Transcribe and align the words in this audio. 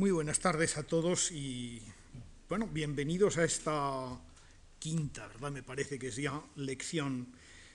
Muy 0.00 0.12
buenas 0.12 0.40
tardes 0.40 0.78
a 0.78 0.82
todos 0.82 1.30
y 1.30 1.82
bueno, 2.48 2.66
bienvenidos 2.66 3.36
a 3.36 3.44
esta 3.44 4.18
quinta, 4.78 5.28
¿verdad? 5.28 5.50
Me 5.52 5.62
parece 5.62 5.98
que 5.98 6.08
es 6.08 6.16
ya 6.16 6.40
lección 6.56 7.26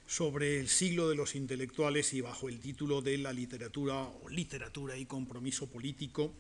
sobre 0.08 0.60
el 0.60 0.68
siglo 0.68 1.08
de 1.08 1.14
los 1.14 1.36
intelectuales 1.36 2.16
y 2.16 2.22
bajo 2.22 2.50
el 2.50 2.60
título 2.60 3.04
de 3.04 3.20
la 3.20 3.32
literatura 3.32 4.02
o 4.02 4.28
literatura 4.28 4.98
y 4.98 5.06
compromiso 5.06 5.68
político, 5.68 6.34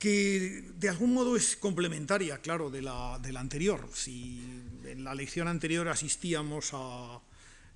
que 0.00 0.64
de 0.76 0.88
algún 0.88 1.14
modo 1.14 1.36
es 1.36 1.54
complementaria, 1.54 2.38
claro, 2.38 2.68
de 2.68 2.82
la, 2.82 3.20
de 3.22 3.30
la 3.30 3.38
anterior. 3.38 3.88
Si 3.94 4.42
en 4.86 5.04
la 5.04 5.14
lección 5.14 5.46
anterior 5.46 5.86
asistíamos 5.86 6.70
a 6.72 7.20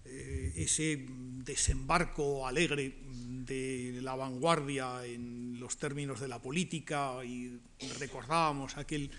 eh, 0.09 0.53
ese 0.57 1.07
desembarco 1.45 2.47
alegre 2.47 2.95
de 3.47 4.01
la 4.03 4.15
vanguardia 4.17 5.05
en 5.05 5.59
los 5.61 5.77
términos 5.77 6.21
de 6.21 6.29
la 6.29 6.41
política 6.41 7.25
y 7.25 7.61
recordábamos 7.99 8.77
aquel 8.77 9.11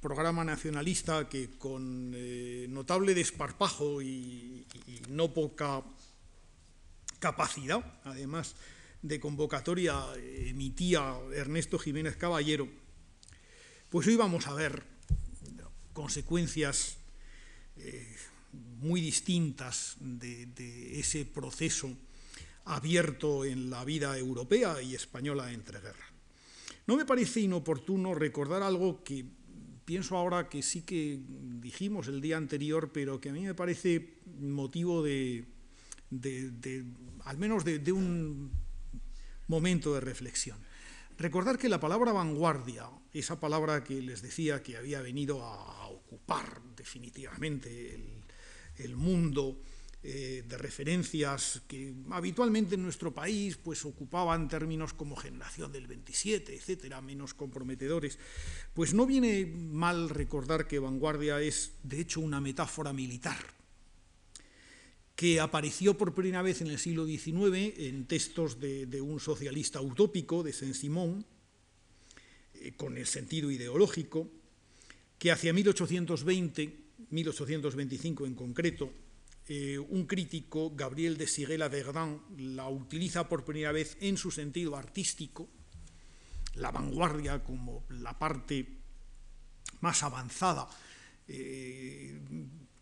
programa 0.00 0.44
nacionalista 0.44 1.28
que 1.28 1.50
con 1.58 2.12
eh, 2.14 2.66
notable 2.68 3.14
desparpajo 3.14 4.02
y, 4.02 4.66
no 5.08 5.32
poca 5.32 5.82
capacidad, 7.18 7.82
además 8.04 8.54
de 9.02 9.18
convocatoria, 9.18 10.04
emitía 10.16 11.16
Ernesto 11.34 11.78
Jiménez 11.78 12.16
Caballero, 12.16 12.68
pues 13.88 14.06
hoy 14.06 14.16
vamos 14.16 14.46
a 14.46 14.54
ver 14.54 14.82
consecuencias 15.92 16.98
eh, 17.78 18.16
muy 18.80 19.00
distintas 19.00 19.96
de, 20.00 20.98
ese 20.98 21.24
proceso 21.24 21.90
abierto 22.64 23.44
en 23.44 23.70
la 23.70 23.84
vida 23.84 24.16
europea 24.18 24.80
y 24.82 24.94
española 24.94 25.52
entre 25.52 25.80
guerras. 25.80 26.08
No 26.86 26.96
me 26.96 27.04
parece 27.04 27.40
inoportuno 27.40 28.14
recordar 28.14 28.62
algo 28.62 29.02
que 29.02 29.24
pienso 29.84 30.16
ahora 30.16 30.48
que 30.48 30.62
sí 30.62 30.82
que 30.82 31.18
dijimos 31.60 32.08
el 32.08 32.20
día 32.20 32.36
anterior, 32.36 32.90
pero 32.92 33.20
que 33.20 33.30
a 33.30 33.32
mí 33.32 33.42
me 33.42 33.54
parece 33.54 34.18
motivo 34.38 35.02
de, 35.02 35.44
de, 36.10 36.50
de 36.50 36.84
al 37.24 37.38
menos 37.38 37.64
de, 37.64 37.78
de, 37.78 37.92
un 37.92 38.50
momento 39.48 39.94
de 39.94 40.00
reflexión. 40.00 40.58
Recordar 41.18 41.58
que 41.58 41.68
la 41.68 41.80
palabra 41.80 42.12
vanguardia, 42.12 42.88
esa 43.12 43.40
palabra 43.40 43.82
que 43.82 44.00
les 44.02 44.22
decía 44.22 44.62
que 44.62 44.76
había 44.76 45.00
venido 45.00 45.42
a 45.42 45.88
ocupar 45.88 46.60
definitivamente 46.76 47.94
el, 47.94 48.17
el 48.78 48.96
mundo 48.96 49.60
eh, 50.00 50.44
de 50.46 50.56
referencias 50.56 51.62
que 51.66 51.92
habitualmente 52.10 52.76
en 52.76 52.82
nuestro 52.84 53.12
país 53.12 53.56
pues 53.56 53.84
ocupaban 53.84 54.48
términos 54.48 54.94
como 54.94 55.16
generación 55.16 55.72
del 55.72 55.88
27, 55.88 56.54
etcétera, 56.54 57.00
menos 57.00 57.34
comprometedores, 57.34 58.16
pues 58.74 58.94
no 58.94 59.06
viene 59.06 59.44
mal 59.44 60.08
recordar 60.08 60.68
que 60.68 60.78
vanguardia 60.78 61.40
es 61.40 61.72
de 61.82 62.00
hecho 62.00 62.20
una 62.20 62.40
metáfora 62.40 62.92
militar 62.92 63.38
que 65.18 65.40
apareció 65.40 65.98
por 65.98 66.14
primera 66.14 66.42
vez 66.42 66.60
en 66.60 66.68
el 66.68 66.78
siglo 66.78 67.04
XIX 67.04 67.74
en 67.78 68.06
textos 68.06 68.60
de, 68.60 69.00
un 69.00 69.18
socialista 69.18 69.80
utópico, 69.80 70.44
de 70.44 70.52
Saint-Simon, 70.52 71.26
eh, 72.54 72.72
con 72.76 72.96
el 72.96 73.06
sentido 73.06 73.50
ideológico, 73.50 74.30
que 75.18 75.32
hacia 75.32 75.52
1820 75.52 76.87
1825 77.10 78.26
en 78.26 78.34
concreto, 78.34 78.92
eh, 79.48 79.78
un 79.78 80.06
crítico, 80.06 80.72
Gabriel 80.74 81.16
de 81.16 81.26
Siguela 81.26 81.68
Verdun, 81.68 82.20
la 82.36 82.68
utiliza 82.68 83.28
por 83.28 83.44
primera 83.44 83.72
vez 83.72 83.96
en 84.00 84.16
su 84.16 84.30
sentido 84.30 84.76
artístico, 84.76 85.48
la 86.54 86.70
vanguardia 86.70 87.42
como 87.42 87.84
la 87.88 88.18
parte 88.18 88.66
más 89.80 90.02
avanzada, 90.02 90.68
eh, 91.28 92.20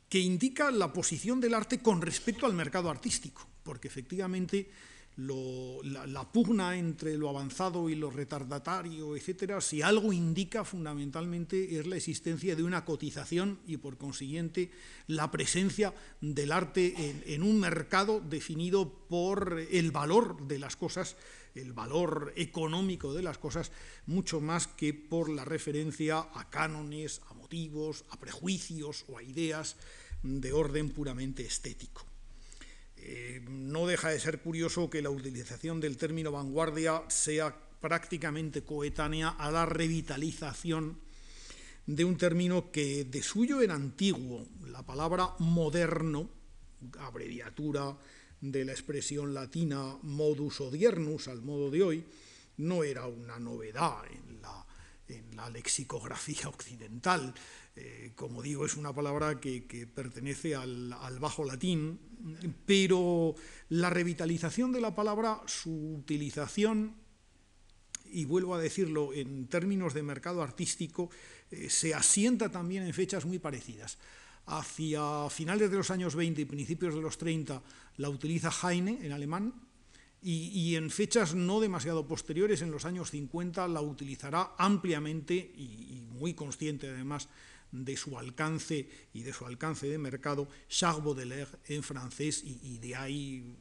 que 0.08 0.18
indica 0.18 0.70
la 0.70 0.92
posición 0.92 1.40
del 1.40 1.54
arte 1.54 1.80
con 1.80 2.00
respecto 2.00 2.46
al 2.46 2.54
mercado 2.54 2.90
artístico, 2.90 3.46
porque 3.62 3.88
efectivamente 3.88 4.70
la, 5.16 6.30
pugna 6.30 6.76
entre 6.76 7.16
lo 7.16 7.28
avanzado 7.30 7.88
y 7.88 7.94
lo 7.94 8.10
retardatario, 8.10 9.16
etcétera, 9.16 9.60
si 9.60 9.80
algo 9.80 10.12
indica 10.12 10.64
fundamentalmente 10.64 11.78
es 11.78 11.86
la 11.86 11.96
existencia 11.96 12.54
de 12.54 12.62
una 12.62 12.84
cotización 12.84 13.58
y 13.66 13.78
por 13.78 13.96
consiguiente 13.96 14.70
la 15.06 15.30
presencia 15.30 15.94
del 16.20 16.52
arte 16.52 17.32
en 17.34 17.42
un 17.42 17.58
mercado 17.58 18.20
definido 18.20 19.06
por 19.08 19.58
el 19.70 19.90
valor 19.90 20.46
de 20.46 20.58
las 20.58 20.76
cosas, 20.76 21.16
el 21.54 21.72
valor 21.72 22.34
económico 22.36 23.14
de 23.14 23.22
las 23.22 23.38
cosas, 23.38 23.72
mucho 24.06 24.40
más 24.40 24.66
que 24.66 24.92
por 24.92 25.30
la 25.30 25.44
referencia 25.44 26.18
a 26.34 26.50
cánones, 26.50 27.22
a 27.30 27.34
motivos, 27.34 28.04
a 28.10 28.20
prejuicios 28.20 29.04
o 29.08 29.18
a 29.18 29.22
ideas 29.22 29.76
de 30.22 30.52
orden 30.52 30.90
puramente 30.90 31.44
estético. 31.44 32.05
Eh, 33.08 33.40
no 33.48 33.86
deja 33.86 34.08
de 34.08 34.18
ser 34.18 34.40
curioso 34.40 34.90
que 34.90 35.00
la 35.00 35.10
utilización 35.10 35.78
del 35.78 35.96
término 35.96 36.32
vanguardia 36.32 37.04
sea 37.06 37.54
prácticamente 37.80 38.64
coetánea 38.64 39.28
a 39.28 39.48
la 39.52 39.64
revitalización 39.64 40.98
de 41.86 42.04
un 42.04 42.16
término 42.16 42.72
que 42.72 43.04
de 43.04 43.22
suyo 43.22 43.60
era 43.60 43.76
antiguo, 43.76 44.44
la 44.66 44.84
palabra 44.84 45.36
moderno, 45.38 46.28
abreviatura 46.98 47.96
de 48.40 48.64
la 48.64 48.72
expresión 48.72 49.32
latina 49.32 49.96
modus 50.02 50.60
odiernus 50.60 51.28
al 51.28 51.42
modo 51.42 51.70
de 51.70 51.82
hoy, 51.84 52.04
no 52.56 52.82
era 52.82 53.06
una 53.06 53.38
novedad 53.38 53.98
en 54.10 54.42
la, 54.42 54.66
en 55.06 55.36
la 55.36 55.48
lexicografía 55.48 56.48
occidental. 56.48 57.32
Eh, 57.76 58.12
como 58.14 58.42
digo, 58.42 58.64
es 58.64 58.76
una 58.76 58.94
palabra 58.94 59.38
que, 59.38 59.86
pertenece 59.94 60.54
al, 60.54 60.94
al, 60.94 61.18
bajo 61.18 61.44
latín, 61.44 61.98
pero 62.64 63.34
la 63.68 63.90
revitalización 63.90 64.72
de 64.72 64.80
la 64.80 64.94
palabra, 64.94 65.42
su 65.46 65.94
utilización, 65.94 66.94
y 68.10 68.24
vuelvo 68.24 68.54
a 68.54 68.60
decirlo 68.60 69.12
en 69.12 69.46
términos 69.48 69.92
de 69.92 70.02
mercado 70.02 70.42
artístico, 70.42 71.10
eh, 71.50 71.68
se 71.68 71.94
asienta 71.94 72.50
también 72.50 72.84
en 72.84 72.94
fechas 72.94 73.26
muy 73.26 73.38
parecidas. 73.38 73.98
Hacia 74.46 75.28
finales 75.28 75.70
de 75.70 75.76
los 75.76 75.90
años 75.90 76.14
20 76.14 76.40
y 76.40 76.44
principios 76.46 76.94
de 76.94 77.02
los 77.02 77.18
30 77.18 77.62
la 77.98 78.08
utiliza 78.08 78.50
Heine 78.50 79.04
en 79.04 79.12
alemán, 79.12 79.52
y, 80.22 80.48
y, 80.48 80.76
en 80.76 80.90
fechas 80.90 81.34
no 81.34 81.60
demasiado 81.60 82.08
posteriores, 82.08 82.62
en 82.62 82.70
los 82.72 82.84
años 82.84 83.10
50, 83.10 83.68
la 83.68 83.82
utilizará 83.82 84.54
ampliamente 84.58 85.34
y, 85.34 85.98
y 85.98 86.06
muy 86.10 86.34
consciente 86.34 86.88
además 86.88 87.28
de 87.72 87.96
su 87.96 88.18
alcance 88.18 88.88
y 89.12 89.22
de 89.22 89.32
su 89.32 89.44
alcance 89.46 89.88
de 89.88 89.98
mercado, 89.98 90.48
Charles 90.68 91.04
Baudelaire 91.04 91.50
en 91.66 91.82
francés 91.82 92.42
y, 92.44 92.78
de 92.78 92.96
ahí 92.96 93.56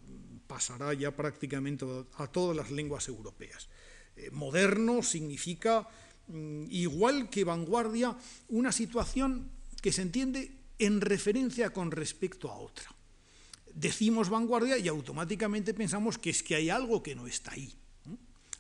pasará 0.48 0.94
ya 0.94 1.16
prácticamente 1.16 1.86
a 2.18 2.28
todas 2.28 2.56
las 2.56 2.72
lenguas 2.72 3.08
europeas. 3.08 3.68
Eh, 4.16 4.30
moderno 4.32 5.04
significa, 5.04 5.88
mm, 6.28 6.66
igual 6.70 7.30
que 7.30 7.44
vanguardia, 7.44 8.16
una 8.50 8.72
situación 8.72 9.50
que 9.82 9.92
se 9.92 10.04
entiende 10.04 10.52
en 10.80 11.02
referencia 11.02 11.72
con 11.72 11.92
respecto 11.92 12.52
a 12.52 12.58
otra. 12.58 12.94
Decimos 13.74 14.30
vanguardia 14.30 14.78
y 14.78 14.88
automáticamente 14.88 15.74
pensamos 15.74 16.18
que 16.18 16.30
es 16.30 16.44
que 16.44 16.56
hay 16.56 16.70
algo 16.70 17.04
que 17.04 17.16
no 17.16 17.28
está 17.28 17.52
ahí. 17.52 17.74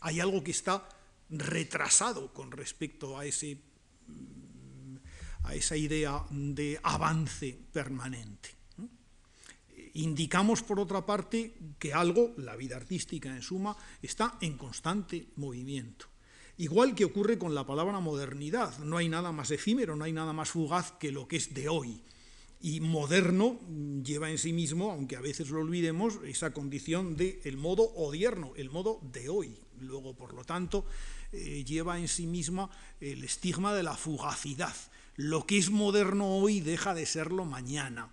Hay 0.01 0.19
algo 0.19 0.43
que 0.43 0.51
está 0.51 0.87
retrasado 1.29 2.33
con 2.33 2.51
respecto 2.51 3.17
a 3.17 3.25
ese 3.25 3.57
a 5.45 5.53
esa 5.53 5.77
idea 5.77 6.23
de 6.29 6.79
avance 6.83 7.57
permanente. 7.71 8.49
Indicamos, 9.95 10.61
por 10.61 10.79
otra 10.79 11.05
parte, 11.05 11.55
que 11.79 11.93
algo, 11.93 12.33
la 12.37 12.57
vida 12.57 12.75
artística 12.75 13.29
en 13.29 13.41
suma, 13.41 13.77
está 14.01 14.37
en 14.41 14.57
constante 14.57 15.27
movimiento. 15.37 16.07
Igual 16.57 16.95
que 16.95 17.05
ocurre 17.05 17.37
con 17.37 17.55
la 17.55 17.65
palabra 17.65 17.99
modernidad, 17.99 18.77
no 18.79 18.97
hay 18.97 19.07
nada 19.07 19.31
más 19.31 19.51
efímero, 19.51 19.95
no 19.95 20.03
hay 20.03 20.11
nada 20.11 20.33
más 20.33 20.49
fugaz 20.49 20.91
que 20.99 21.11
lo 21.11 21.27
que 21.27 21.37
es 21.37 21.53
de 21.53 21.69
hoy. 21.69 22.01
Y 22.59 22.79
moderno 22.81 23.59
lleva 24.03 24.31
en 24.31 24.37
sí 24.37 24.51
mismo, 24.51 24.91
aunque 24.91 25.15
a 25.15 25.21
veces 25.21 25.49
lo 25.49 25.59
olvidemos, 25.59 26.19
esa 26.25 26.51
condición 26.51 27.15
del 27.15 27.39
el 27.43 27.57
modo 27.57 27.83
odierno, 27.95 28.51
el 28.55 28.69
modo 28.69 28.99
de 29.13 29.29
hoy. 29.29 29.59
Luego, 29.79 30.15
por 30.15 30.33
lo 30.33 30.43
tanto, 30.43 30.85
eh, 31.31 31.63
lleva 31.63 31.99
en 31.99 32.07
sí 32.07 32.25
misma 32.25 32.69
el 32.99 33.23
estigma 33.23 33.73
de 33.73 33.83
la 33.83 33.95
fugacidad 33.95 34.75
lo 35.15 35.45
que 35.45 35.57
es 35.57 35.69
moderno 35.69 36.37
hoy 36.37 36.59
deja 36.59 36.93
de 36.93 37.05
serlo 37.05 37.45
mañana. 37.45 38.11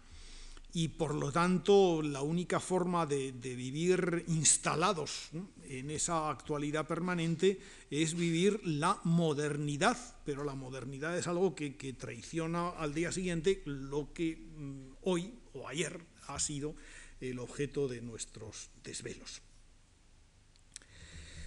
Y 0.75 0.89
por 0.89 1.15
lo 1.15 1.31
tanto, 1.31 2.01
la 2.01 2.23
única 2.23 2.59
forma 2.59 3.05
de, 3.05 3.33
vivir 3.33 4.25
instalados 4.29 5.29
en 5.65 5.91
esa 5.91 6.31
actualidad 6.31 6.87
permanente 6.87 7.61
es 7.91 8.15
vivir 8.15 8.59
la 8.65 8.99
modernidad, 9.05 9.99
pero 10.25 10.45
la 10.45 10.55
modernidad 10.55 11.19
es 11.19 11.27
algo 11.27 11.55
que, 11.55 11.77
que 11.77 11.93
traiciona 11.93 12.71
al 12.71 12.95
día 12.95 13.13
siguiente 13.13 13.63
lo 13.67 14.15
que 14.15 14.37
mm, 14.37 14.95
hoy 15.03 15.35
o 15.53 15.69
ayer 15.69 16.01
ha 16.29 16.41
sido 16.41 16.75
el 17.21 17.39
objeto 17.39 17.87
de 17.87 18.01
nuestros 18.01 18.71
desvelos. 18.83 19.43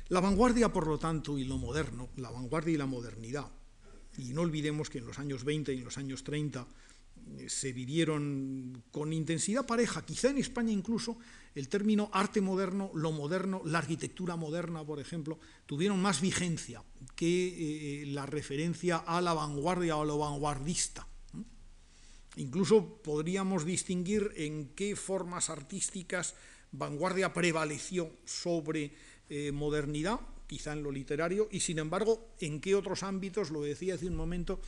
La 0.10 0.20
vanguardia, 0.20 0.72
por 0.72 0.86
lo 0.86 1.00
tanto, 1.00 1.40
y 1.40 1.46
lo 1.46 1.58
moderno, 1.58 2.10
la 2.18 2.30
vanguardia 2.30 2.76
y 2.76 2.78
la 2.78 2.86
modernidad, 2.86 3.50
y 4.18 4.34
no 4.34 4.42
olvidemos 4.42 4.90
que 4.90 5.00
en 5.00 5.06
los 5.06 5.20
años 5.20 5.44
20 5.44 5.74
y 5.74 5.80
en 5.80 5.84
los 5.84 5.98
años 5.98 6.24
30 6.24 6.68
eh, 7.38 7.50
se 7.50 7.74
vivieron 7.74 8.84
con 8.92 9.14
intensidad 9.14 9.66
pareja, 9.66 10.06
quizá 10.06 10.30
en 10.30 10.38
España 10.38 10.72
incluso 10.72 11.18
el 11.56 11.70
término 11.70 12.10
arte 12.14 12.42
moderno, 12.42 12.92
lo 12.94 13.12
moderno, 13.12 13.62
la 13.66 13.80
arquitectura 13.80 14.36
moderna, 14.36 14.84
por 14.84 15.00
ejemplo, 15.00 15.40
tuvieron 15.66 16.02
más 16.02 16.22
vigencia 16.22 16.84
que 17.16 18.02
eh, 18.02 18.06
la 18.08 18.26
referencia 18.26 18.98
a 18.98 19.22
la 19.22 19.34
vanguardia 19.34 19.96
o 19.96 20.02
a 20.02 20.06
lo 20.06 20.18
vanguardista. 20.18 21.08
Incluso 22.36 23.02
podríamos 23.02 23.64
distinguir 23.64 24.32
en 24.36 24.70
qué 24.76 24.96
formas 24.96 25.50
artísticas 25.50 26.36
vanguardia 26.74 27.34
prevaleció 27.34 28.12
sobre 28.26 28.92
eh, 29.30 29.52
modernidad, 29.54 30.20
quizá 30.48 30.74
en 30.74 30.84
lo 30.84 30.92
literario, 30.92 31.48
y 31.52 31.60
sin 31.60 31.80
embargo, 31.80 32.36
en 32.40 32.62
qué 32.62 32.76
otros 32.76 33.04
ámbitos, 33.04 33.52
lo 33.52 33.62
decía 33.62 33.96
hace 33.96 34.08
un 34.08 34.16
momento, 34.16 34.60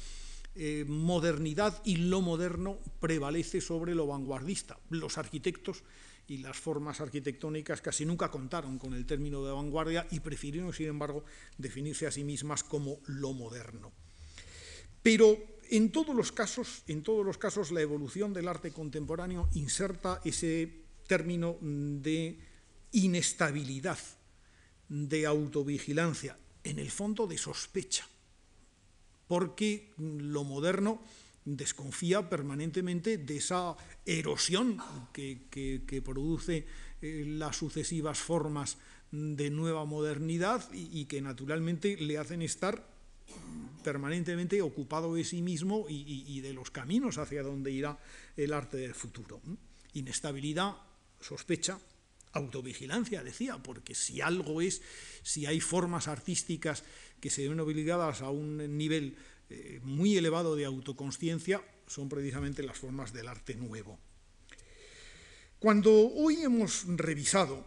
eh, 0.55 0.85
modernidad 0.87 1.81
y 1.85 1.97
lo 1.97 2.21
moderno 2.21 2.79
prevalece 2.99 3.61
sobre 3.61 3.93
lo 3.93 4.07
vanguardista. 4.07 4.79
Los 4.89 5.17
arquitectos 5.17 5.83
y 6.27 6.37
las 6.37 6.57
formas 6.57 6.99
arquitectónicas 6.99 7.81
casi 7.81 8.05
nunca 8.05 8.31
contaron 8.31 8.79
con 8.79 8.93
el 8.93 9.05
término 9.05 9.45
de 9.45 9.51
vanguardia 9.51 10.07
y 10.11 10.19
prefirieron, 10.19 10.73
sin 10.73 10.87
embargo, 10.87 11.23
definirse 11.57 12.07
a 12.07 12.11
sí 12.11 12.23
mismas 12.23 12.63
como 12.63 12.99
lo 13.05 13.33
moderno. 13.33 13.91
Pero 15.03 15.37
en 15.69 15.91
todos 15.91 16.15
los 16.15 16.31
casos, 16.31 16.83
en 16.87 17.03
todos 17.03 17.25
los 17.25 17.37
casos, 17.37 17.71
la 17.71 17.81
evolución 17.81 18.33
del 18.33 18.47
arte 18.47 18.71
contemporáneo 18.71 19.49
inserta 19.53 20.21
ese 20.25 20.83
término 21.07 21.57
de 21.61 22.39
inestabilidad, 22.91 23.99
de 24.89 25.25
autovigilancia, 25.25 26.37
en 26.63 26.79
el 26.79 26.91
fondo 26.91 27.27
de 27.27 27.37
sospecha, 27.37 28.07
porque 29.27 29.93
lo 29.97 30.43
moderno 30.43 31.01
desconfía 31.45 32.29
permanentemente 32.29 33.17
de 33.17 33.37
esa 33.37 33.75
erosión 34.05 34.77
que, 35.13 36.01
produce 36.03 36.67
eh, 37.01 37.23
las 37.25 37.55
sucesivas 37.55 38.19
formas 38.19 38.77
de 39.11 39.49
nueva 39.49 39.85
modernidad 39.85 40.69
y, 40.73 41.05
que 41.05 41.21
naturalmente 41.21 41.95
le 41.97 42.17
hacen 42.17 42.41
estar 42.41 42.85
permanentemente 43.83 44.61
ocupado 44.61 45.15
de 45.15 45.23
sí 45.23 45.41
mismo 45.41 45.85
y, 45.87 46.41
de 46.41 46.53
los 46.53 46.71
caminos 46.71 47.17
hacia 47.17 47.43
donde 47.43 47.71
irá 47.71 47.97
el 48.35 48.51
arte 48.51 48.75
del 48.77 48.93
futuro. 48.93 49.41
Inestabilidad, 49.93 50.75
sospecha, 51.21 51.79
autovigilancia, 52.33 53.23
decía, 53.23 53.57
porque 53.57 53.95
si 53.95 54.21
algo 54.21 54.61
es, 54.61 54.81
si 55.23 55.45
hay 55.45 55.59
formas 55.59 56.07
artísticas 56.07 56.83
que 57.19 57.29
se 57.29 57.47
ven 57.47 57.59
obligadas 57.59 58.21
a 58.21 58.29
un 58.29 58.77
nivel 58.77 59.17
eh, 59.49 59.79
muy 59.83 60.17
elevado 60.17 60.55
de 60.55 60.65
autoconsciencia, 60.65 61.63
son 61.87 62.09
precisamente 62.09 62.63
las 62.63 62.77
formas 62.77 63.13
del 63.13 63.27
arte 63.27 63.55
nuevo. 63.55 63.99
Cuando 65.59 65.91
hoy 65.91 66.41
hemos 66.41 66.85
revisado 66.87 67.65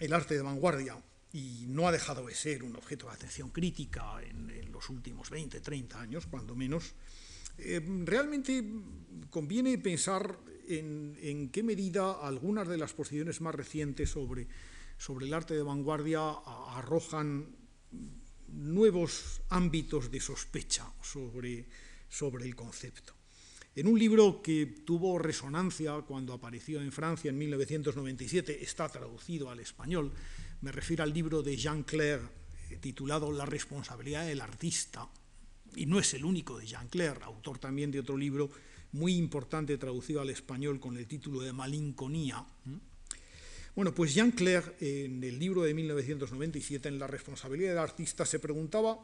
el 0.00 0.12
arte 0.12 0.34
de 0.34 0.42
vanguardia, 0.42 0.96
y 1.36 1.66
no 1.68 1.86
ha 1.86 1.92
dejado 1.92 2.26
de 2.26 2.34
ser 2.34 2.62
un 2.62 2.76
objeto 2.76 3.08
de 3.08 3.12
atención 3.12 3.50
crítica 3.50 4.22
en, 4.22 4.46
los 4.72 4.88
últimos 4.90 5.30
20, 5.30 5.60
30 5.60 6.00
años, 6.00 6.26
cuando 6.26 6.54
menos, 6.54 6.92
eh, 7.58 7.80
realmente 8.04 8.64
conviene 9.30 9.78
pensar 9.78 10.38
en, 10.68 11.50
qué 11.52 11.62
medida 11.62 12.12
algunas 12.12 12.68
de 12.68 12.76
las 12.76 12.92
posiciones 12.92 13.40
más 13.40 13.54
recientes 13.54 14.10
sobre, 14.10 14.48
el 15.20 15.34
arte 15.34 15.54
de 15.54 15.62
vanguardia 15.62 16.20
arrojan 16.74 17.54
nuevos 18.48 19.42
ámbitos 19.48 20.10
de 20.10 20.20
sospecha 20.20 20.92
sobre, 21.02 21.66
sobre 22.08 22.44
el 22.44 22.56
concepto. 22.56 23.14
En 23.74 23.86
un 23.86 23.98
libro 23.98 24.40
que 24.42 24.64
tuvo 24.86 25.18
resonancia 25.18 25.92
cuando 26.00 26.32
apareció 26.32 26.80
en 26.80 26.90
Francia 26.92 27.28
en 27.28 27.36
1997, 27.36 28.64
está 28.64 28.88
traducido 28.88 29.50
al 29.50 29.60
español, 29.60 30.12
me 30.62 30.72
refiero 30.72 31.02
al 31.02 31.12
libro 31.12 31.42
de 31.42 31.56
Jean 31.56 31.82
Clair 31.82 32.20
eh, 32.70 32.76
titulado 32.76 33.30
La 33.30 33.44
responsabilidad 33.44 34.26
del 34.26 34.40
artista, 34.40 35.06
y 35.76 35.86
no 35.86 35.98
es 36.00 36.14
el 36.14 36.24
único 36.24 36.58
de 36.58 36.66
Jean 36.66 36.88
Clair, 36.88 37.18
autor 37.22 37.58
también 37.58 37.90
de 37.90 38.00
otro 38.00 38.16
libro 38.16 38.50
muy 38.92 39.14
importante 39.14 39.76
traducido 39.76 40.20
al 40.20 40.30
español 40.30 40.80
con 40.80 40.96
el 40.96 41.06
título 41.06 41.40
de 41.40 41.52
Malinconía. 41.52 42.44
Bueno, 43.74 43.94
pues 43.94 44.14
Jean 44.14 44.30
Clair, 44.30 44.74
en 44.80 45.22
el 45.22 45.38
libro 45.38 45.62
de 45.62 45.74
1997, 45.74 46.88
en 46.88 46.98
La 46.98 47.06
responsabilidad 47.06 47.70
del 47.70 47.78
artista, 47.78 48.24
se 48.24 48.38
preguntaba 48.38 48.98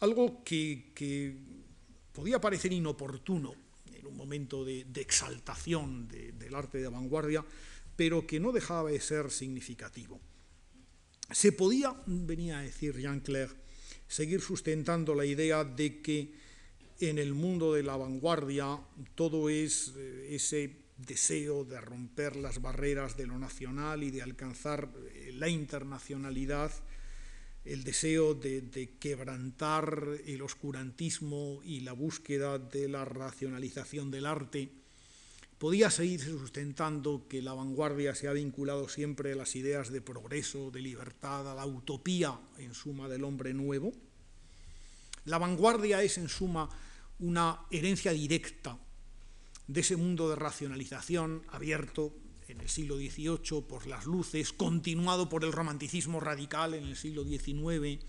algo 0.00 0.42
que, 0.42 1.36
podía 2.12 2.40
parecer 2.40 2.72
inoportuno 2.72 3.54
en 3.92 4.06
un 4.06 4.16
momento 4.16 4.64
de, 4.64 4.86
exaltación 4.94 6.08
del 6.08 6.54
arte 6.54 6.78
de 6.78 6.88
vanguardia, 6.88 7.44
pero 7.96 8.26
que 8.26 8.40
no 8.40 8.50
dejaba 8.50 8.90
de 8.90 9.00
ser 9.00 9.30
significativo. 9.30 10.18
Se 11.30 11.52
podía, 11.52 11.94
venía 12.06 12.60
a 12.60 12.62
decir 12.62 12.96
Jean 12.96 13.20
Clair, 13.20 13.63
seguir 14.08 14.40
sustentando 14.40 15.14
la 15.14 15.24
idea 15.24 15.64
de 15.64 16.00
que 16.00 16.32
en 17.00 17.18
el 17.18 17.34
mundo 17.34 17.74
de 17.74 17.82
la 17.82 17.96
vanguardia 17.96 18.78
todo 19.14 19.48
es 19.48 19.92
eh, 19.96 20.28
ese 20.30 20.84
deseo 20.96 21.64
de 21.64 21.80
romper 21.80 22.36
las 22.36 22.60
barreras 22.60 23.16
de 23.16 23.26
lo 23.26 23.38
nacional 23.38 24.02
y 24.02 24.10
de 24.10 24.22
alcanzar 24.22 24.88
eh, 25.12 25.32
la 25.34 25.48
internacionalidad, 25.48 26.70
el 27.64 27.82
deseo 27.82 28.34
de, 28.34 28.96
quebrantar 29.00 30.20
el 30.26 30.42
oscurantismo 30.42 31.60
y 31.64 31.80
la 31.80 31.92
búsqueda 31.92 32.58
de 32.58 32.88
la 32.88 33.04
racionalización 33.04 34.10
del 34.10 34.26
arte, 34.26 34.70
podía 35.58 35.90
seguirse 35.90 36.30
sustentando 36.30 37.26
que 37.28 37.42
la 37.42 37.54
vanguardia 37.54 38.14
se 38.14 38.28
ha 38.28 38.32
vinculado 38.32 38.88
siempre 38.88 39.32
a 39.32 39.36
las 39.36 39.56
ideas 39.56 39.90
de 39.90 40.00
progreso, 40.00 40.70
de 40.70 40.80
libertad, 40.80 41.50
a 41.50 41.54
la 41.54 41.66
utopía, 41.66 42.38
en 42.58 42.74
suma, 42.74 43.08
del 43.08 43.24
hombre 43.24 43.54
nuevo. 43.54 43.92
La 45.24 45.38
vanguardia 45.38 46.02
es, 46.02 46.18
en 46.18 46.28
suma, 46.28 46.68
una 47.18 47.60
herencia 47.70 48.12
directa 48.12 48.78
de 49.66 49.80
ese 49.80 49.96
mundo 49.96 50.28
de 50.28 50.36
racionalización 50.36 51.42
abierto 51.50 52.12
en 52.48 52.60
el 52.60 52.68
siglo 52.68 52.96
XVIII 52.96 53.62
por 53.62 53.86
las 53.86 54.04
luces, 54.04 54.52
continuado 54.52 55.28
por 55.28 55.44
el 55.44 55.52
romanticismo 55.52 56.20
radical 56.20 56.74
en 56.74 56.84
el 56.84 56.96
siglo 56.96 57.24
XIX, 57.24 58.04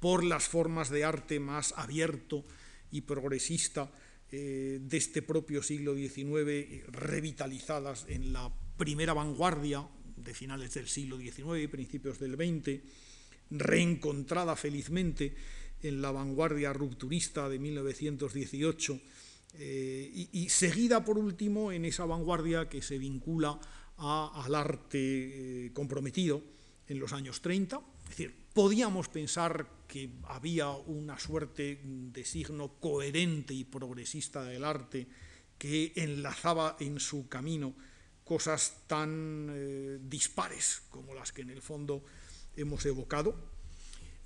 por 0.00 0.24
las 0.24 0.48
formas 0.48 0.90
de 0.90 1.04
arte 1.04 1.38
más 1.38 1.74
abierto 1.76 2.44
y 2.90 3.02
progresista 3.02 3.90
eh, 4.30 4.78
de 4.82 4.96
este 4.96 5.22
propio 5.22 5.62
siglo 5.62 5.94
XIX, 5.94 6.84
revitalizadas 6.88 8.06
en 8.08 8.32
la 8.32 8.52
primera 8.76 9.14
vanguardia 9.14 9.86
de 10.16 10.34
finales 10.34 10.74
del 10.74 10.88
siglo 10.88 11.18
XIX 11.18 11.62
y 11.62 11.66
principios 11.68 12.18
del 12.18 12.34
XX, 12.34 12.82
reencontrada 13.50 14.56
felizmente 14.56 15.34
en 15.82 16.02
la 16.02 16.10
vanguardia 16.10 16.72
rupturista 16.72 17.48
de 17.48 17.58
1918 17.58 19.00
eh, 19.54 20.28
y, 20.32 20.48
seguida 20.48 21.04
por 21.04 21.18
último 21.18 21.72
en 21.72 21.84
esa 21.84 22.04
vanguardia 22.04 22.68
que 22.68 22.82
se 22.82 22.98
vincula 22.98 23.58
al 23.96 24.54
arte 24.54 24.98
eh, 25.66 25.70
comprometido 25.72 26.42
en 26.86 26.98
los 26.98 27.12
años 27.12 27.40
30. 27.40 27.80
Es 28.04 28.08
decir, 28.10 28.34
podíamos 28.58 29.06
pensar 29.06 29.68
que 29.86 30.10
había 30.24 30.68
una 30.70 31.16
suerte 31.16 31.80
de 31.84 32.24
signo 32.24 32.80
coherente 32.80 33.54
y 33.54 33.62
progresista 33.62 34.42
del 34.42 34.64
arte 34.64 35.06
que 35.58 35.92
enlazaba 35.94 36.76
en 36.80 36.98
su 36.98 37.28
camino 37.28 37.76
cosas 38.24 38.82
tan 38.88 39.48
eh, 39.52 40.00
dispares 40.02 40.82
como 40.90 41.14
las 41.14 41.30
que 41.30 41.42
en 41.42 41.50
el 41.50 41.62
fondo 41.62 42.04
hemos 42.56 42.84
evocado. 42.84 43.36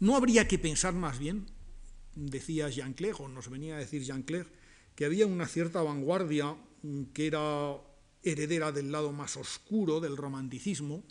No 0.01 0.17
habría 0.17 0.49
que 0.49 0.59
pensar 0.59 0.95
más 0.95 1.19
bien, 1.19 1.45
decía 2.15 2.71
Jean 2.71 2.95
Clair, 2.95 3.17
o 3.19 3.29
nos 3.29 3.51
venía 3.51 3.77
a 3.77 3.81
decir 3.81 4.03
Jean 4.03 4.23
Clair, 4.23 4.47
que 4.95 5.05
había 5.05 5.27
una 5.27 5.47
cierta 5.47 5.83
vanguardia 5.83 6.57
mm, 6.81 7.03
que 7.13 7.27
era 7.27 7.77
heredera 8.23 8.73
del 8.73 8.93
lado 8.93 9.13
más 9.13 9.37
oscuro 9.37 10.01
del 10.01 10.17
romanticismo, 10.17 11.05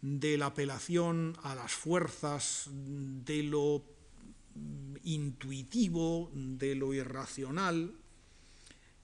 de 0.00 0.38
la 0.38 0.46
apelación 0.46 1.36
a 1.42 1.54
las 1.54 1.72
fuerzas 1.72 2.68
de 2.70 3.42
lo 3.42 3.82
intuitivo, 5.02 6.30
de 6.34 6.74
lo 6.74 6.94
irracional, 6.94 7.94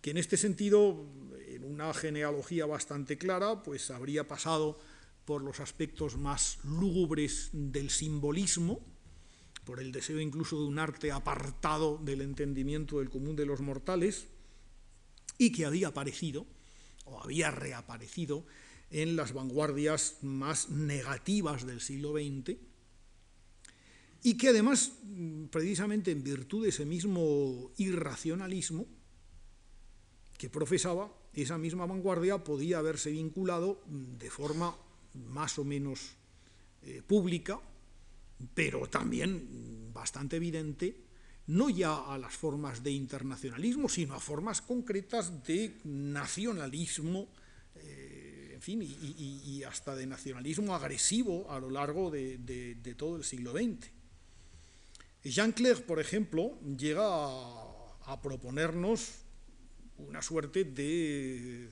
que 0.00 0.10
en 0.10 0.18
este 0.18 0.36
sentido, 0.36 1.06
en 1.48 1.64
una 1.64 1.94
genealogía 1.94 2.66
bastante 2.66 3.16
clara, 3.16 3.62
pues 3.62 3.90
habría 3.90 4.28
pasado 4.28 4.78
por 5.24 5.42
los 5.42 5.60
aspectos 5.60 6.16
más 6.18 6.58
lúgubres 6.64 7.48
del 7.52 7.90
simbolismo, 7.90 8.80
por 9.64 9.80
el 9.80 9.92
deseo 9.92 10.20
incluso 10.20 10.60
de 10.60 10.66
un 10.66 10.78
arte 10.78 11.10
apartado 11.10 11.96
del 11.96 12.20
entendimiento 12.20 12.98
del 12.98 13.08
común 13.08 13.34
de 13.34 13.46
los 13.46 13.60
mortales, 13.60 14.26
y 15.38 15.52
que 15.52 15.64
había 15.64 15.88
aparecido, 15.88 16.46
o 17.06 17.20
había 17.22 17.50
reaparecido, 17.50 18.44
en 18.90 19.16
las 19.16 19.32
vanguardias 19.32 20.18
más 20.22 20.70
negativas 20.70 21.66
del 21.66 21.80
siglo 21.80 22.12
XX, 22.12 22.56
y 24.22 24.38
que 24.38 24.48
además, 24.48 24.92
precisamente 25.50 26.10
en 26.10 26.24
virtud 26.24 26.62
de 26.62 26.70
ese 26.70 26.86
mismo 26.86 27.70
irracionalismo 27.76 28.86
que 30.38 30.48
profesaba, 30.48 31.12
esa 31.34 31.58
misma 31.58 31.84
vanguardia 31.84 32.42
podía 32.42 32.78
haberse 32.78 33.10
vinculado 33.10 33.82
de 33.86 34.30
forma 34.30 34.76
más 35.14 35.58
o 35.58 35.64
menos 35.64 36.16
eh, 36.82 37.02
pública, 37.06 37.60
pero 38.54 38.86
también 38.88 39.92
bastante 39.92 40.36
evidente, 40.36 40.96
no 41.46 41.68
ya 41.68 42.12
a 42.12 42.18
las 42.18 42.34
formas 42.34 42.82
de 42.82 42.92
internacionalismo, 42.92 43.88
sino 43.88 44.14
a 44.14 44.20
formas 44.20 44.62
concretas 44.62 45.44
de 45.44 45.76
nacionalismo, 45.84 47.28
eh, 47.74 48.03
y, 48.72 49.62
hasta 49.64 49.94
de 49.94 50.06
nacionalismo 50.06 50.74
agresivo 50.74 51.50
a 51.50 51.60
lo 51.60 51.70
largo 51.70 52.10
de, 52.10 52.94
todo 52.96 53.16
el 53.16 53.24
siglo 53.24 53.52
XX. 53.52 53.90
Jean 55.24 55.52
Clerc, 55.52 55.84
por 55.84 56.00
ejemplo, 56.00 56.58
llega 56.76 57.04
a 57.06 58.20
proponernos 58.22 59.24
una 59.96 60.20
suerte 60.20 60.64
de 60.64 61.70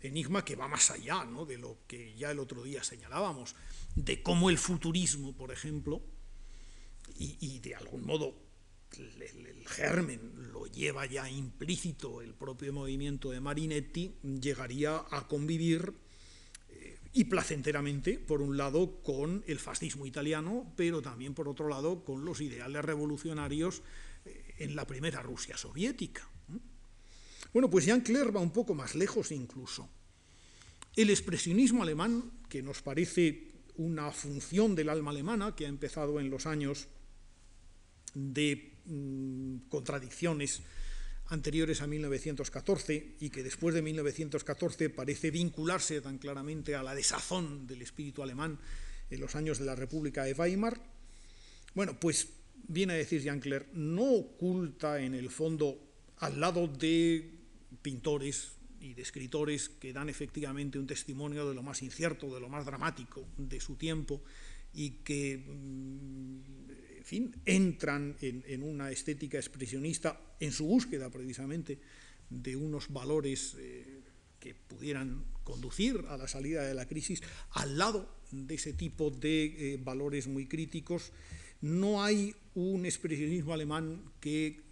enigma 0.00 0.44
que 0.44 0.56
va 0.56 0.68
más 0.68 0.90
allá 0.90 1.24
¿no? 1.24 1.44
de 1.44 1.58
lo 1.58 1.78
que 1.86 2.14
ya 2.14 2.30
el 2.30 2.38
otro 2.38 2.62
día 2.62 2.82
señalábamos, 2.82 3.54
de 3.94 4.22
cómo 4.22 4.50
el 4.50 4.58
futurismo, 4.58 5.36
por 5.36 5.52
ejemplo, 5.52 6.02
y, 7.18 7.58
de 7.58 7.74
algún 7.74 8.06
modo 8.06 8.34
el, 8.96 9.68
germen 9.68 10.52
lo 10.52 10.66
lleva 10.66 11.04
ya 11.04 11.28
implícito 11.28 12.22
el 12.22 12.32
propio 12.32 12.72
movimiento 12.72 13.30
de 13.30 13.40
Marinetti, 13.40 14.14
llegaría 14.22 15.04
a 15.10 15.28
convivir 15.28 15.92
y 17.12 17.24
placenteramente, 17.24 18.18
por 18.18 18.40
un 18.40 18.56
lado, 18.56 19.02
con 19.02 19.42
el 19.46 19.58
fascismo 19.58 20.06
italiano, 20.06 20.72
pero 20.76 21.02
también, 21.02 21.34
por 21.34 21.48
otro 21.48 21.68
lado, 21.68 22.04
con 22.04 22.24
los 22.24 22.40
ideales 22.40 22.84
revolucionarios 22.84 23.82
eh, 24.24 24.54
en 24.58 24.76
la 24.76 24.86
primera 24.86 25.22
Rusia 25.22 25.56
soviética. 25.56 26.28
Bueno, 27.52 27.68
pues 27.68 27.84
Jean 27.84 28.02
Clair 28.02 28.34
va 28.34 28.40
un 28.40 28.52
poco 28.52 28.74
más 28.74 28.94
lejos 28.94 29.32
incluso. 29.32 29.88
El 30.94 31.10
expresionismo 31.10 31.82
alemán, 31.82 32.30
que 32.48 32.62
nos 32.62 32.82
parece 32.82 33.50
una 33.76 34.12
función 34.12 34.76
del 34.76 34.88
alma 34.88 35.10
alemana, 35.10 35.56
que 35.56 35.66
ha 35.66 35.68
empezado 35.68 36.20
en 36.20 36.30
los 36.30 36.46
años 36.46 36.86
de 38.14 38.74
mm, 38.84 39.68
contradicciones 39.68 40.62
anteriores 41.30 41.80
a 41.80 41.86
1914 41.86 43.16
y 43.20 43.30
que 43.30 43.42
después 43.42 43.74
de 43.74 43.82
1914 43.82 44.90
parece 44.90 45.30
vincularse 45.30 46.00
tan 46.00 46.18
claramente 46.18 46.74
a 46.74 46.82
la 46.82 46.94
desazón 46.94 47.66
del 47.66 47.82
espíritu 47.82 48.22
alemán 48.22 48.58
en 49.10 49.20
los 49.20 49.34
años 49.34 49.58
de 49.58 49.64
la 49.64 49.74
República 49.74 50.24
de 50.24 50.34
Weimar, 50.34 50.80
bueno, 51.74 51.98
pues 51.98 52.28
viene 52.68 52.94
a 52.94 52.96
decir 52.96 53.22
Jean 53.22 53.40
Clair, 53.40 53.68
no 53.72 54.04
oculta 54.04 55.00
en 55.00 55.14
el 55.14 55.30
fondo 55.30 55.78
al 56.18 56.40
lado 56.40 56.68
de 56.68 57.30
pintores 57.82 58.52
y 58.80 58.94
de 58.94 59.02
escritores 59.02 59.68
que 59.68 59.92
dan 59.92 60.08
efectivamente 60.08 60.78
un 60.78 60.86
testimonio 60.86 61.48
de 61.48 61.54
lo 61.54 61.62
más 61.62 61.82
incierto, 61.82 62.32
de 62.34 62.40
lo 62.40 62.48
más 62.48 62.66
dramático 62.66 63.26
de 63.36 63.60
su 63.60 63.76
tiempo 63.76 64.22
y 64.72 64.90
que, 65.04 65.38
mm, 65.38 66.40
en 67.00 67.04
fin, 67.04 67.34
entran 67.44 68.16
en, 68.20 68.62
una 68.62 68.90
estética 68.90 69.38
expresionista 69.38 70.20
en 70.38 70.52
su 70.52 70.66
búsqueda 70.66 71.10
precisamente 71.10 71.78
de 72.28 72.54
unos 72.56 72.92
valores 72.92 73.56
eh, 73.58 74.00
que 74.38 74.54
pudieran 74.54 75.24
conducir 75.42 76.04
a 76.08 76.16
la 76.16 76.28
salida 76.28 76.62
de 76.62 76.74
la 76.74 76.86
crisis, 76.86 77.22
al 77.50 77.76
lado 77.76 78.08
de 78.30 78.54
ese 78.54 78.72
tipo 78.74 79.10
de 79.10 79.74
eh, 79.74 79.78
valores 79.82 80.28
muy 80.28 80.46
críticos, 80.46 81.12
no 81.60 82.04
hay 82.04 82.34
un 82.54 82.86
expresionismo 82.86 83.52
alemán 83.52 84.12
que 84.20 84.70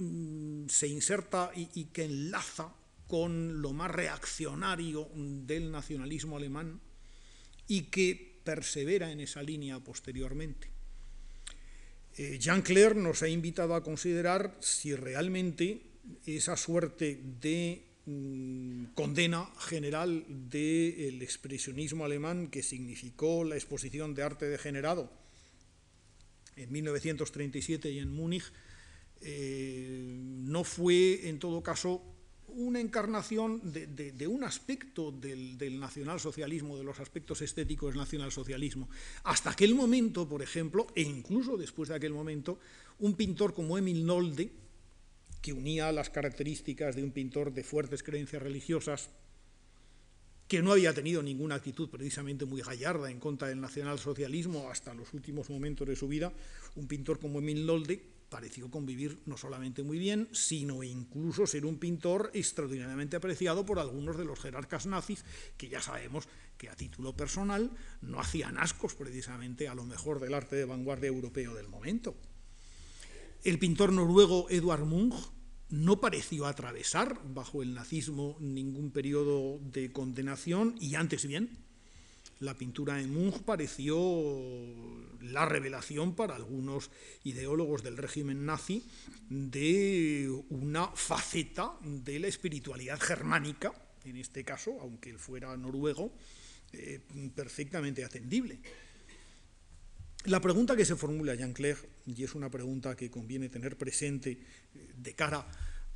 Mm, 0.00 0.66
se 0.68 0.88
inserta 0.88 1.52
y, 1.54 1.84
que 1.92 2.04
enlaza 2.04 2.74
con 3.06 3.60
lo 3.60 3.74
más 3.74 3.90
reaccionario 3.90 5.10
del 5.14 5.70
nacionalismo 5.70 6.38
alemán 6.38 6.80
y 7.66 7.82
que 7.82 8.40
persevera 8.42 9.12
en 9.12 9.20
esa 9.20 9.42
línea 9.42 9.78
posteriormente. 9.80 10.70
Eh, 12.16 12.38
Jean 12.38 12.62
Clair 12.62 12.96
nos 12.96 13.22
ha 13.22 13.28
invitado 13.28 13.74
a 13.74 13.82
considerar 13.82 14.56
si 14.60 14.94
realmente 14.94 15.82
esa 16.26 16.56
suerte 16.56 17.20
de 17.40 17.82
mm, 18.06 18.84
condena 18.94 19.48
general 19.58 20.24
del 20.28 21.22
expresionismo 21.22 22.04
alemán 22.04 22.48
que 22.48 22.62
significó 22.62 23.44
la 23.44 23.54
exposición 23.54 24.14
de 24.14 24.22
arte 24.22 24.46
degenerado 24.46 25.10
en 26.56 26.72
1937 26.72 27.90
y 27.90 27.98
en 27.98 28.12
Múnich 28.12 28.52
eh, 29.22 30.16
no 30.18 30.64
fue, 30.64 31.28
en 31.28 31.38
todo 31.38 31.62
caso, 31.62 32.02
una 32.56 32.80
encarnación 32.80 33.60
de, 33.72 34.26
un 34.26 34.44
aspecto 34.44 35.10
del, 35.12 35.56
del, 35.58 35.78
nacionalsocialismo, 35.80 36.76
de 36.76 36.84
los 36.84 37.00
aspectos 37.00 37.42
estéticos 37.42 37.90
del 37.90 37.98
nacionalsocialismo. 37.98 38.88
Hasta 39.24 39.50
aquel 39.50 39.74
momento, 39.74 40.28
por 40.28 40.42
ejemplo, 40.42 40.86
e 40.94 41.02
incluso 41.02 41.56
después 41.56 41.88
de 41.88 41.96
aquel 41.96 42.12
momento, 42.12 42.58
un 42.98 43.14
pintor 43.14 43.54
como 43.54 43.78
Emil 43.78 44.04
Nolde, 44.04 44.50
que 45.40 45.52
unía 45.52 45.90
las 45.92 46.10
características 46.10 46.96
de 46.96 47.02
un 47.02 47.12
pintor 47.12 47.52
de 47.52 47.64
fuertes 47.64 48.02
creencias 48.02 48.42
religiosas, 48.42 49.10
que 50.48 50.62
no 50.62 50.72
había 50.72 50.92
tenido 50.92 51.22
ninguna 51.22 51.54
actitud 51.54 51.88
precisamente 51.88 52.44
muy 52.44 52.60
gallarda 52.60 53.10
en 53.10 53.20
contra 53.20 53.48
del 53.48 53.60
nacionalsocialismo 53.60 54.68
hasta 54.68 54.92
los 54.94 55.14
últimos 55.14 55.48
momentos 55.48 55.86
de 55.86 55.94
su 55.94 56.08
vida, 56.08 56.32
un 56.74 56.88
pintor 56.88 57.20
como 57.20 57.38
Emil 57.38 57.64
Nolde, 57.64 58.02
pareció 58.30 58.70
convivir 58.70 59.20
no 59.26 59.36
solamente 59.36 59.82
muy 59.82 59.98
bien, 59.98 60.28
sino 60.32 60.82
incluso 60.82 61.46
ser 61.46 61.66
un 61.66 61.78
pintor 61.78 62.30
extraordinariamente 62.32 63.16
apreciado 63.16 63.66
por 63.66 63.78
algunos 63.78 64.16
de 64.16 64.24
los 64.24 64.40
jerarcas 64.40 64.86
nazis, 64.86 65.24
que 65.58 65.68
ya 65.68 65.82
sabemos 65.82 66.28
que 66.56 66.70
a 66.70 66.76
título 66.76 67.14
personal 67.14 67.70
no 68.00 68.20
hacían 68.20 68.56
ascos 68.56 68.94
precisamente 68.94 69.68
a 69.68 69.74
lo 69.74 69.84
mejor 69.84 70.20
del 70.20 70.34
arte 70.34 70.56
de 70.56 70.64
vanguardia 70.64 71.08
europeo 71.08 71.54
del 71.54 71.68
momento. 71.68 72.16
El 73.42 73.58
pintor 73.58 73.92
noruego 73.92 74.48
Eduard 74.48 74.84
Munch 74.84 75.14
no 75.70 76.00
pareció 76.00 76.46
atravesar 76.46 77.20
bajo 77.24 77.62
el 77.62 77.74
nazismo 77.74 78.36
ningún 78.40 78.90
periodo 78.90 79.58
de 79.60 79.92
condenación 79.92 80.76
y 80.80 80.94
antes 80.94 81.26
bien, 81.26 81.50
la 82.40 82.54
pintura 82.54 82.96
de 82.96 83.06
Munch 83.06 83.42
pareció 83.42 83.96
la 85.20 85.44
revelación 85.44 86.14
para 86.14 86.36
algunos 86.36 86.90
ideólogos 87.24 87.82
del 87.82 87.98
régimen 87.98 88.46
nazi 88.46 88.84
de 89.28 90.28
una 90.48 90.88
faceta 90.88 91.72
de 91.82 92.18
la 92.18 92.28
espiritualidad 92.28 92.98
germánica, 92.98 93.72
en 94.04 94.16
este 94.16 94.42
caso, 94.42 94.78
aunque 94.80 95.10
él 95.10 95.18
fuera 95.18 95.54
noruego, 95.56 96.12
eh, 96.72 97.00
perfectamente 97.34 98.04
atendible. 98.04 98.58
La 100.24 100.40
pregunta 100.40 100.76
que 100.76 100.84
se 100.84 100.96
formula 100.96 101.34
Jean 101.34 101.52
Clerc, 101.52 101.86
y 102.06 102.24
es 102.24 102.34
una 102.34 102.50
pregunta 102.50 102.96
que 102.96 103.10
conviene 103.10 103.50
tener 103.50 103.76
presente 103.76 104.30
eh, 104.30 104.92
de 104.96 105.14
cara 105.14 105.46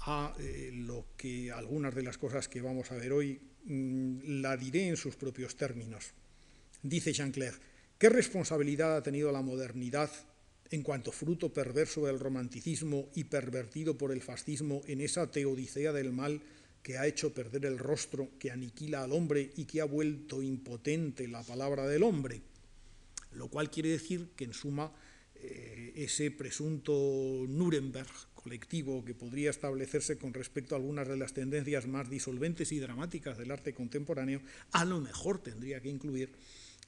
a 0.01 0.35
eh, 0.39 0.71
lo 0.75 1.07
que 1.17 1.51
algunas 1.51 1.95
de 1.95 2.03
las 2.03 2.19
cosas 2.19 2.49
que 2.49 2.61
vamos 2.61 2.91
a 2.91 2.97
ver 2.97 3.13
hoy, 3.13 3.41
mm, 3.65 4.41
la 4.43 4.59
diré 4.59 4.89
en 4.89 4.99
sus 4.99 5.17
propios 5.17 5.57
términos. 5.57 6.13
Dice 6.85 7.15
Jean 7.15 7.33
Clair, 7.33 7.55
¿qué 7.97 8.11
responsabilidad 8.11 8.99
ha 8.99 9.03
tenido 9.03 9.33
la 9.33 9.41
modernidad 9.41 10.11
en 10.71 10.83
cuanto 10.83 11.13
fruto 11.13 11.51
perverso 11.51 12.05
del 12.05 12.21
romanticismo 12.21 13.09
y 13.15 13.25
pervertido 13.25 13.97
por 13.97 14.13
el 14.13 14.21
fascismo 14.21 14.83
en 14.87 15.01
esa 15.01 15.31
teodicea 15.31 15.95
del 15.95 16.13
mal 16.13 16.43
que 16.83 16.99
ha 16.99 17.07
hecho 17.07 17.33
perder 17.33 17.65
el 17.65 17.79
rostro, 17.79 18.29
que 18.39 18.51
aniquila 18.51 19.03
al 19.03 19.13
hombre 19.13 19.51
y 19.57 19.65
que 19.65 19.81
ha 19.81 19.87
vuelto 19.87 20.43
impotente 20.43 21.27
la 21.27 21.43
palabra 21.43 21.87
del 21.87 22.03
hombre? 22.03 22.43
Lo 23.33 23.49
cual 23.49 23.71
quiere 23.71 23.89
decir 23.89 24.33
que, 24.37 24.45
en 24.45 24.53
suma, 24.53 24.93
eh, 25.37 25.95
ese 25.97 26.31
presunto 26.33 27.47
Nuremberg 27.49 28.13
colectivo 28.35 29.03
que 29.03 29.15
podría 29.15 29.49
establecerse 29.49 30.19
con 30.19 30.35
respecto 30.35 30.75
a 30.75 30.79
algunas 30.79 31.09
de 31.09 31.17
las 31.17 31.33
tendencias 31.33 31.87
más 31.87 32.11
disolventes 32.11 32.73
y 32.73 32.79
dramáticas 32.79 33.39
del 33.39 33.53
arte 33.53 33.73
contemporáneo, 33.73 34.43
a 34.73 34.85
lo 34.85 35.01
mejor 35.01 35.43
tendría 35.43 35.81
que 35.81 35.89
incluir 35.89 36.31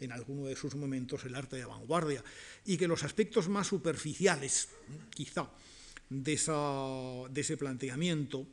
en 0.00 0.12
alguno 0.12 0.46
de 0.46 0.56
sus 0.56 0.74
momentos 0.74 1.24
el 1.24 1.34
arte 1.34 1.56
de 1.56 1.64
vanguardia, 1.64 2.22
y 2.64 2.76
que 2.76 2.88
los 2.88 3.04
aspectos 3.04 3.48
más 3.48 3.66
superficiales, 3.66 4.68
quizá, 5.10 5.50
de, 6.08 6.34
ese 6.34 7.56
planteamiento, 7.56 8.46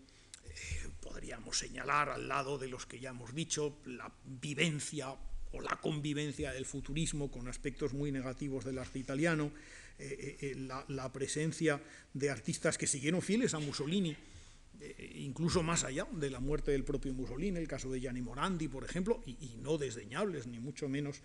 eh, 0.46 0.90
podríamos 1.02 1.58
señalar 1.58 2.10
al 2.10 2.28
lado 2.28 2.58
de 2.58 2.68
los 2.68 2.86
que 2.86 3.00
ya 3.00 3.12
hemos 3.12 3.34
dicho, 3.34 3.78
la 3.86 4.12
vivencia 4.24 5.16
o 5.54 5.62
la 5.62 5.80
convivencia 5.80 6.52
del 6.52 6.66
futurismo 6.66 7.30
con 7.30 7.48
aspectos 7.48 7.94
muy 7.94 8.12
negativos 8.12 8.66
del 8.66 8.80
arte 8.80 9.00
italiano, 9.00 9.52
eh, 10.00 10.38
eh, 10.42 10.56
la, 10.88 11.14
presencia 11.14 11.80
de 12.14 12.32
artistas 12.32 12.80
que 12.80 12.88
siguieron 12.88 13.22
fieles 13.22 13.54
a 13.54 13.60
Mussolini 13.60 14.18
incluso 15.16 15.64
más 15.64 15.84
allá 15.84 16.08
de 16.12 16.30
la 16.30 16.40
muerte 16.40 16.72
del 16.72 16.84
propio 16.84 17.14
Mussolini, 17.14 17.58
el 17.58 17.68
caso 17.68 17.92
de 17.92 18.00
Gianni 18.00 18.22
Morandi, 18.22 18.68
por 18.68 18.84
ejemplo, 18.84 19.22
y, 19.26 19.58
no 19.62 19.78
desdeñables, 19.78 20.48
ni 20.48 20.60
mucho 20.60 20.90
menos, 20.90 21.22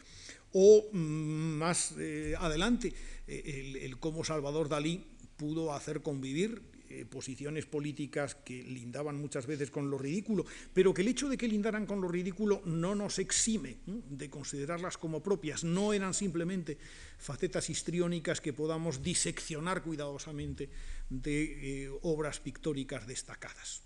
o 0.52 0.88
mm, 0.92 1.58
más 1.58 1.94
eh, 1.98 2.34
adelante, 2.38 2.92
el, 3.26 3.76
el 3.76 3.98
cómo 3.98 4.24
Salvador 4.24 4.68
Dalí 4.68 5.04
pudo 5.36 5.72
hacer 5.72 6.02
convivir 6.02 6.62
eh, 6.90 7.04
posiciones 7.04 7.66
políticas 7.66 8.34
que 8.34 8.62
lindaban 8.62 9.20
muchas 9.20 9.44
veces 9.44 9.70
con 9.70 9.90
lo 9.90 9.98
ridículo, 9.98 10.46
pero 10.72 10.94
que 10.94 11.02
el 11.02 11.08
hecho 11.08 11.28
de 11.28 11.36
que 11.36 11.46
lindaran 11.46 11.84
con 11.84 12.00
lo 12.00 12.08
ridículo 12.08 12.62
no 12.64 12.94
nos 12.94 13.18
exime 13.18 13.76
de 13.84 14.30
considerarlas 14.30 14.96
como 14.96 15.22
propias, 15.22 15.64
no 15.64 15.92
eran 15.92 16.14
simplemente 16.14 16.78
facetas 17.18 17.68
histriónicas 17.68 18.40
que 18.40 18.54
podamos 18.54 19.02
diseccionar 19.02 19.82
cuidadosamente 19.82 20.70
de 21.10 21.84
eh, 21.84 21.90
obras 22.02 22.40
pictóricas 22.40 23.06
destacadas. 23.06 23.82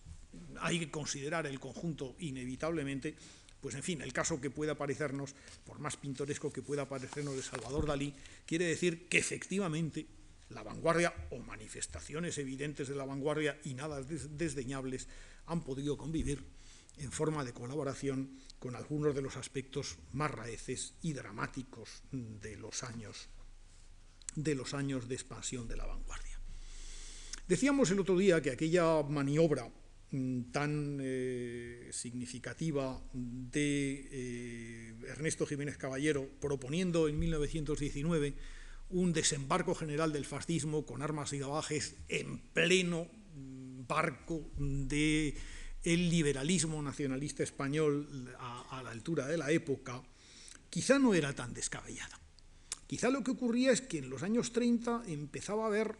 Hay 0.61 0.79
que 0.79 0.91
considerar 0.91 1.47
el 1.47 1.61
conjunto 1.61 2.17
inevitablemente 2.19 3.14
pues 3.62 3.76
en 3.76 3.85
fin, 3.85 4.02
el 4.02 4.12
caso 4.12 4.41
que 4.41 4.50
pueda 4.50 4.75
parecernos, 4.75 5.37
por 5.64 5.79
más 5.79 5.97
pintoresco 5.97 6.52
que 6.52 6.62
pueda 6.62 6.88
parecernos 6.88 7.37
de 7.37 7.43
Salvador 7.43 7.87
Dalí, 7.87 8.12
quiere 8.45 8.64
decir 8.64 9.09
que 9.09 9.19
efectivamente 9.19 10.05
la 10.50 10.64
vanguardia 10.64 11.14
o 11.31 11.38
manifestaciones 11.38 12.37
evidentes 12.38 12.88
de 12.88 12.97
la 12.97 13.05
vanguardia 13.05 13.61
y 13.62 13.75
nada 13.75 14.02
desdeñables 14.02 15.07
han 15.47 15.62
podido 15.62 15.97
convivir 15.97 16.45
en 16.99 17.12
forma 17.12 17.45
de 17.45 17.52
colaboración 17.52 18.37
con 18.59 18.75
algunos 18.75 19.14
de 19.14 19.23
los 19.23 19.37
aspectos 19.37 19.97
más 20.12 20.33
raeces 20.33 20.95
y 21.00 21.12
dramáticos 21.12 22.02
de 22.11 22.57
los 22.57 22.83
años 22.83 23.29
de 24.35 24.55
los 24.55 24.75
años 24.75 25.09
de 25.09 25.14
expansión 25.14 25.69
de 25.69 25.76
la 25.76 25.87
vanguardia. 25.87 26.32
Decíamos 27.49 27.91
el 27.91 27.99
otro 27.99 28.17
día 28.17 28.41
que 28.41 28.51
aquella 28.51 29.03
maniobra 29.03 29.69
mm, 30.11 30.53
tan 30.53 30.99
eh, 31.03 31.89
significativa 31.93 33.01
de 33.13 34.09
eh, 34.13 34.95
Ernesto 35.09 35.45
Jiménez 35.45 35.77
Caballero 35.77 36.29
proponiendo 36.41 37.09
en 37.09 37.19
1919 37.19 38.35
un 38.91 39.13
desembarco 39.13 39.75
general 39.75 40.13
del 40.13 40.25
fascismo 40.25 40.87
con 40.87 41.03
armas 41.03 41.33
y 41.33 41.39
gabajes 41.41 41.97
en 42.09 42.39
pleno 42.39 43.09
mm, 43.35 43.87
barco 43.89 44.49
de 44.57 45.35
liberalismo 45.85 46.81
nacionalista 46.81 47.43
español 47.43 48.35
a, 48.39 48.79
a, 48.79 48.83
la 48.85 48.91
altura 48.91 49.27
de 49.27 49.37
la 49.37 49.51
época, 49.51 50.01
quizá 50.71 51.01
no 51.01 51.13
era 51.13 51.35
tan 51.35 51.53
descabellada. 51.53 52.21
Quizá 52.87 53.11
lo 53.11 53.25
que 53.25 53.33
ocurría 53.33 53.73
es 53.73 53.81
que 53.81 53.99
en 53.99 54.11
los 54.11 54.23
años 54.23 54.53
30 54.53 55.03
empezaba 55.09 55.65
a 55.65 55.67
haber 55.67 55.97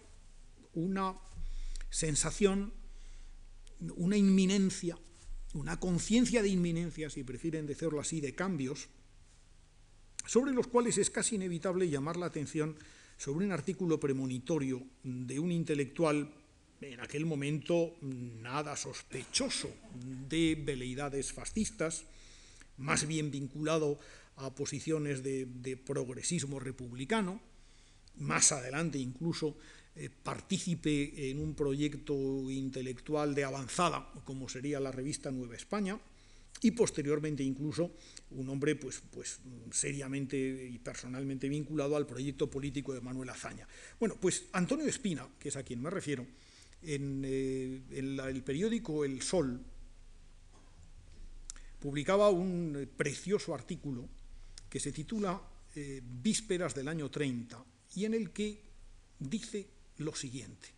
una 0.75 1.15
sensación, 1.93 2.73
una 3.97 4.17
inminencia, 4.17 4.99
una 5.53 5.79
conciencia 5.79 6.43
de 6.43 6.49
inminencia, 6.49 7.11
si 7.11 7.23
prefieren 7.23 7.67
decirlo 7.67 8.01
así, 8.01 8.21
de 8.21 8.35
cambios, 8.35 8.89
sobre 10.27 10.53
los 10.53 10.69
cuales 10.69 10.97
es 10.97 11.11
casi 11.11 11.35
inevitable 11.35 11.91
llamar 11.91 12.17
la 12.17 12.27
atención 12.27 12.77
sobre 13.19 13.45
un 13.45 13.53
artículo 13.53 14.01
premonitorio 14.01 14.83
de 15.03 15.39
un 15.39 15.53
intelectual 15.53 16.33
en 16.81 17.01
aquel 17.01 17.27
momento 17.27 17.95
nada 18.01 18.75
sospechoso 18.75 19.71
de 20.29 20.59
veleidades 20.65 21.33
fascistas, 21.33 22.05
más 22.79 23.07
bien 23.07 23.31
vinculado 23.31 23.99
a 24.37 24.55
posiciones 24.55 25.23
de, 25.23 25.77
progresismo 25.85 26.59
republicano, 26.59 27.41
más 28.17 28.51
adelante 28.51 28.99
incluso 28.99 29.59
eh, 29.95 30.09
partícipe 30.11 31.31
en 31.31 31.39
un 31.39 31.55
proyecto 31.55 32.15
intelectual 32.51 33.35
de 33.35 33.45
avanzada, 33.45 34.11
como 34.25 34.49
sería 34.49 34.81
la 34.81 34.91
revista 34.91 35.31
Nueva 35.31 35.57
España, 35.57 36.01
y 36.63 36.71
posteriormente 36.71 37.43
incluso 37.43 37.91
un 38.31 38.49
hombre 38.49 38.77
pues, 38.77 39.03
pues 39.11 39.41
seriamente 39.71 40.37
y 40.39 40.79
personalmente 40.79 41.49
vinculado 41.49 41.97
al 41.97 42.07
proyecto 42.07 42.49
político 42.49 42.95
de 42.95 43.01
Manuel 43.01 43.31
Azaña. 43.31 43.67
Bueno, 43.99 44.17
pues 44.21 44.45
Antonio 44.53 44.87
Espina, 44.87 45.29
que 45.39 45.49
es 45.49 45.57
a 45.57 45.63
quien 45.63 45.83
me 45.83 45.91
refiero, 45.91 46.27
en, 46.83 47.23
eh, 47.25 47.83
el 47.91 48.43
periódico 48.45 49.05
El 49.05 49.23
Sol 49.23 49.61
publicaba 51.81 52.31
un 52.31 52.89
precioso 52.97 53.55
artículo 53.55 54.09
que 54.71 54.81
se 54.81 54.93
titula 54.93 55.43
eh, 55.75 56.01
Vísperas 56.03 56.75
del 56.75 56.89
año 56.89 57.11
30 57.11 57.65
y 57.97 58.05
en 58.05 58.15
el 58.15 58.31
que 58.31 58.63
dice 59.19 59.67
lo 60.03 60.15
siguiente. 60.15 60.69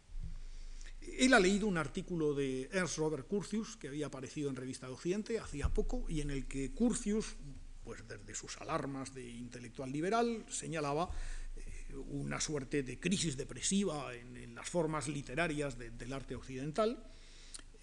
Él 1.19 1.35
ha 1.35 1.41
leído 1.41 1.67
un 1.67 1.77
artículo 1.77 2.35
de 2.35 2.69
Ernst 2.73 2.99
Robert 2.99 3.27
Curtius 3.27 3.77
que 3.77 3.89
había 3.89 4.07
aparecido 4.07 4.51
en 4.51 4.57
Revista 4.57 4.87
de 4.87 4.95
Occidente 4.95 5.39
hacía 5.39 5.69
poco 5.69 6.07
y 6.09 6.21
en 6.21 6.31
el 6.31 6.47
que 6.47 6.73
Curtius, 6.73 7.37
pues 7.85 8.07
desde 8.09 8.35
sus 8.35 8.57
alarmas 8.61 9.15
de 9.15 9.29
intelectual 9.29 9.93
liberal, 9.93 10.45
señalaba 10.49 11.11
eh, 11.57 11.95
una 11.95 12.41
suerte 12.41 12.83
de 12.83 12.99
crisis 12.99 13.37
depresiva 13.37 14.15
en, 14.15 14.55
las 14.55 14.69
formas 14.69 15.09
literarias 15.09 15.77
del 15.77 16.13
arte 16.13 16.37
occidental. 16.37 17.05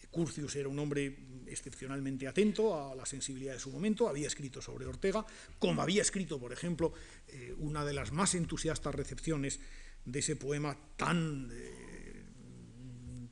Curtius 0.10 0.56
era 0.56 0.68
un 0.68 0.80
hombre 0.80 1.18
excepcionalmente 1.48 2.28
atento 2.28 2.92
a 2.92 2.96
la 2.96 3.06
sensibilidad 3.06 3.54
de 3.54 3.60
su 3.60 3.72
momento, 3.72 4.08
había 4.08 4.28
escrito 4.28 4.62
sobre 4.62 4.86
Ortega, 4.86 5.26
como 5.58 5.82
había 5.82 6.02
escrito, 6.02 6.40
por 6.40 6.52
ejemplo, 6.52 6.94
eh, 7.28 7.54
una 7.58 7.86
de 7.86 7.94
las 7.94 8.12
más 8.12 8.36
entusiastas 8.36 8.94
recepciones 8.94 9.60
de 10.06 10.20
ese 10.20 10.36
poema 10.36 10.78
tan... 10.98 11.50
Eh, 11.52 11.82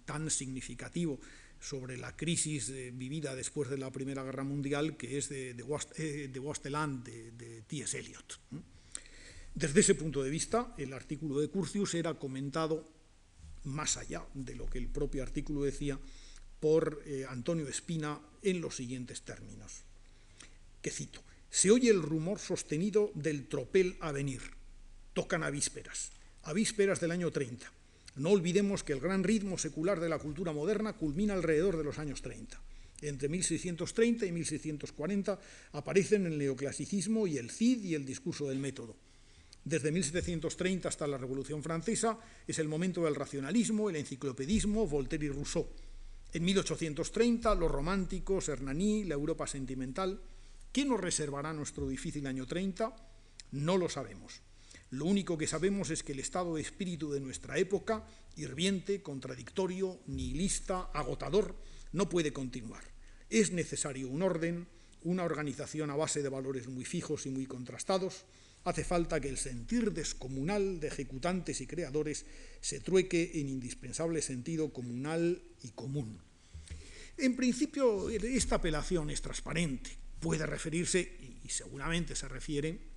tan 0.10 0.32
significativo 0.32 1.19
sobre 1.60 1.95
la 1.95 2.17
crisis 2.17 2.69
eh, 2.69 2.89
vivida 2.91 3.36
después 3.36 3.69
de 3.69 3.77
la 3.77 3.91
Primera 3.91 4.23
Guerra 4.23 4.43
Mundial, 4.43 4.97
que 4.97 5.19
es 5.19 5.29
de, 5.29 5.53
de, 5.53 5.63
eh, 5.97 6.29
de 6.34 7.32
de, 7.38 7.62
T.S. 7.62 7.99
Eliot. 7.99 8.39
Desde 9.53 9.82
ese 9.82 9.93
punto 9.93 10.23
de 10.23 10.32
vista, 10.32 10.73
el 10.79 10.93
artículo 10.93 11.39
de 11.39 11.49
Curcius 11.49 11.93
era 11.93 12.15
comentado 12.15 12.89
más 13.65 13.97
allá 13.97 14.25
de 14.34 14.55
lo 14.55 14.65
que 14.65 14.79
el 14.79 14.88
propio 14.88 15.21
artículo 15.21 15.62
decía 15.62 15.99
por 16.60 17.03
eh, 17.05 17.25
Antonio 17.29 17.67
Espina 17.67 18.19
en 18.41 18.62
los 18.62 18.77
siguientes 18.77 19.21
términos, 19.21 19.84
que 20.82 20.89
cito, 20.89 21.21
se 21.51 21.69
oye 21.69 21.91
el 21.91 22.01
rumor 22.01 22.39
sostenido 22.39 23.12
del 23.13 23.47
tropel 23.47 23.95
a 23.99 24.12
venir, 24.12 24.41
tocan 25.13 25.43
a 25.43 25.51
vísperas, 25.51 26.13
a 26.49 26.53
vísperas 26.53 26.99
del 26.99 27.12
año 27.12 27.29
30, 27.29 27.71
no 28.15 28.31
olvidemos 28.31 28.83
que 28.83 28.93
el 28.93 28.99
gran 28.99 29.23
ritmo 29.23 29.59
secular 29.59 29.99
de 29.99 30.09
la 30.09 30.17
cultura 30.17 30.51
moderna 30.51 30.93
culmina 30.93 31.35
alrededor 31.35 31.77
de 31.77 31.83
los 31.83 31.99
años 31.99 32.23
30. 32.23 32.59
Entre 33.03 33.29
1630 33.29 34.25
y 34.25 34.31
1640 34.31 35.39
aparecen 35.73 36.25
el 36.25 36.39
neoclasicismo 36.39 37.27
y 37.27 37.38
el 37.38 37.51
Cid 37.51 37.83
y 37.83 37.93
el 37.93 38.03
discurso 38.03 38.49
del 38.49 38.57
método. 38.57 38.95
Desde 39.63 39.91
1730 39.91 40.89
hasta 40.89 41.05
la 41.05 41.19
Revolución 41.19 41.62
Francesa 41.62 42.17
es 42.47 42.57
el 42.57 42.67
momento 42.67 43.05
del 43.05 43.13
racionalismo, 43.13 43.91
el 43.91 43.97
enciclopedismo, 43.97 44.88
Voltaire 44.88 45.27
y 45.27 45.29
Rousseau. 45.29 45.67
En 46.33 46.45
1830 46.45 47.53
los 47.53 47.69
románticos, 47.69 48.49
Hernani, 48.49 49.03
la 49.03 49.13
Europa 49.13 49.45
sentimental. 49.45 50.19
¿Qué 50.71 50.83
nos 50.83 50.99
reservará 50.99 51.53
nuestro 51.53 51.88
difícil 51.88 52.25
año 52.25 52.47
30? 52.47 52.95
No 53.51 53.77
lo 53.77 53.88
sabemos. 53.88 54.41
Lo 54.91 55.06
único 55.06 55.38
que 55.38 55.45
sabemos 55.45 55.91
es 55.91 56.02
que 56.02 56.13
el 56.13 56.19
estado 56.19 56.56
de 56.56 56.62
espíritu 56.62 57.12
de 57.12 57.19
nuestra 57.19 57.58
época, 57.58 58.08
hirviente, 58.36 59.04
contradictorio, 59.04 59.99
nihilista, 60.08 60.89
agotador, 60.93 61.56
no 61.91 62.10
puede 62.10 62.34
continuar. 62.34 62.84
Es 63.30 63.52
necesario 63.52 64.10
un 64.10 64.23
orden, 64.23 64.67
una 65.04 65.23
organización 65.23 65.91
a 65.91 65.95
base 65.95 66.23
de 66.23 66.30
valores 66.30 66.67
muy 66.67 66.86
fijos 66.86 67.28
y 67.28 67.30
muy 67.30 67.45
contrastados. 67.45 68.25
Hace 68.63 68.84
falta 68.84 69.21
que 69.21 69.30
el 69.30 69.38
sentir 69.38 69.93
descomunal 69.93 70.80
de 70.80 70.88
ejecutantes 70.88 71.62
y 71.62 71.67
creadores 71.67 72.25
se 72.60 72.80
trueque 72.80 73.32
en 73.36 73.47
indispensable 73.47 74.23
sentido 74.23 74.73
comunal 74.73 75.41
y 75.62 75.69
común. 75.69 76.19
En 77.17 77.36
principio, 77.36 78.10
esta 78.10 78.56
apelación 78.56 79.12
es 79.12 79.21
transparente. 79.21 79.91
Puede 80.19 80.45
referirse, 80.45 81.17
y 81.43 81.49
seguramente 81.49 82.15
se 82.15 82.28
refiere, 82.28 82.88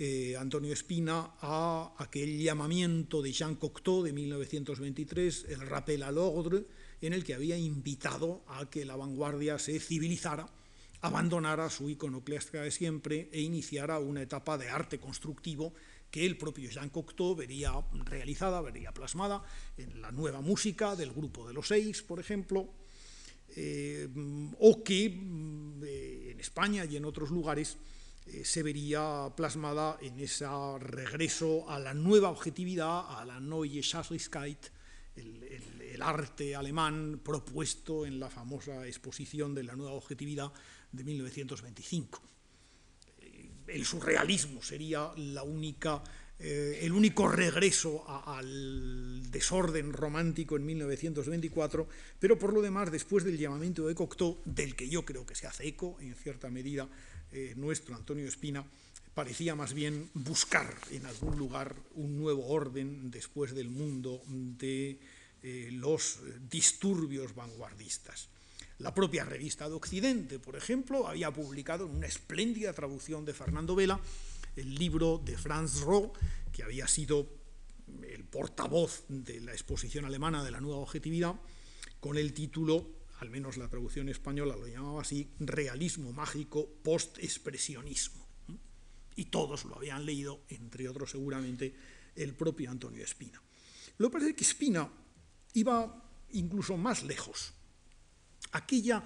eh, 0.00 0.34
Antonio 0.34 0.72
Espina 0.72 1.36
a 1.42 1.92
aquel 1.98 2.40
llamamiento 2.40 3.20
de 3.20 3.32
Jean 3.32 3.56
Cocteau 3.56 4.02
de 4.02 4.14
1923, 4.14 5.44
el 5.50 5.60
rappel 5.60 6.02
à 6.02 6.10
l'ordre, 6.10 6.64
en 7.02 7.12
el 7.12 7.22
que 7.22 7.34
había 7.34 7.58
invitado 7.58 8.40
a 8.48 8.64
que 8.70 8.86
la 8.86 8.96
vanguardia 8.96 9.58
se 9.58 9.78
civilizara, 9.78 10.48
abandonara 11.02 11.68
su 11.68 11.90
iconoclastia 11.90 12.62
de 12.62 12.70
siempre 12.70 13.28
e 13.30 13.42
iniciara 13.42 13.98
una 13.98 14.22
etapa 14.22 14.56
de 14.56 14.70
arte 14.70 14.98
constructivo 14.98 15.74
que 16.10 16.24
el 16.24 16.38
propio 16.38 16.70
Jean 16.70 16.88
Cocteau 16.88 17.36
vería 17.36 17.72
realizada, 18.06 18.62
vería 18.62 18.92
plasmada 18.92 19.44
en 19.76 20.00
la 20.00 20.10
nueva 20.12 20.40
música 20.40 20.96
del 20.96 21.12
grupo 21.12 21.46
de 21.46 21.52
los 21.52 21.68
seis, 21.68 22.00
por 22.00 22.20
ejemplo, 22.20 22.72
eh, 23.54 24.08
o 24.60 24.82
que 24.82 25.10
mm, 25.10 25.84
eh, 25.84 26.28
en 26.32 26.40
España 26.40 26.86
y 26.86 26.96
en 26.96 27.04
otros 27.04 27.28
lugares 27.28 27.76
eh, 28.26 28.44
se 28.44 28.62
vería 28.62 29.32
plasmada 29.36 29.98
en 30.00 30.18
ese 30.20 30.46
regreso 30.78 31.68
a 31.68 31.78
la 31.78 31.94
nueva 31.94 32.30
objetividad, 32.30 33.18
a 33.18 33.24
la 33.24 33.40
neue 33.40 33.82
Schafflichkeit, 33.82 34.66
el, 35.16 35.40
del 36.00 36.02
arte 36.02 36.56
alemán 36.56 37.20
propuesto 37.22 38.06
en 38.06 38.20
la 38.20 38.30
famosa 38.30 38.86
exposición 38.86 39.54
de 39.54 39.64
la 39.64 39.76
nueva 39.76 39.92
objetividad 39.92 40.52
de 40.92 41.04
1925. 41.04 42.22
Eh, 43.18 43.50
el 43.68 43.84
surrealismo 43.84 44.62
sería 44.62 45.12
la 45.16 45.42
única 45.42 46.02
eh, 46.42 46.86
el 46.86 46.92
único 46.92 47.28
regreso 47.28 48.02
al 48.08 49.30
desorden 49.30 49.92
romántico 49.92 50.56
en 50.56 50.64
1924, 50.64 51.86
pero 52.18 52.38
por 52.38 52.54
lo 52.54 52.62
demás, 52.62 52.90
después 52.90 53.24
del 53.24 53.36
llamamiento 53.36 53.86
de 53.86 53.94
Cocteau, 53.94 54.38
del 54.46 54.74
que 54.74 54.88
yo 54.88 55.04
creo 55.04 55.26
que 55.26 55.34
se 55.34 55.46
hace 55.46 55.68
eco 55.68 55.98
en 56.00 56.14
cierta 56.14 56.48
medida 56.48 56.88
eh, 57.30 57.52
nuestro 57.56 57.94
Antonio 57.94 58.26
Espina, 58.26 58.64
parecía 59.12 59.54
más 59.54 59.74
bien 59.74 60.08
buscar 60.14 60.74
en 60.90 61.04
algún 61.04 61.36
lugar 61.36 61.76
un 61.94 62.16
nuevo 62.18 62.46
orden 62.46 63.10
después 63.10 63.54
del 63.54 63.68
mundo 63.68 64.22
de 64.26 64.98
eh, 65.42 65.68
los 65.72 66.20
disturbios 66.50 67.34
vanguardistas. 67.34 68.28
La 68.78 68.94
propia 68.94 69.26
revista 69.26 69.68
de 69.68 69.74
Occidente, 69.74 70.38
por 70.38 70.56
ejemplo, 70.56 71.06
había 71.06 71.30
publicado 71.30 71.86
una 71.86 72.06
espléndida 72.06 72.72
traducción 72.72 73.26
de 73.26 73.34
Fernando 73.34 73.74
Vela 73.74 74.00
el 74.56 74.74
libro 74.74 75.20
de 75.24 75.36
Franz 75.36 75.80
Roh, 75.80 76.12
que 76.52 76.62
había 76.62 76.86
sido 76.88 77.28
el 78.02 78.24
portavoz 78.24 79.04
de 79.08 79.40
la 79.40 79.52
exposición 79.52 80.04
alemana 80.04 80.44
de 80.44 80.50
la 80.50 80.60
nueva 80.60 80.78
objetividad, 80.78 81.34
con 81.98 82.16
el 82.16 82.32
título, 82.32 83.00
al 83.20 83.30
menos 83.30 83.56
la 83.56 83.68
traducción 83.68 84.08
española 84.08 84.56
lo 84.56 84.66
llamaba 84.66 85.02
así, 85.02 85.30
Realismo 85.38 86.12
mágico 86.12 86.68
post-expresionismo. 86.82 88.26
Y 89.16 89.26
todos 89.26 89.64
lo 89.64 89.76
habían 89.76 90.06
leído, 90.06 90.44
entre 90.48 90.88
otros 90.88 91.10
seguramente 91.10 91.74
el 92.14 92.34
propio 92.34 92.70
Antonio 92.70 93.04
Espina. 93.04 93.42
Lo 93.98 94.08
que 94.08 94.12
pasa 94.14 94.28
es 94.28 94.34
que 94.34 94.44
Espina 94.44 94.90
iba 95.54 96.10
incluso 96.32 96.76
más 96.76 97.02
lejos. 97.02 97.52
Aquella 98.52 99.04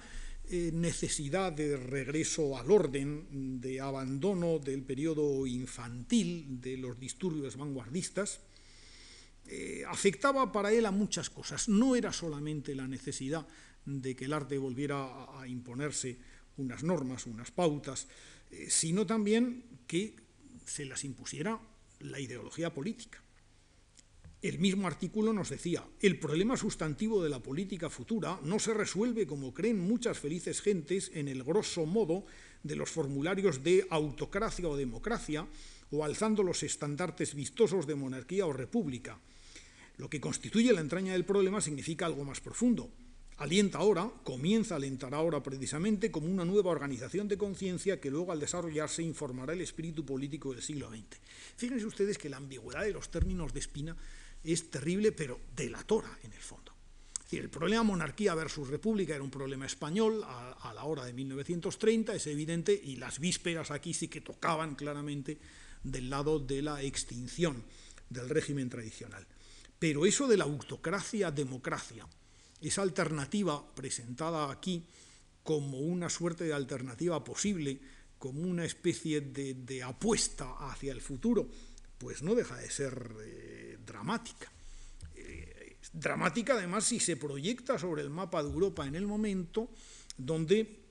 eh, 0.49 0.71
necesidad 0.73 1.51
de 1.51 1.75
regreso 1.77 2.57
al 2.57 2.69
orden, 2.69 3.59
de 3.59 3.81
abandono 3.81 4.59
del 4.59 4.83
periodo 4.83 5.47
infantil, 5.47 6.61
de 6.61 6.77
los 6.77 6.99
disturbios 6.99 7.57
vanguardistas, 7.57 8.41
eh, 9.47 9.83
afectaba 9.87 10.51
para 10.51 10.71
él 10.71 10.85
a 10.85 10.91
muchas 10.91 11.29
cosas. 11.29 11.69
No 11.69 11.95
era 11.95 12.11
solamente 12.11 12.75
la 12.75 12.87
necesidad 12.87 13.47
de 13.85 14.15
que 14.15 14.25
el 14.25 14.33
arte 14.33 14.57
volviera 14.57 15.39
a, 15.39 15.47
imponerse 15.47 16.17
unas 16.57 16.83
normas, 16.83 17.25
unas 17.25 17.51
pautas, 17.51 18.07
eh, 18.51 18.67
sino 18.69 19.05
también 19.05 19.63
que 19.87 20.15
se 20.65 20.85
las 20.85 21.03
impusiera 21.03 21.59
la 21.99 22.19
ideología 22.19 22.73
política. 22.73 23.24
El 24.45 24.59
mismo 24.59 24.85
artículo 24.85 25.33
nos 25.33 25.49
decía, 25.49 25.83
el 26.01 26.19
problema 26.19 26.55
sustantivo 26.55 27.23
de 27.23 27.31
la 27.31 27.41
política 27.41 27.89
futura 27.89 28.39
no 28.43 28.59
se 28.59 28.75
resuelve 28.75 29.25
como 29.25 29.55
creen 29.55 29.79
muchas 29.79 30.19
felices 30.19 30.61
gentes 30.61 31.09
en 31.15 31.27
el 31.27 31.43
grosso 31.43 31.87
modo 31.87 32.27
de 32.61 32.75
los 32.75 32.91
formularios 32.91 33.63
de 33.63 33.87
autocracia 33.89 34.69
o 34.69 34.77
democracia 34.77 35.47
o 35.89 36.05
alzando 36.05 36.43
los 36.43 36.61
estandartes 36.61 37.33
vistosos 37.33 37.87
de 37.87 37.95
monarquía 37.95 38.45
o 38.45 38.53
república. 38.53 39.17
Lo 39.97 40.11
que 40.11 40.21
constituye 40.21 40.73
la 40.73 40.81
entraña 40.81 41.13
del 41.13 41.25
problema 41.25 41.59
significa 41.59 42.05
algo 42.05 42.23
más 42.23 42.39
profundo. 42.39 42.91
Alienta 43.37 43.79
ahora, 43.79 44.11
comienza 44.23 44.75
a 44.75 44.77
alentar 44.77 45.15
ahora 45.15 45.41
precisamente 45.41 46.11
como 46.11 46.27
una 46.27 46.45
nueva 46.45 46.69
organización 46.69 47.27
de 47.27 47.39
conciencia 47.39 47.99
que 47.99 48.11
luego 48.11 48.31
al 48.31 48.39
desarrollarse 48.39 49.01
informará 49.01 49.53
el 49.53 49.61
espíritu 49.61 50.05
político 50.05 50.53
del 50.53 50.61
siglo 50.61 50.91
XX. 50.91 51.19
Fíjense 51.57 51.85
ustedes 51.87 52.19
que 52.19 52.29
la 52.29 52.37
ambigüedad 52.37 52.83
de 52.83 52.93
los 52.93 53.09
términos 53.09 53.51
de 53.51 53.59
Espina 53.59 53.97
es 54.53 54.69
terrible, 54.69 55.11
pero 55.11 55.39
delatora 55.55 56.19
en 56.23 56.33
el 56.33 56.41
fondo. 56.41 56.73
el 57.31 57.49
problema 57.49 57.83
monarquía 57.83 58.33
versus 58.33 58.69
república 58.69 59.13
era 59.13 59.23
un 59.23 59.29
problema 59.29 59.65
español 59.65 60.23
a, 60.23 60.71
la 60.73 60.83
hora 60.85 61.03
de 61.03 61.11
1930, 61.11 62.15
es 62.15 62.27
evidente, 62.27 62.79
y 62.81 62.95
las 62.95 63.19
vísperas 63.19 63.71
aquí 63.71 63.93
sí 63.93 64.07
que 64.07 64.21
tocaban 64.21 64.75
claramente 64.75 65.37
del 65.83 66.09
lado 66.09 66.39
de 66.39 66.61
la 66.61 66.81
extinción 66.81 67.63
del 68.09 68.29
régimen 68.29 68.69
tradicional. 68.69 69.27
Pero 69.77 70.05
eso 70.05 70.27
de 70.27 70.37
la 70.37 70.45
autocracia-democracia, 70.45 72.07
esa 72.61 72.81
alternativa 72.81 73.75
presentada 73.75 74.49
aquí 74.49 74.85
como 75.43 75.79
una 75.79 76.09
suerte 76.09 76.45
de 76.45 76.53
alternativa 76.53 77.23
posible, 77.23 77.79
como 78.17 78.41
una 78.41 78.65
especie 78.65 79.21
de, 79.21 79.83
apuesta 79.83 80.55
hacia 80.71 80.91
el 80.91 81.01
futuro, 81.01 81.47
pues 81.97 82.23
no 82.23 82.35
deja 82.35 82.57
de 82.57 82.69
ser 82.69 83.11
eh, 83.23 83.77
dramática. 83.85 84.51
Eh, 85.15 85.77
dramática 85.93 86.53
además 86.53 86.85
si 86.85 86.99
se 86.99 87.17
proyecta 87.17 87.79
sobre 87.79 88.01
el 88.01 88.09
mapa 88.09 88.43
de 88.43 88.49
Europa 88.49 88.85
en 88.85 88.95
el 88.95 89.07
momento 89.07 89.69
donde 90.17 90.85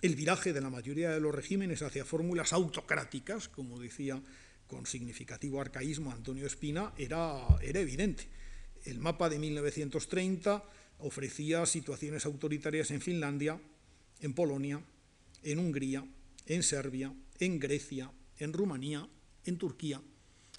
el 0.00 0.14
viraje 0.14 0.52
de 0.52 0.60
la 0.60 0.70
mayoría 0.70 1.10
de 1.10 1.20
los 1.20 1.34
regímenes 1.34 1.82
hacia 1.82 2.04
fórmulas 2.04 2.52
autocráticas, 2.52 3.48
como 3.48 3.80
decía 3.80 4.22
con 4.66 4.86
significativo 4.86 5.60
arcaísmo 5.60 6.12
Antonio 6.12 6.46
Espina, 6.46 6.92
era, 6.98 7.40
era 7.62 7.80
evidente. 7.80 8.28
El 8.84 9.00
mapa 9.00 9.28
de 9.28 9.38
1930 9.38 10.62
ofrecía 10.98 11.64
situaciones 11.66 12.26
autoritarias 12.26 12.90
en 12.90 13.00
Finlandia, 13.00 13.60
en 14.20 14.34
Polonia, 14.34 14.80
en 15.42 15.58
Hungría, 15.58 16.04
en 16.46 16.62
Serbia, 16.62 17.12
en 17.38 17.58
Grecia, 17.58 18.10
en 18.38 18.52
Rumanía, 18.52 19.08
en 19.44 19.58
Turquía, 19.58 20.00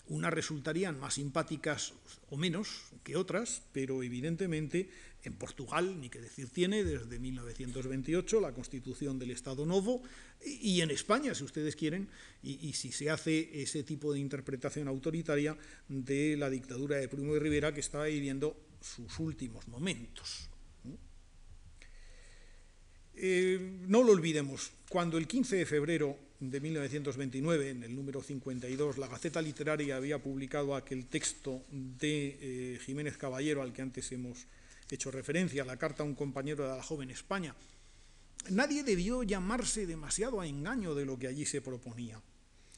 unas 0.09 0.33
resultarían 0.33 0.99
más 0.99 1.15
simpáticas 1.15 1.93
o 2.29 2.37
menos 2.37 2.91
que 3.03 3.15
otras, 3.15 3.61
pero 3.71 4.03
evidentemente 4.03 4.89
en 5.23 5.33
Portugal, 5.33 5.99
ni 5.99 6.09
que 6.09 6.19
decir 6.19 6.49
tiene, 6.49 6.83
desde 6.83 7.19
1928 7.19 8.41
la 8.41 8.53
constitución 8.53 9.19
del 9.19 9.31
Estado 9.31 9.65
Novo, 9.65 10.01
y 10.43 10.81
en 10.81 10.91
España, 10.91 11.35
si 11.35 11.43
ustedes 11.43 11.75
quieren, 11.75 12.07
y, 12.41 12.73
si 12.73 12.91
se 12.91 13.09
hace 13.09 13.61
ese 13.61 13.83
tipo 13.83 14.13
de 14.13 14.19
interpretación 14.19 14.87
autoritaria 14.87 15.57
de 15.87 16.37
la 16.37 16.49
dictadura 16.49 16.97
de 16.97 17.09
Primo 17.09 17.33
de 17.33 17.39
Rivera 17.39 17.73
que 17.73 17.81
estaba 17.81 18.05
viviendo 18.05 18.55
sus 18.81 19.19
últimos 19.19 19.67
momentos. 19.67 20.49
Eh, 23.21 23.59
no 23.87 24.01
lo 24.01 24.13
olvidemos, 24.13 24.71
cuando 24.89 25.17
el 25.17 25.27
15 25.27 25.57
de 25.57 25.65
febrero 25.65 26.28
de 26.39 26.59
1929, 26.61 27.69
en 27.69 27.83
el 27.83 27.95
número 27.95 28.23
52, 28.23 28.97
la 28.97 29.07
Gaceta 29.07 29.41
Literaria 29.41 29.97
había 29.97 30.23
publicado 30.23 30.75
aquel 30.75 31.05
texto 31.07 31.65
de 31.69 32.37
eh, 32.39 32.79
Jiménez 32.79 33.17
Caballero 33.17 33.61
al 33.61 33.73
que 33.73 33.81
antes 33.81 34.11
hemos 34.11 34.47
hecho 34.89 35.11
referencia, 35.11 35.65
la 35.65 35.77
carta 35.77 36.03
a 36.03 36.05
un 36.05 36.15
compañero 36.15 36.63
de 36.63 36.75
la 36.75 36.83
joven 36.83 37.09
España. 37.11 37.55
Nadie 38.49 38.83
debió 38.83 39.23
llamarse 39.23 39.85
demasiado 39.85 40.39
a 40.39 40.47
engaño 40.47 40.95
de 40.95 41.05
lo 41.05 41.19
que 41.19 41.27
allí 41.27 41.45
se 41.45 41.61
proponía. 41.61 42.21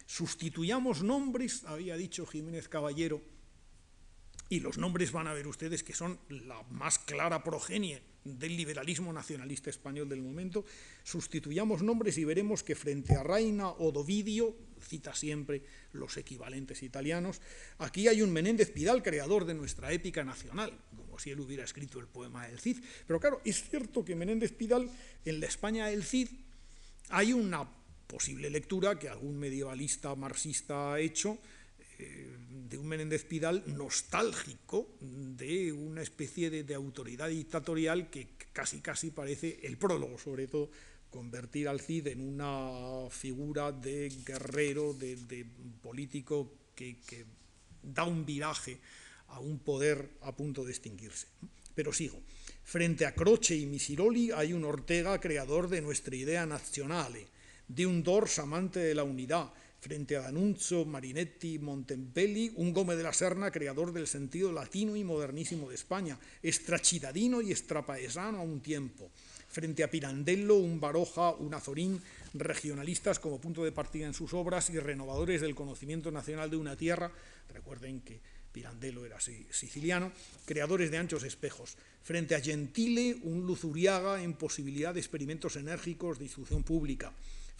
Sustituyamos 0.07 1.03
nombres, 1.03 1.63
había 1.65 1.95
dicho 1.95 2.25
Jiménez 2.25 2.67
Caballero, 2.67 3.21
y 4.51 4.59
los 4.59 4.77
nombres 4.77 5.13
van 5.13 5.27
a 5.27 5.33
ver 5.33 5.47
ustedes 5.47 5.81
que 5.81 5.93
son 5.93 6.19
la 6.27 6.61
más 6.63 6.99
clara 6.99 7.41
progenie 7.41 8.01
del 8.25 8.57
liberalismo 8.57 9.13
nacionalista 9.13 9.69
español 9.69 10.09
del 10.09 10.21
momento, 10.21 10.65
sustituyamos 11.03 11.81
nombres 11.81 12.17
y 12.17 12.25
veremos 12.25 12.61
que 12.61 12.75
frente 12.75 13.15
a 13.15 13.23
Reina 13.23 13.69
o 13.69 13.93
Dovidio, 13.93 14.53
cita 14.81 15.15
siempre 15.15 15.63
los 15.93 16.17
equivalentes 16.17 16.83
italianos, 16.83 17.39
aquí 17.77 18.09
hay 18.09 18.21
un 18.21 18.33
Menéndez 18.33 18.71
Pidal, 18.71 19.01
creador 19.01 19.45
de 19.45 19.53
nuestra 19.53 19.93
épica 19.93 20.25
nacional, 20.25 20.77
como 20.97 21.17
si 21.17 21.31
él 21.31 21.39
hubiera 21.39 21.63
escrito 21.63 21.99
el 21.99 22.07
poema 22.07 22.45
del 22.45 22.59
Cid. 22.59 22.83
Pero 23.07 23.21
claro, 23.21 23.41
es 23.45 23.63
cierto 23.63 24.03
que 24.03 24.15
Menéndez 24.15 24.51
Pidal, 24.51 24.89
en 25.23 25.39
la 25.39 25.45
España 25.45 25.87
del 25.87 26.03
Cid, 26.03 26.27
hay 27.07 27.31
una 27.31 27.69
posible 28.05 28.49
lectura 28.49 28.99
que 28.99 29.07
algún 29.07 29.39
medievalista 29.39 30.13
marxista 30.15 30.91
ha 30.91 30.99
hecho, 30.99 31.39
de 32.71 32.77
un 32.77 32.87
Menéndez 32.87 33.25
Pidal 33.25 33.63
nostálgico 33.67 34.95
de 35.01 35.73
una 35.73 36.01
especie 36.01 36.49
de, 36.49 36.73
autoridad 36.73 37.27
dictatorial 37.27 38.09
que 38.09 38.29
casi 38.53 38.79
casi 38.79 39.11
parece 39.11 39.59
el 39.63 39.77
prólogo, 39.77 40.17
sobre 40.17 40.47
todo 40.47 40.69
convertir 41.09 41.67
al 41.67 41.81
Cid 41.81 42.07
en 42.07 42.21
una 42.21 43.09
figura 43.09 43.73
de 43.73 44.09
guerrero, 44.25 44.93
de, 44.93 45.45
político 45.81 46.53
que, 46.73 46.97
que, 47.05 47.25
da 47.83 48.05
un 48.05 48.25
viraje 48.25 48.79
a 49.27 49.39
un 49.39 49.59
poder 49.59 50.09
a 50.21 50.35
punto 50.35 50.63
de 50.63 50.71
extinguirse. 50.71 51.27
Pero 51.75 51.91
sigo. 51.91 52.21
Frente 52.63 53.05
a 53.05 53.13
Croce 53.13 53.55
y 53.55 53.65
Misiroli 53.65 54.31
hay 54.31 54.53
un 54.53 54.63
Ortega 54.63 55.19
creador 55.19 55.67
de 55.67 55.81
nuestra 55.81 56.15
idea 56.15 56.45
nacional, 56.45 57.13
de 57.67 57.85
un 57.85 58.03
Dors 58.03 58.39
amante 58.39 58.79
de 58.79 58.95
la 58.95 59.03
unidad, 59.03 59.51
frente 59.81 60.15
a 60.15 60.21
D'Annunzio, 60.21 60.85
Marinetti, 60.85 61.57
Montempelli, 61.57 62.53
un 62.57 62.71
Gómez 62.71 62.97
de 62.97 63.03
la 63.03 63.13
Serna, 63.13 63.49
creador 63.49 63.91
del 63.91 64.05
sentido 64.05 64.51
latino 64.53 64.95
y 64.95 65.03
modernísimo 65.03 65.69
de 65.69 65.75
España, 65.75 66.19
estrachidadino 66.43 67.41
y 67.41 67.51
estrapaesano 67.51 68.37
a 68.37 68.43
un 68.43 68.61
tiempo, 68.61 69.09
frente 69.49 69.83
a 69.83 69.89
Pirandello, 69.89 70.57
un 70.57 70.79
Baroja, 70.79 71.31
un 71.31 71.55
Azorín, 71.55 71.99
regionalistas 72.35 73.17
como 73.17 73.41
punto 73.41 73.63
de 73.63 73.71
partida 73.71 74.05
en 74.05 74.13
sus 74.13 74.35
obras 74.35 74.69
y 74.69 74.77
renovadores 74.77 75.41
del 75.41 75.55
conocimiento 75.55 76.11
nacional 76.11 76.51
de 76.51 76.57
una 76.57 76.77
tierra. 76.77 77.11
Recuerden 77.51 78.01
que 78.01 78.19
Pirandello 78.51 79.03
era 79.03 79.19
siciliano, 79.19 80.11
creadores 80.45 80.91
de 80.91 80.99
anchos 80.99 81.23
espejos. 81.23 81.75
Frente 82.03 82.35
a 82.35 82.41
Gentile, 82.41 83.17
un 83.23 83.47
Luzuriaga 83.47 84.21
en 84.21 84.33
posibilidad 84.33 84.93
de 84.93 84.99
experimentos 84.99 85.55
enérgicos 85.55 86.19
de 86.19 86.25
instrucción 86.25 86.61
pública. 86.61 87.11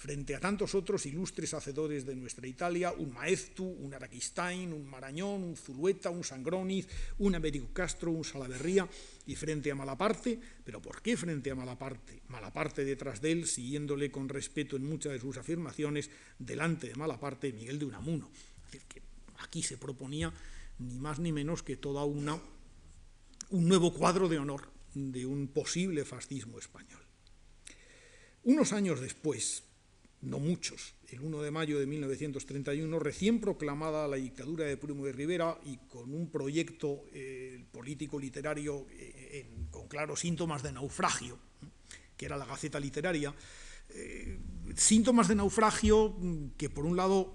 Frente 0.02 0.34
a 0.34 0.40
tantos 0.40 0.74
otros 0.74 1.06
ilustres 1.06 1.54
hacedores 1.54 2.08
de 2.08 2.16
nuestra 2.16 2.48
Italia, 2.48 2.92
un 2.92 3.14
Maeztu, 3.14 3.64
un 3.64 3.94
Araquistain, 3.94 4.74
un 4.74 4.90
Marañón, 4.90 5.44
un 5.44 5.56
Zulueta, 5.56 6.10
un 6.10 6.24
Sangroniz, 6.24 6.88
un 7.20 7.36
Américo 7.36 7.70
Castro, 7.72 8.10
un 8.10 8.26
Salaverría, 8.26 8.90
y 9.28 9.36
frente 9.36 9.70
a 9.70 9.76
Malaparte, 9.76 10.40
pero 10.66 10.82
¿por 10.82 11.04
qué 11.04 11.16
frente 11.16 11.52
a 11.52 11.56
Malaparte? 11.56 12.24
Malaparte 12.30 12.84
detrás 12.84 13.22
de 13.22 13.32
él, 13.32 13.46
siguiéndole 13.46 14.10
con 14.10 14.28
respeto 14.28 14.76
en 14.76 14.90
muchas 14.90 15.14
de 15.14 15.20
sus 15.20 15.38
afirmaciones, 15.38 16.10
delante 16.40 16.88
de 16.88 16.96
Malaparte, 16.96 17.54
Miguel 17.54 17.78
de 17.78 17.86
Unamuno. 17.86 18.32
Es 18.34 18.72
decir, 18.72 18.88
que 18.88 19.04
aquí 19.38 19.62
se 19.62 19.78
proponía 19.78 20.34
ni 20.80 20.98
más 20.98 21.20
ni 21.20 21.32
menos 21.32 21.62
que 21.62 21.78
toda 21.78 22.06
una 22.06 22.42
un 23.52 23.68
nuevo 23.68 23.94
cuadro 23.94 24.28
de 24.28 24.40
honor 24.40 24.68
de 24.96 25.28
un 25.28 25.48
posible 25.50 26.06
fascismo 26.06 26.58
español. 26.58 27.02
Unos 28.44 28.74
años 28.74 29.00
después, 29.00 29.62
no 30.22 30.40
muchos, 30.40 30.94
el 31.10 31.22
1 31.22 31.42
de 31.42 31.52
mayo 31.52 31.80
de 31.80 31.88
1931, 31.88 33.00
recién 33.00 33.40
proclamada 33.42 34.08
la 34.08 34.18
dictadura 34.18 34.66
de 34.66 34.78
Primo 34.78 35.06
de 35.06 35.12
Rivera 35.12 35.60
y 35.66 35.78
con 35.88 36.14
un 36.14 36.30
proyecto 36.30 37.06
eh, 37.14 37.64
político-literario 37.72 38.86
eh, 38.92 39.48
con 39.72 39.88
claros 39.88 40.20
síntomas 40.20 40.62
de 40.64 40.72
naufragio, 40.72 41.40
que 42.16 42.26
era 42.26 42.38
la 42.38 42.46
Gaceta 42.46 42.80
Literaria, 42.80 43.34
eh, 43.90 44.40
síntomas 44.76 45.28
de 45.28 45.36
naufragio 45.36 46.16
que 46.56 46.70
por 46.70 46.86
un 46.86 46.96
lado 46.96 47.34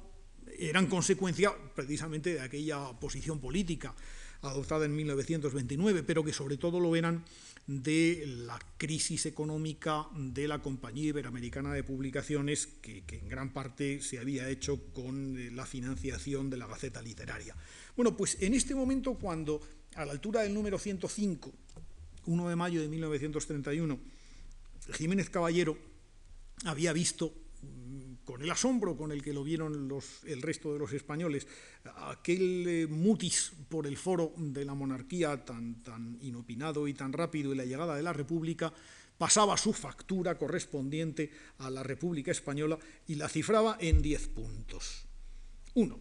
eran 0.59 0.87
consecuencia 0.87 1.53
precisamente 1.75 2.35
de 2.35 2.41
aquella 2.41 2.93
posición 2.99 3.41
política 3.41 3.95
adoptada 4.43 4.85
en 4.85 4.95
1929, 4.95 6.03
pero 6.03 6.25
que 6.25 6.33
sobre 6.33 6.57
todo 6.57 6.81
lo 6.81 6.95
eran 6.97 7.25
de 7.67 8.25
la 8.27 8.59
crisis 8.77 9.27
económica 9.27 10.07
de 10.15 10.47
la 10.47 10.61
Compañía 10.61 11.09
Iberoamericana 11.09 11.73
de 11.73 11.83
Publicaciones, 11.83 12.67
que, 12.81 13.03
en 13.09 13.29
gran 13.29 13.53
parte 13.53 14.01
se 14.01 14.19
había 14.19 14.49
hecho 14.49 14.81
con 14.93 15.37
eh, 15.37 15.51
la 15.51 15.67
financiación 15.67 16.49
de 16.49 16.59
la 16.59 16.67
Gaceta 16.67 17.03
Literaria. 17.03 17.57
Bueno, 17.97 18.17
pues 18.17 18.37
en 18.41 18.55
este 18.55 18.75
momento, 18.75 19.15
cuando 19.15 19.61
a 19.97 20.05
la 20.05 20.13
altura 20.13 20.43
del 20.43 20.55
número 20.55 20.79
105, 20.79 21.53
1 22.27 22.49
de 22.49 22.57
mayo 22.57 22.81
de 22.81 22.89
1931, 22.89 23.99
Jiménez 24.93 25.31
Caballero 25.31 25.77
había 26.65 26.93
visto 26.93 27.33
con 28.27 28.43
el 28.43 28.51
asombro 28.51 28.97
con 28.97 29.13
el 29.13 29.23
que 29.23 29.33
lo 29.33 29.45
vieron 29.45 29.89
el 30.27 30.43
resto 30.43 30.73
de 30.73 30.79
los 30.81 30.93
españoles, 30.93 31.47
aquel 32.09 32.67
eh, 32.67 32.87
mutis 32.89 33.53
por 33.69 33.87
el 33.87 33.97
foro 33.97 34.35
de 34.37 34.65
la 34.65 34.75
monarquía 34.75 35.45
tan, 35.45 35.83
tan 35.83 36.19
inopinado 36.21 36.89
y 36.89 36.93
tan 36.93 37.13
rápido 37.13 37.55
y 37.55 37.57
la 37.57 37.65
llegada 37.65 37.95
de 37.95 38.03
la 38.03 38.13
República, 38.13 38.73
pasaba 39.17 39.57
su 39.57 39.73
factura 39.73 40.37
correspondiente 40.37 41.31
a 41.59 41.71
la 41.71 41.85
República 41.85 42.33
Española 42.33 42.79
y 43.07 43.15
la 43.15 43.29
cifraba 43.29 43.79
en 43.81 44.03
diez 44.03 44.27
puntos. 44.27 45.07
Uno, 45.75 46.01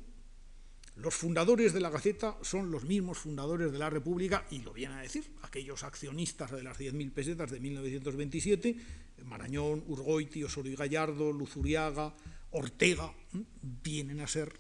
los 0.96 1.14
fundadores 1.14 1.74
de 1.74 1.82
la 1.82 1.90
Gaceta 1.90 2.38
son 2.42 2.72
los 2.72 2.86
mismos 2.86 3.18
fundadores 3.18 3.72
de 3.72 3.80
la 3.80 3.90
República, 3.90 4.46
y 4.50 4.60
lo 4.60 4.74
vienen 4.74 4.98
a 4.98 5.02
decir, 5.02 5.26
aquellos 5.42 5.84
accionistas 5.84 6.52
de 6.52 6.64
las 6.64 6.80
10.000 6.80 7.12
pesetas 7.12 7.52
de 7.52 7.60
1927, 7.60 8.78
Marañón, 9.26 9.84
Urgoiti, 9.88 10.44
Osorio 10.44 10.78
Gallardo, 10.78 11.32
Luzuriaga, 11.32 12.16
Ortega, 12.52 13.14
vienen 13.62 14.22
a 14.22 14.28
ser 14.28 14.54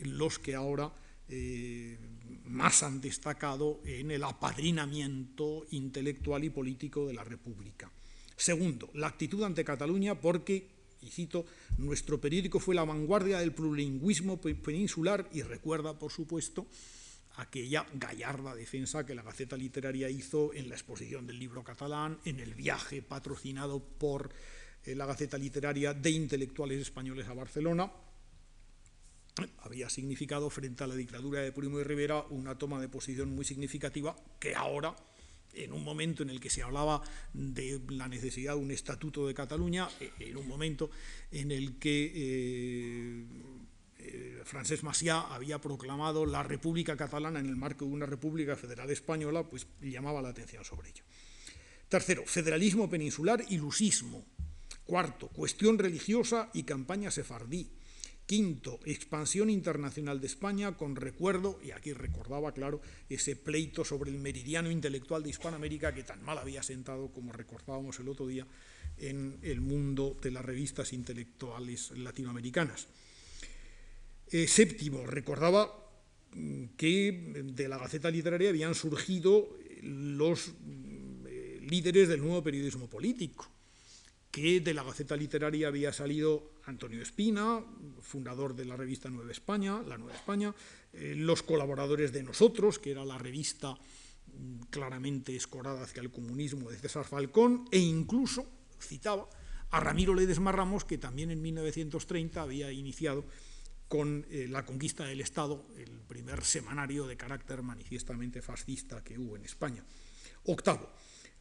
los 0.00 0.38
que 0.38 0.54
ahora 0.54 0.92
eh, 1.28 1.98
más 2.44 2.82
han 2.82 3.00
destacado 3.00 3.80
en 3.84 4.10
el 4.10 4.24
apadrinamiento 4.24 5.66
intelectual 5.70 6.44
y 6.44 6.50
político 6.50 7.06
de 7.06 7.14
la 7.14 7.24
República. 7.24 7.90
Segundo, 8.36 8.90
la 8.94 9.08
actitud 9.08 9.42
ante 9.42 9.64
Cataluña 9.64 10.14
porque 10.14 10.75
y 11.02 11.10
cito, 11.10 11.46
nuestro 11.78 12.20
periódico 12.20 12.60
fue 12.60 12.74
la 12.74 12.84
vanguardia 12.84 13.38
del 13.38 13.52
plurilingüismo 13.52 14.40
peninsular 14.40 15.28
y 15.32 15.42
recuerda, 15.42 15.98
por 15.98 16.10
supuesto, 16.10 16.66
aquella 17.36 17.86
gallarda 17.94 18.54
defensa 18.54 19.04
que 19.04 19.14
la 19.14 19.22
Gaceta 19.22 19.56
Literaria 19.56 20.08
hizo 20.08 20.54
en 20.54 20.68
la 20.68 20.74
exposición 20.74 21.26
del 21.26 21.38
libro 21.38 21.62
catalán, 21.62 22.18
en 22.24 22.40
el 22.40 22.54
viaje 22.54 23.02
patrocinado 23.02 23.80
por 23.80 24.32
eh, 24.84 24.94
la 24.94 25.06
Gaceta 25.06 25.38
Literaria 25.38 25.92
de 25.92 26.10
intelectuales 26.10 26.80
españoles 26.80 27.28
a 27.28 27.34
Barcelona. 27.34 27.92
Había 29.58 29.90
significado 29.90 30.48
frente 30.48 30.82
a 30.82 30.86
la 30.86 30.94
dictadura 30.94 31.42
de 31.42 31.52
Primo 31.52 31.76
de 31.76 31.84
Rivera 31.84 32.24
una 32.30 32.56
toma 32.56 32.80
de 32.80 32.88
posición 32.88 33.34
muy 33.34 33.44
significativa 33.44 34.16
que 34.40 34.54
ahora 34.54 34.96
en 35.56 35.72
un 35.72 35.82
momento 35.82 36.22
en 36.22 36.30
el 36.30 36.40
que 36.40 36.50
se 36.50 36.62
hablaba 36.62 37.02
de 37.32 37.80
la 37.88 38.08
necesidad 38.08 38.54
de 38.54 38.60
un 38.60 38.70
estatuto 38.70 39.26
de 39.26 39.34
Cataluña, 39.34 39.88
eh, 40.00 40.12
en 40.20 40.36
un 40.36 40.46
momento 40.46 40.90
en 41.30 41.50
el 41.50 41.78
que 41.78 42.12
eh, 42.14 43.26
eh, 43.98 44.42
Francesc 44.44 44.84
Macià 44.84 45.34
había 45.34 45.58
proclamado 45.58 46.26
la 46.26 46.42
República 46.42 46.96
Catalana 46.96 47.40
en 47.40 47.46
el 47.46 47.56
marco 47.56 47.84
de 47.84 47.92
una 47.92 48.06
República 48.06 48.56
Federal 48.56 48.90
Española, 48.90 49.44
pues 49.44 49.66
llamaba 49.80 50.22
la 50.22 50.28
atención 50.28 50.64
sobre 50.64 50.90
ello. 50.90 51.04
Tercero, 51.88 52.24
federalismo 52.26 52.90
peninsular 52.90 53.44
y 53.48 53.58
lusismo. 53.58 54.24
Cuarto, 54.84 55.28
cuestión 55.28 55.78
religiosa 55.78 56.50
y 56.52 56.62
campaña 56.62 57.10
sefardí. 57.10 57.70
Quinto, 58.26 58.80
expansión 58.84 59.50
internacional 59.50 60.20
de 60.20 60.26
España 60.26 60.76
con 60.76 60.96
recuerdo, 60.96 61.60
y 61.62 61.70
aquí 61.70 61.92
recordaba, 61.92 62.52
claro, 62.52 62.80
ese 63.08 63.36
pleito 63.36 63.84
sobre 63.84 64.10
el 64.10 64.18
meridiano 64.18 64.68
intelectual 64.68 65.22
de 65.22 65.30
Hispanoamérica 65.30 65.94
que 65.94 66.02
tan 66.02 66.24
mal 66.24 66.38
había 66.38 66.64
sentado, 66.64 67.12
como 67.12 67.32
recordábamos 67.32 68.00
el 68.00 68.08
otro 68.08 68.26
día, 68.26 68.44
en 68.98 69.38
el 69.42 69.60
mundo 69.60 70.18
de 70.20 70.32
las 70.32 70.44
revistas 70.44 70.92
intelectuales 70.92 71.92
latinoamericanas. 71.92 72.88
Eh, 74.32 74.48
séptimo, 74.48 75.06
recordaba 75.06 75.88
mm, 76.32 76.64
que 76.76 77.44
de 77.44 77.68
la 77.68 77.78
Gaceta 77.78 78.10
Literaria 78.10 78.48
habían 78.48 78.74
surgido 78.74 79.56
los 79.82 80.48
mm, 80.48 81.26
eh, 81.28 81.58
líderes 81.62 82.08
del 82.08 82.22
nuevo 82.22 82.42
periodismo 82.42 82.88
político 82.88 83.48
que 84.32 84.60
de 84.60 84.74
la 84.74 84.82
Gaceta 84.82 85.16
Literaria 85.16 85.68
había 85.68 85.94
salido 85.94 86.55
Antonio 86.66 87.00
Espina, 87.00 87.64
fundador 88.00 88.54
de 88.54 88.64
la 88.64 88.76
revista 88.76 89.08
Nueva 89.08 89.30
España, 89.30 89.82
la 89.82 89.98
Nueva 89.98 90.14
España, 90.14 90.54
eh, 90.92 91.14
los 91.16 91.42
colaboradores 91.42 92.12
de 92.12 92.22
Nosotros, 92.22 92.78
que 92.78 92.90
era 92.90 93.04
la 93.04 93.18
revista 93.18 93.74
mm, 94.26 94.62
claramente 94.70 95.34
escorada 95.36 95.82
hacia 95.82 96.02
el 96.02 96.10
comunismo 96.10 96.70
de 96.70 96.78
César 96.78 97.04
Falcón, 97.04 97.66
e 97.70 97.78
incluso, 97.78 98.46
citaba, 98.80 99.28
a 99.70 99.80
Ramiro 99.80 100.14
Ledesma 100.14 100.52
Ramos, 100.52 100.84
que 100.84 100.98
también 100.98 101.30
en 101.30 101.42
1930 101.42 102.42
había 102.42 102.72
iniciado 102.72 103.24
con 103.88 104.26
eh, 104.30 104.48
la 104.48 104.64
conquista 104.64 105.04
del 105.04 105.20
Estado, 105.20 105.64
el 105.76 106.00
primer 106.00 106.44
semanario 106.44 107.06
de 107.06 107.16
carácter 107.16 107.62
manifiestamente 107.62 108.42
fascista 108.42 109.04
que 109.04 109.18
hubo 109.18 109.36
en 109.36 109.44
España. 109.44 109.84
Octavo, 110.44 110.90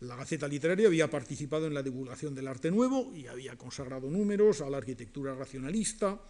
la 0.01 0.15
Gaceta 0.15 0.47
Literaria 0.47 0.88
había 0.88 1.10
participado 1.10 1.67
en 1.67 1.73
la 1.73 1.84
divulgación 1.84 2.36
del 2.36 2.47
arte 2.47 2.69
nuevo 2.69 3.13
y 3.15 3.27
había 3.27 3.58
consagrado 3.58 4.10
números 4.10 4.62
a 4.62 4.69
la 4.69 4.77
arquitectura 4.77 5.34
racionalista, 5.34 6.21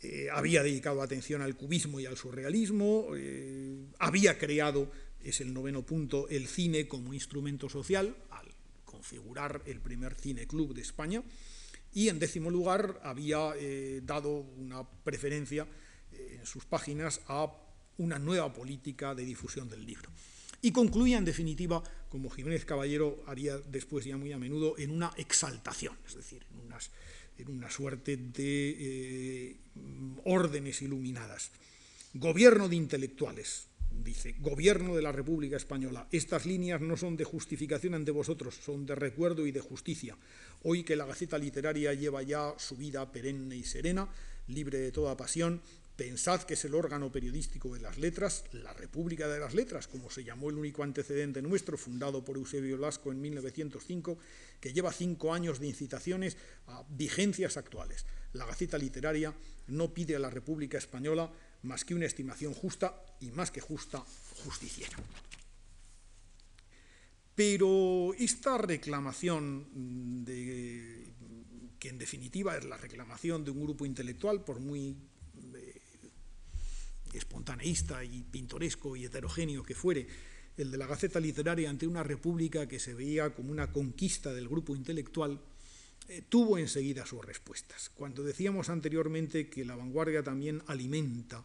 eh, 0.00 0.28
había 0.32 0.62
dedicado 0.62 1.02
atención 1.02 1.42
al 1.42 1.56
cubismo 1.56 2.00
y 2.00 2.06
al 2.06 2.16
surrealismo, 2.16 3.08
eh, 3.14 3.86
había 3.98 4.38
creado, 4.38 4.90
es 5.22 5.40
el 5.40 5.52
noveno 5.52 5.82
punto, 5.82 6.28
el 6.28 6.46
cine 6.46 6.88
como 6.88 7.14
instrumento 7.14 7.68
social, 7.68 8.16
al 8.30 8.46
configurar 8.84 9.62
el 9.66 9.80
primer 9.80 10.14
cine 10.14 10.46
club 10.46 10.74
de 10.74 10.82
España, 10.82 11.22
y 11.92 12.08
en 12.08 12.18
décimo 12.18 12.50
lugar 12.50 13.00
había 13.04 13.52
eh, 13.56 14.00
dado 14.02 14.30
una 14.30 14.82
preferencia 14.82 15.66
en 16.12 16.46
sus 16.46 16.64
páginas 16.64 17.20
a 17.26 17.52
una 17.98 18.18
nueva 18.18 18.52
política 18.52 19.14
de 19.14 19.24
difusión 19.24 19.68
del 19.68 19.84
libro 19.84 20.10
y 20.64 20.72
concluía 20.72 21.18
en 21.18 21.26
definitiva, 21.26 21.82
como 22.08 22.30
Jiménez 22.30 22.64
Caballero 22.64 23.22
haría 23.26 23.58
después 23.58 24.06
ya 24.06 24.16
muy 24.16 24.32
a 24.32 24.38
menudo, 24.38 24.78
en 24.78 24.92
una 24.92 25.12
exaltación, 25.18 25.94
es 26.06 26.14
decir, 26.14 26.46
en, 27.36 27.50
una 27.50 27.70
suerte 27.70 28.16
de 28.16 28.76
eh, 28.78 29.56
órdenes 30.24 30.80
iluminadas. 30.80 31.50
Gobierno 32.14 32.70
de 32.70 32.76
intelectuales, 32.76 33.66
dice, 34.02 34.36
gobierno 34.38 34.96
de 34.96 35.02
la 35.02 35.12
República 35.12 35.58
Española, 35.58 36.08
estas 36.10 36.46
líneas 36.46 36.80
no 36.80 36.96
son 36.96 37.18
de 37.18 37.24
justificación 37.24 37.92
ante 37.92 38.10
vosotros, 38.10 38.54
son 38.54 38.86
de 38.86 38.94
recuerdo 38.94 39.46
y 39.46 39.52
de 39.52 39.60
justicia. 39.60 40.16
Hoy 40.62 40.82
que 40.82 40.96
la 40.96 41.04
Gaceta 41.04 41.36
Literaria 41.36 41.92
lleva 41.92 42.22
ya 42.22 42.54
su 42.56 42.74
vida 42.74 43.12
perenne 43.12 43.54
y 43.54 43.64
serena, 43.64 44.08
libre 44.46 44.78
de 44.78 44.92
toda 44.92 45.14
pasión, 45.14 45.60
Pensad 45.96 46.42
que 46.42 46.54
es 46.54 46.64
el 46.64 46.74
órgano 46.74 47.12
periodístico 47.12 47.72
de 47.72 47.80
las 47.80 47.98
letras, 47.98 48.44
la 48.50 48.72
República 48.72 49.28
de 49.28 49.38
las 49.38 49.54
Letras, 49.54 49.86
como 49.86 50.10
se 50.10 50.24
llamó 50.24 50.50
el 50.50 50.58
único 50.58 50.82
antecedente 50.82 51.40
nuestro, 51.40 51.78
fundado 51.78 52.24
por 52.24 52.36
Eusebio 52.36 52.76
Lasco 52.76 53.12
en 53.12 53.20
1905, 53.20 54.18
que 54.60 54.72
lleva 54.72 54.92
cinco 54.92 55.32
años 55.32 55.60
de 55.60 55.68
incitaciones 55.68 56.36
a 56.66 56.84
vigencias 56.88 57.56
actuales. 57.56 58.06
La 58.32 58.44
Gaceta 58.44 58.76
Literaria 58.76 59.32
no 59.68 59.94
pide 59.94 60.16
a 60.16 60.18
la 60.18 60.30
República 60.30 60.78
Española 60.78 61.30
más 61.62 61.84
que 61.84 61.94
una 61.94 62.06
estimación 62.06 62.54
justa 62.54 63.00
y 63.20 63.30
más 63.30 63.52
que 63.52 63.60
justa, 63.60 64.04
justiciera. 64.42 64.96
Pero 67.36 68.14
esta 68.14 68.58
reclamación, 68.58 70.24
que 70.24 71.88
en 71.88 71.98
definitiva 71.98 72.56
es 72.56 72.64
la 72.64 72.78
reclamación 72.78 73.44
de 73.44 73.52
un 73.52 73.62
grupo 73.62 73.86
intelectual, 73.86 74.44
por 74.44 74.58
muy 74.58 74.96
espontaneísta 77.14 78.04
y 78.04 78.22
pintoresco 78.22 78.96
y 78.96 79.04
heterogéneo 79.04 79.62
que 79.62 79.74
fuere, 79.74 80.06
el 80.56 80.70
de 80.70 80.78
la 80.78 80.86
Gaceta 80.86 81.20
Literaria 81.20 81.68
ante 81.68 81.86
una 81.86 82.02
república 82.02 82.68
que 82.68 82.78
se 82.78 82.94
veía 82.94 83.34
como 83.34 83.50
una 83.50 83.72
conquista 83.72 84.32
del 84.32 84.48
grupo 84.48 84.76
intelectual, 84.76 85.40
eh, 86.08 86.22
tuvo 86.28 86.58
enseguida 86.58 87.06
sus 87.06 87.24
respuestas. 87.24 87.90
Cuando 87.90 88.22
decíamos 88.22 88.68
anteriormente 88.68 89.48
que 89.48 89.64
la 89.64 89.74
vanguardia 89.74 90.22
también 90.22 90.62
alimenta 90.66 91.44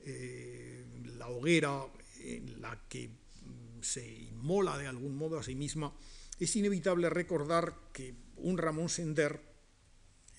eh, 0.00 0.84
la 1.16 1.28
hoguera 1.28 1.86
en 2.20 2.60
la 2.60 2.78
que 2.88 3.08
mm, 3.08 3.82
se 3.82 4.06
inmola 4.06 4.76
de 4.76 4.88
algún 4.88 5.16
modo 5.16 5.38
a 5.38 5.42
sí 5.42 5.54
misma, 5.54 5.94
es 6.38 6.56
inevitable 6.56 7.08
recordar 7.10 7.90
que 7.92 8.14
un 8.36 8.58
Ramón 8.58 8.88
Sender, 8.88 9.40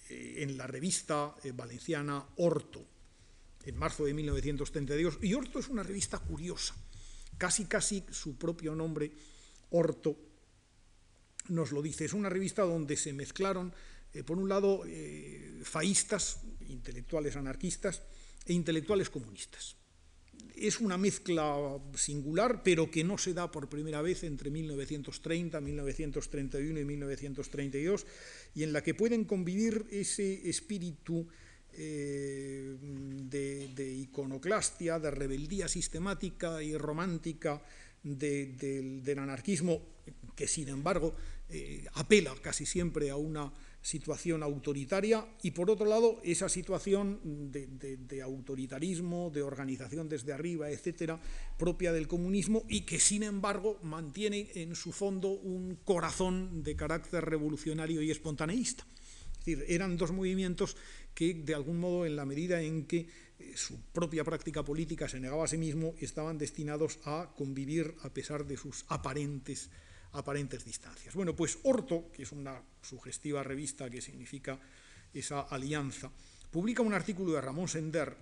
eh, 0.10 0.36
en 0.40 0.58
la 0.58 0.68
revista 0.68 1.34
valenciana 1.56 2.26
Orto, 2.36 2.86
en 3.66 3.78
marzo 3.78 4.06
de 4.06 4.14
1932, 4.14 5.20
y 5.22 5.34
Orto 5.34 5.60
es 5.60 5.70
una 5.70 5.84
revista 5.84 6.20
curiosa, 6.20 6.76
casi 7.38 7.66
casi 7.66 8.04
su 8.12 8.38
propio 8.38 8.76
nombre, 8.76 9.12
Orto, 9.72 10.18
nos 11.50 11.72
lo 11.72 11.82
dice. 11.82 12.06
Es 12.06 12.14
una 12.14 12.30
revista 12.30 12.64
donde 12.64 12.96
se 12.96 13.14
mezclaron, 13.14 13.74
eh, 14.14 14.24
por 14.24 14.38
un 14.38 14.50
lado, 14.50 14.84
eh, 14.86 15.62
faístas, 15.64 16.40
intelectuales 16.68 17.36
anarquistas, 17.36 18.02
e 18.46 18.54
intelectuales 18.54 19.10
comunistas. 19.10 19.76
Es 20.56 20.80
una 20.80 20.98
mezcla 20.98 21.56
singular, 21.96 22.62
pero 22.64 22.92
que 22.92 23.04
no 23.04 23.18
se 23.18 23.34
da 23.34 23.50
por 23.50 23.70
primera 23.70 24.02
vez 24.02 24.24
entre 24.24 24.52
1930, 24.52 25.60
1931 25.60 26.80
y 26.80 26.86
1932, 26.86 28.06
y 28.54 28.64
en 28.64 28.74
la 28.74 28.84
que 28.84 28.94
pueden 28.94 29.24
convivir 29.24 29.86
ese 29.90 30.50
espíritu 30.50 31.28
eh, 31.76 32.78
de, 32.80 33.94
iconoclastia, 33.94 35.00
de 35.00 35.12
rebeldía 35.12 35.68
sistemática 35.68 36.62
y 36.62 36.78
romántica 36.78 37.62
del 38.04 39.20
anarquismo, 39.20 39.82
que 40.36 40.48
sin 40.48 40.70
embargo 40.70 41.16
eh, 41.50 41.86
apela 41.94 42.34
casi 42.42 42.66
siempre 42.66 43.10
a 43.10 43.16
una 43.16 43.52
situación 43.84 44.42
autoritaria 44.44 45.28
y 45.44 45.52
por 45.52 45.70
otro 45.70 45.86
lado 45.86 46.22
esa 46.24 46.48
situación 46.48 47.20
de, 47.52 48.22
autoritarismo, 48.22 49.30
de 49.30 49.44
organización 49.44 50.08
desde 50.08 50.32
arriba, 50.32 50.72
etcétera, 50.72 51.20
propia 51.60 51.92
del 51.92 52.08
comunismo 52.08 52.64
y 52.70 52.82
que 52.82 53.00
sin 53.00 53.24
embargo 53.24 53.78
mantiene 53.84 54.50
en 54.56 54.76
su 54.76 54.94
fondo 54.94 55.30
un 55.30 55.76
corazón 55.84 56.64
de 56.64 56.78
carácter 56.78 57.26
revolucionario 57.26 58.02
y 58.02 58.10
espontaneísta. 58.10 58.88
Es 59.40 59.46
decir, 59.46 59.66
eran 59.68 59.98
dos 59.98 60.14
movimientos 60.14 60.78
que 61.14 61.34
de 61.34 61.54
algún 61.54 61.80
modo 61.80 62.06
en 62.06 62.16
la 62.16 62.26
medida 62.26 62.62
en 62.62 62.86
que 62.86 63.08
eh, 63.40 63.54
su 63.56 63.80
propia 63.92 64.24
práctica 64.24 64.64
política 64.64 65.08
se 65.08 65.20
negaba 65.20 65.46
a 65.46 65.48
sí 65.48 65.58
mismo, 65.58 65.96
estaban 66.00 66.38
destinados 66.38 67.00
a 67.06 67.34
convivir 67.36 67.96
a 68.04 68.10
pesar 68.10 68.46
de 68.46 68.58
sus 68.58 68.86
aparentes 68.88 69.70
aparentes 70.14 70.64
distancias. 70.64 71.16
Bueno, 71.16 71.36
pues 71.36 71.60
Orto, 71.64 72.12
que 72.12 72.24
es 72.24 72.32
una 72.32 72.62
sugestiva 72.82 73.44
revista 73.44 73.90
que 73.90 74.02
significa 74.02 74.60
esa 75.14 75.42
alianza, 75.42 76.12
publica 76.52 76.82
un 76.82 76.94
artículo 76.94 77.34
de 77.34 77.42
Ramón 77.42 77.68
Sender 77.68 78.16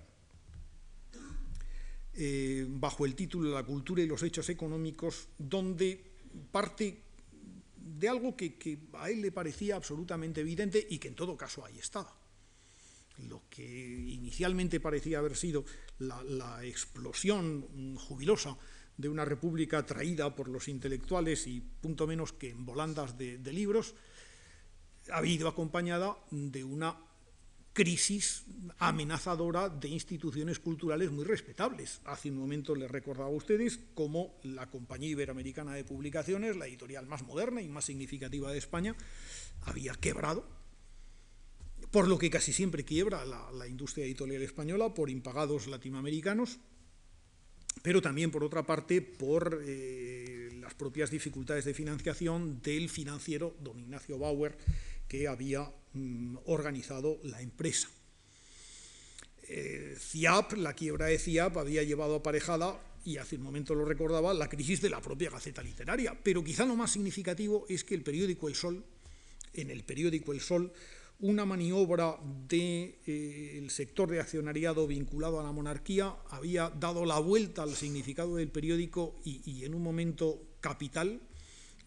eh, 2.13 2.65
bajo 2.67 3.05
el 3.05 3.15
título 3.15 3.53
La 3.53 3.63
cultura 3.63 4.01
y 4.01 4.07
los 4.07 4.23
hechos 4.23 4.49
económicos, 4.49 5.29
donde 5.37 6.11
parte 6.51 7.03
de 7.75 8.09
algo 8.09 8.35
que, 8.35 8.79
a 8.93 9.09
él 9.09 9.21
le 9.21 9.31
parecía 9.31 9.75
absolutamente 9.75 10.41
evidente 10.41 10.85
y 10.89 10.97
que 10.97 11.09
en 11.09 11.15
todo 11.15 11.37
caso 11.37 11.65
ahí 11.65 11.77
estaba. 11.77 12.20
Lo 13.17 13.43
que 13.49 13.63
inicialmente 13.63 14.79
parecía 14.79 15.19
haber 15.19 15.35
sido 15.35 15.65
la 15.99 16.63
explosión 16.63 17.95
jubilosa 17.97 18.57
de 19.01 19.09
una 19.09 19.25
república 19.25 19.85
traída 19.85 20.33
por 20.35 20.47
los 20.47 20.67
intelectuales 20.67 21.47
y 21.47 21.59
punto 21.59 22.07
menos 22.07 22.33
que 22.33 22.49
en 22.49 22.65
volandas 22.65 23.17
de, 23.17 23.37
libros, 23.51 23.95
ha 25.11 25.25
ido 25.25 25.47
acompañada 25.47 26.15
de 26.29 26.63
una 26.63 26.97
crisis 27.73 28.43
amenazadora 28.79 29.69
de 29.69 29.87
instituciones 29.87 30.59
culturales 30.59 31.09
muy 31.09 31.23
respetables. 31.23 32.01
Hace 32.05 32.29
un 32.29 32.37
momento 32.37 32.75
les 32.75 32.91
recordaba 32.91 33.29
a 33.29 33.33
ustedes 33.33 33.79
cómo 33.95 34.35
la 34.43 34.69
Compañía 34.69 35.09
Iberoamericana 35.09 35.73
de 35.73 35.85
Publicaciones, 35.85 36.57
la 36.57 36.67
editorial 36.67 37.07
más 37.07 37.23
moderna 37.23 37.61
y 37.61 37.69
más 37.69 37.85
significativa 37.85 38.51
de 38.51 38.57
España, 38.57 38.95
había 39.61 39.93
quebrado, 39.93 40.45
por 41.91 42.07
lo 42.07 42.17
que 42.17 42.29
casi 42.29 42.53
siempre 42.53 42.85
quiebra 42.85 43.25
la, 43.25 43.67
industria 43.67 44.05
editorial 44.05 44.41
española 44.41 44.93
por 44.93 45.09
impagados 45.09 45.67
latinoamericanos, 45.67 46.57
pero 47.83 48.01
también, 48.01 48.31
por 48.31 48.43
otra 48.43 48.65
parte, 48.65 49.01
por 49.01 49.61
eh, 49.65 50.49
las 50.59 50.73
propias 50.73 51.11
dificultades 51.11 51.65
de 51.65 51.73
financiación 51.73 52.61
del 52.61 52.89
financiero 52.89 53.55
don 53.59 53.79
Ignacio 53.79 54.17
Bauer, 54.17 54.57
que 55.07 55.27
había 55.27 55.71
mm, 55.93 56.37
organizado 56.45 57.19
la 57.23 57.41
empresa. 57.41 57.89
Eh, 59.43 59.95
CIAP, 59.99 60.53
la 60.53 60.73
quiebra 60.73 61.07
de 61.07 61.19
CIAP, 61.19 61.57
había 61.57 61.83
llevado 61.83 62.15
aparejada, 62.15 62.79
y 63.03 63.17
hace 63.17 63.35
un 63.35 63.41
momento 63.41 63.75
lo 63.75 63.83
recordaba, 63.83 64.33
la 64.33 64.47
crisis 64.47 64.79
de 64.81 64.89
la 64.89 65.01
propia 65.01 65.29
Gaceta 65.29 65.63
Literaria. 65.63 66.17
Pero 66.23 66.43
quizá 66.43 66.65
lo 66.65 66.75
más 66.75 66.91
significativo 66.91 67.65
es 67.67 67.83
que 67.83 67.95
el 67.95 68.03
periódico 68.03 68.47
El 68.47 68.55
Sol, 68.55 68.85
en 69.53 69.71
el 69.71 69.83
periódico 69.83 70.31
El 70.31 70.39
Sol, 70.39 70.71
una 71.21 71.45
maniobra 71.45 72.17
del 72.47 72.95
eh, 73.05 73.65
sector 73.69 74.09
de 74.09 74.19
accionariado 74.19 74.87
vinculado 74.87 75.39
a 75.39 75.43
la 75.43 75.51
monarquía 75.51 76.15
había 76.29 76.69
dado 76.69 77.05
la 77.05 77.19
vuelta 77.19 77.61
al 77.61 77.75
significado 77.75 78.37
del 78.37 78.49
periódico 78.49 79.15
y, 79.23 79.63
en 79.63 79.75
un 79.75 79.83
momento 79.83 80.41
capital, 80.59 81.21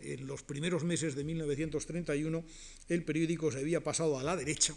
en 0.00 0.26
los 0.26 0.42
primeros 0.42 0.84
meses 0.84 1.16
de 1.16 1.24
1931, 1.24 2.44
el 2.88 3.04
periódico 3.04 3.50
se 3.50 3.58
había 3.58 3.82
pasado 3.82 4.18
a 4.18 4.22
la 4.22 4.36
derecha 4.36 4.74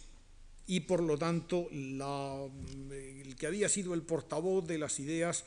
y 0.66 0.82
por 0.82 1.04
lo 1.04 1.18
tanto 1.18 1.70
el 1.72 3.36
que 3.38 3.48
había 3.48 3.70
sido 3.70 3.94
el 3.94 4.02
portavoz 4.02 4.66
de 4.66 4.80
las 4.80 5.00
ideas 5.00 5.46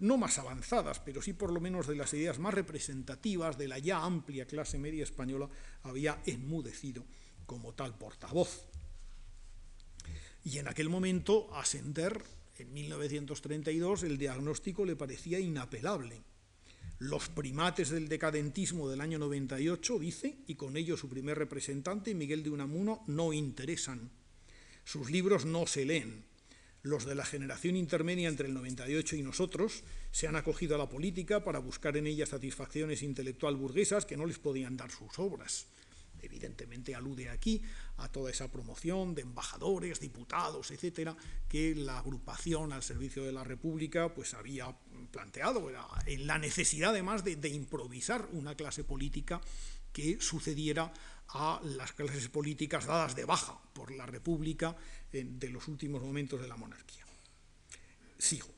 no 0.00 0.16
más 0.16 0.38
avanzadas, 0.38 1.00
pero 1.00 1.22
sí 1.22 1.32
por 1.32 1.52
lo 1.52 1.60
menos 1.60 1.86
de 1.86 1.96
las 1.96 2.12
ideas 2.14 2.38
más 2.38 2.54
representativas 2.54 3.58
de 3.58 3.68
la 3.68 3.78
ya 3.78 4.02
amplia 4.02 4.46
clase 4.46 4.78
media 4.78 5.04
española, 5.04 5.48
había 5.82 6.20
enmudecido 6.26 7.04
como 7.46 7.72
tal 7.72 7.96
portavoz. 7.96 8.66
Y 10.44 10.58
en 10.58 10.68
aquel 10.68 10.88
momento, 10.88 11.52
a 11.56 11.64
Sender, 11.64 12.22
en 12.58 12.72
1932, 12.72 14.04
el 14.04 14.18
diagnóstico 14.18 14.84
le 14.84 14.96
parecía 14.96 15.40
inapelable. 15.40 16.22
Los 16.98 17.28
primates 17.28 17.90
del 17.90 18.08
decadentismo 18.08 18.88
del 18.88 19.00
año 19.00 19.18
98, 19.18 19.98
dice, 19.98 20.38
y 20.46 20.54
con 20.54 20.76
ello 20.76 20.96
su 20.96 21.08
primer 21.08 21.36
representante, 21.36 22.14
Miguel 22.14 22.42
de 22.42 22.50
Unamuno, 22.50 23.02
no 23.06 23.32
interesan. 23.32 24.10
Sus 24.84 25.10
libros 25.10 25.44
no 25.44 25.66
se 25.66 25.84
leen. 25.84 26.24
Los 26.82 27.04
de 27.04 27.16
la 27.16 27.26
generación 27.26 27.74
intermedia 27.76 28.28
entre 28.28 28.46
el 28.46 28.54
98 28.54 29.16
y 29.16 29.22
nosotros 29.22 29.82
se 30.12 30.28
han 30.28 30.36
acogido 30.36 30.76
a 30.76 30.78
la 30.78 30.88
política 30.88 31.42
para 31.42 31.58
buscar 31.58 31.96
en 31.96 32.06
ella 32.06 32.24
satisfacciones 32.24 33.02
intelectual 33.02 33.56
burguesas 33.56 34.06
que 34.06 34.16
no 34.16 34.24
les 34.24 34.38
podían 34.38 34.76
dar 34.76 34.92
sus 34.92 35.18
obras 35.18 35.66
evidentemente 36.22 36.94
alude 36.94 37.28
aquí 37.28 37.62
a 37.98 38.08
toda 38.10 38.30
esa 38.30 38.50
promoción 38.50 39.14
de 39.14 39.22
embajadores, 39.22 40.00
diputados, 40.00 40.70
etcétera, 40.70 41.16
que 41.48 41.74
la 41.74 41.98
agrupación 41.98 42.72
al 42.72 42.82
servicio 42.82 43.24
de 43.24 43.32
la 43.32 43.44
República 43.44 44.12
pues 44.14 44.34
había 44.34 44.74
planteado, 45.10 45.70
en 46.06 46.26
la 46.26 46.38
necesidad 46.38 46.90
además 46.90 47.24
de, 47.24 47.48
improvisar 47.48 48.28
una 48.32 48.54
clase 48.54 48.84
política 48.84 49.40
que 49.92 50.20
sucediera 50.20 50.92
a 51.28 51.60
las 51.64 51.92
clases 51.92 52.28
políticas 52.28 52.86
dadas 52.86 53.16
de 53.16 53.24
baja 53.24 53.58
por 53.72 53.90
la 53.90 54.06
República 54.06 54.76
de 55.10 55.50
los 55.50 55.68
últimos 55.68 56.02
momentos 56.02 56.40
de 56.40 56.48
la 56.48 56.56
monarquía. 56.56 57.04
Sigo. 58.18 58.48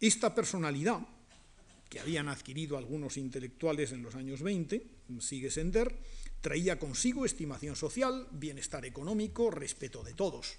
Esta 0.00 0.34
personalidad 0.34 1.00
que 1.88 2.00
habían 2.00 2.28
adquirido 2.28 2.76
algunos 2.76 3.16
intelectuales 3.16 3.92
en 3.92 4.02
los 4.02 4.14
años 4.14 4.42
20, 4.42 4.86
sigue 5.20 5.50
Sender, 5.50 5.96
Traía 6.40 6.78
consigo 6.78 7.24
estimación 7.24 7.74
social, 7.74 8.28
bienestar 8.30 8.84
económico, 8.84 9.50
respeto 9.50 10.04
de 10.04 10.14
todos. 10.14 10.58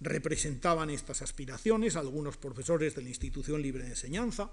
Representaban 0.00 0.90
estas 0.90 1.22
aspiraciones 1.22 1.96
algunos 1.96 2.36
profesores 2.36 2.94
de 2.94 3.02
la 3.02 3.08
Institución 3.08 3.62
Libre 3.62 3.84
de 3.84 3.90
Enseñanza, 3.90 4.52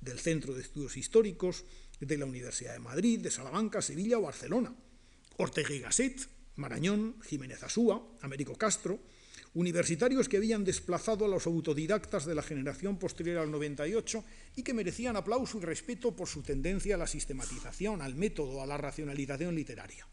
del 0.00 0.18
Centro 0.18 0.54
de 0.54 0.62
Estudios 0.62 0.96
Históricos, 0.96 1.64
de 1.98 2.18
la 2.18 2.26
Universidad 2.26 2.72
de 2.72 2.78
Madrid, 2.78 3.20
de 3.20 3.30
Salamanca, 3.30 3.82
Sevilla 3.82 4.18
o 4.18 4.22
Barcelona. 4.22 4.74
Ortega 5.38 5.74
y 5.74 5.80
Gasset, 5.80 6.28
Marañón, 6.56 7.16
Jiménez 7.22 7.62
Asúa, 7.62 8.02
Américo 8.20 8.54
Castro, 8.54 9.00
universitarios 9.54 10.28
que 10.28 10.38
habían 10.38 10.64
desplazado 10.64 11.26
a 11.26 11.28
los 11.28 11.46
autodidactas 11.46 12.24
de 12.24 12.34
la 12.34 12.42
generación 12.42 12.98
posterior 12.98 13.38
al 13.38 13.50
98 13.50 14.24
y 14.56 14.62
que 14.62 14.72
merecían 14.72 15.16
aplauso 15.16 15.58
y 15.58 15.62
respeto 15.62 16.16
por 16.16 16.28
su 16.28 16.42
tendencia 16.42 16.94
a 16.94 16.98
la 16.98 17.06
sistematización, 17.06 18.00
al 18.00 18.14
método, 18.14 18.62
a 18.62 18.66
la 18.66 18.78
racionalización 18.78 19.54
literaria. 19.54 20.06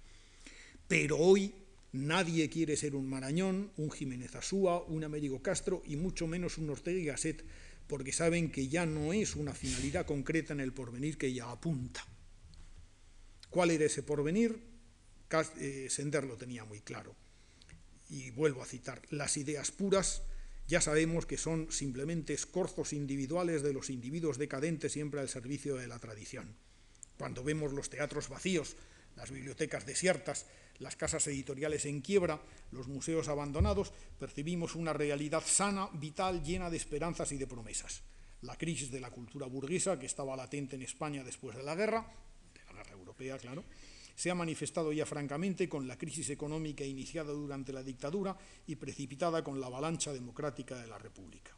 Pero 0.88 1.18
hoy 1.18 1.54
nadie 1.94 2.50
quiere 2.50 2.76
ser 2.76 2.96
un 2.96 3.10
Marañón, 3.10 3.72
un 3.78 3.92
Jiménez 3.92 4.36
Asúa, 4.36 4.84
un 4.84 5.04
Américo 5.04 5.42
Castro 5.42 5.84
y 5.86 5.96
mucho 5.96 6.28
menos 6.28 6.58
un 6.58 6.70
Ortega 6.70 7.00
y 7.00 7.06
Gasset, 7.06 7.46
porque 7.88 8.12
saben 8.12 8.52
que 8.52 8.68
ya 8.68 8.86
no 8.86 9.14
es 9.14 9.36
una 9.36 9.54
finalidad 9.54 10.06
concreta 10.06 10.54
en 10.54 10.60
el 10.60 10.74
porvenir 10.74 11.18
que 11.18 11.34
ya 11.34 11.50
apunta. 11.50 12.06
¿Cuál 13.50 13.72
era 13.72 13.86
ese 13.86 14.04
porvenir? 14.04 14.60
Eh, 15.60 15.88
Sender 15.90 16.26
lo 16.26 16.36
tenía 16.36 16.66
muy 16.66 16.82
claro 16.82 17.16
y 18.10 18.32
vuelvo 18.32 18.62
a 18.62 18.66
citar, 18.66 19.02
las 19.10 19.38
ideas 19.38 19.72
puras 19.72 20.24
ya 20.70 20.82
sabemos 20.82 21.26
que 21.26 21.38
son 21.38 21.72
simplemente 21.72 22.34
escorzos 22.34 22.94
individuales 22.94 23.64
de 23.64 23.74
los 23.74 23.90
individuos 23.90 24.38
decadentes 24.38 24.92
siempre 24.92 25.20
al 25.20 25.28
servicio 25.28 25.76
de 25.76 25.88
la 25.88 25.98
tradición. 25.98 26.56
Cuando 27.18 27.44
vemos 27.44 27.74
los 27.74 27.90
teatros 27.90 28.30
vacíos, 28.30 28.76
las 29.16 29.32
bibliotecas 29.32 29.88
desiertas, 29.88 30.46
las 30.78 30.96
casas 30.96 31.26
editoriales 31.26 31.86
en 31.86 32.02
quiebra, 32.02 32.40
los 32.72 32.88
museos 32.88 33.30
abandonados, 33.30 33.92
percibimos 34.20 34.76
una 34.76 34.94
realidad 34.94 35.44
sana, 35.44 35.90
vital, 35.94 36.44
llena 36.44 36.70
de 36.70 36.78
esperanzas 36.78 37.32
y 37.32 37.38
de 37.38 37.48
promesas. 37.48 38.04
La 38.44 38.56
crisis 38.56 38.92
de 38.92 39.00
la 39.02 39.10
cultura 39.10 39.48
burguesa, 39.48 40.00
que 40.00 40.06
estaba 40.06 40.38
latente 40.38 40.76
en 40.76 40.84
España 40.84 41.24
después 41.24 41.58
de 41.58 41.64
la 41.64 41.74
guerra, 41.74 42.14
de 42.54 42.62
la 42.66 42.74
guerra 42.74 42.94
europea, 42.94 43.40
claro, 43.40 43.64
se 44.20 44.30
ha 44.30 44.36
manifestado 44.36 44.92
ya 44.92 45.06
francamente 45.06 45.70
con 45.70 45.88
la 45.88 45.98
crisis 45.98 46.30
económica 46.30 46.84
iniciada 46.84 47.32
durante 47.32 47.72
la 47.72 47.82
dictadura 47.82 48.38
y 48.68 48.76
precipitada 48.76 49.46
con 49.46 49.62
la 49.62 49.68
avalancha 49.68 50.12
democrática 50.12 50.76
de 50.76 50.88
la 50.88 50.98
República. 50.98 51.56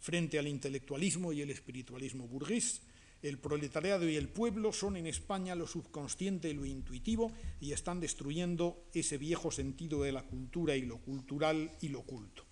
Frente 0.00 0.38
al 0.38 0.46
intelectualismo 0.46 1.32
y 1.32 1.40
el 1.40 1.48
espiritualismo 1.48 2.28
burgués, 2.28 2.82
el 3.22 3.38
proletariado 3.38 4.06
y 4.06 4.16
el 4.16 4.28
pueblo 4.28 4.70
son 4.70 4.98
en 4.98 5.06
España 5.06 5.54
lo 5.54 5.66
subconsciente 5.66 6.50
y 6.50 6.52
lo 6.52 6.66
intuitivo 6.66 7.32
y 7.58 7.72
están 7.72 8.00
destruyendo 8.00 8.84
ese 8.92 9.16
viejo 9.16 9.50
sentido 9.50 10.02
de 10.02 10.12
la 10.12 10.24
cultura 10.24 10.76
y 10.76 10.82
lo 10.82 10.98
cultural 10.98 11.70
y 11.80 11.88
lo 11.88 12.02
culto. 12.02 12.44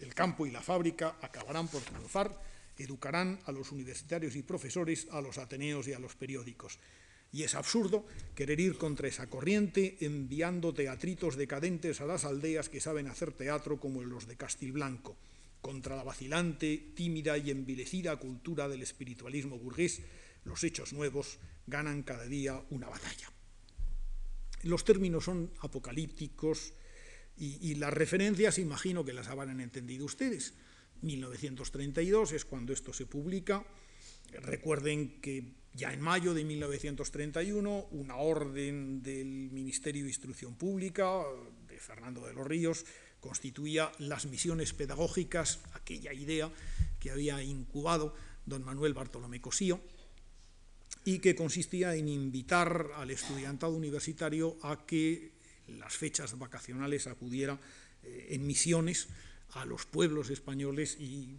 El 0.00 0.12
campo 0.12 0.46
y 0.46 0.50
la 0.50 0.60
fábrica 0.60 1.16
acabarán 1.22 1.68
por 1.68 1.80
triunfar, 1.80 2.42
educarán 2.76 3.38
a 3.46 3.52
los 3.52 3.72
universitarios 3.72 4.36
y 4.36 4.42
profesores, 4.42 5.08
a 5.12 5.22
los 5.22 5.38
ateneos 5.38 5.88
y 5.88 5.94
a 5.94 5.98
los 5.98 6.14
periódicos. 6.14 6.78
Y 7.30 7.42
es 7.42 7.54
absurdo 7.54 8.06
querer 8.34 8.58
ir 8.60 8.78
contra 8.78 9.08
esa 9.08 9.28
corriente 9.28 9.98
enviando 10.00 10.72
teatritos 10.72 11.36
decadentes 11.36 12.00
a 12.00 12.06
las 12.06 12.24
aldeas 12.24 12.68
que 12.68 12.80
saben 12.80 13.06
hacer 13.06 13.32
teatro 13.32 13.78
como 13.78 14.02
los 14.02 14.26
de 14.26 14.36
Castilblanco, 14.36 15.16
contra 15.60 15.96
la 15.96 16.04
vacilante, 16.04 16.92
tímida 16.94 17.36
y 17.36 17.50
envilecida 17.50 18.16
cultura 18.16 18.68
del 18.68 18.82
espiritualismo 18.82 19.58
burgués, 19.58 20.00
los 20.44 20.64
hechos 20.64 20.92
nuevos 20.92 21.38
ganan 21.66 22.02
cada 22.02 22.24
día 22.24 22.62
una 22.70 22.88
batalla. 22.88 23.30
Los 24.62 24.84
términos 24.84 25.24
son 25.24 25.52
apocalípticos 25.60 26.72
y, 27.36 27.70
y 27.70 27.74
las 27.74 27.92
referencias 27.92 28.58
imagino 28.58 29.04
que 29.04 29.12
las 29.12 29.28
habrán 29.28 29.60
entendido 29.60 30.06
ustedes. 30.06 30.54
1932 31.02 32.32
es 32.32 32.44
cuando 32.44 32.72
esto 32.72 32.92
se 32.92 33.06
publica. 33.06 33.64
Recuerden 34.32 35.20
que 35.20 35.57
ya 35.74 35.92
en 35.92 36.00
mayo 36.00 36.34
de 36.34 36.44
1931, 36.44 37.88
una 37.92 38.16
orden 38.16 39.02
del 39.02 39.50
Ministerio 39.50 40.02
de 40.02 40.10
Instrucción 40.10 40.56
Pública 40.56 41.22
de 41.68 41.78
Fernando 41.78 42.26
de 42.26 42.34
los 42.34 42.46
Ríos 42.46 42.84
constituía 43.20 43.92
las 43.98 44.26
misiones 44.26 44.72
pedagógicas, 44.72 45.60
aquella 45.74 46.12
idea 46.12 46.50
que 46.98 47.10
había 47.10 47.42
incubado 47.42 48.14
don 48.46 48.64
Manuel 48.64 48.94
Bartolomé 48.94 49.40
Cosío, 49.40 49.80
y 51.04 51.20
que 51.20 51.34
consistía 51.34 51.94
en 51.94 52.08
invitar 52.08 52.90
al 52.96 53.10
estudiantado 53.10 53.72
universitario 53.72 54.56
a 54.62 54.84
que 54.86 55.32
las 55.68 55.96
fechas 55.96 56.38
vacacionales 56.38 57.06
acudiera 57.06 57.58
eh, 58.02 58.28
en 58.30 58.46
misiones 58.46 59.08
a 59.52 59.64
los 59.64 59.86
pueblos 59.86 60.30
españoles 60.30 60.96
y 61.00 61.36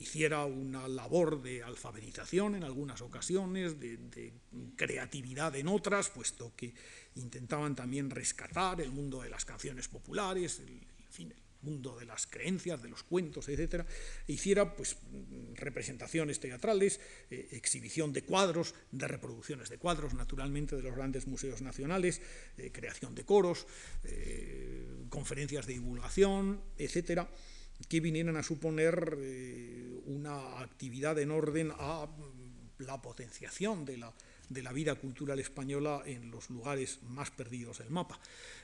hiciera 0.00 0.46
una 0.46 0.88
labor 0.88 1.42
de 1.42 1.62
alfabetización 1.62 2.54
en 2.54 2.64
algunas 2.64 3.02
ocasiones, 3.02 3.78
de, 3.78 4.32
creatividad 4.76 5.54
en 5.56 5.68
otras, 5.68 6.08
puesto 6.08 6.52
que 6.56 6.72
intentaban 7.16 7.76
también 7.76 8.08
rescatar 8.08 8.80
el 8.80 8.90
mundo 8.90 9.20
de 9.22 9.28
las 9.28 9.44
canciones 9.44 9.88
populares, 9.88 10.60
el, 10.60 10.80
fin, 11.10 11.32
el 11.32 11.42
mundo 11.60 11.98
de 11.98 12.06
las 12.06 12.26
creencias, 12.26 12.82
de 12.82 12.88
los 12.88 13.02
cuentos, 13.02 13.48
etcétera, 13.48 13.84
e 14.26 14.32
hiciera 14.32 14.74
pues 14.74 14.96
representaciones 15.54 16.40
teatrales, 16.40 16.98
eh, 17.30 17.48
exhibición 17.52 18.14
de 18.14 18.22
cuadros, 18.22 18.74
de 18.90 19.06
reproducciones 19.06 19.68
de 19.68 19.76
cuadros, 19.76 20.14
naturalmente 20.14 20.76
de 20.76 20.82
los 20.82 20.96
grandes 20.96 21.26
museos 21.26 21.60
nacionales, 21.60 22.22
eh, 22.56 22.72
creación 22.72 23.14
de 23.14 23.24
coros, 23.24 23.66
eh, 24.04 25.04
conferencias 25.10 25.66
de 25.66 25.74
divulgación, 25.74 26.62
etcétera 26.78 27.28
que 27.88 28.00
vinieran 28.00 28.36
a 28.36 28.42
suponer 28.42 29.16
eh, 29.20 30.00
una 30.06 30.60
actividad 30.60 31.18
en 31.18 31.30
orden 31.30 31.72
a 31.78 32.08
la 32.78 33.00
potenciación 33.02 33.84
de 33.84 33.98
la, 33.98 34.12
de 34.48 34.62
la 34.62 34.72
vida 34.72 34.94
cultural 34.94 35.38
española 35.38 36.02
en 36.04 36.30
los 36.30 36.50
lugares 36.50 37.00
más 37.02 37.30
perdidos 37.30 37.78
del 37.78 37.90
mapa. 37.90 38.18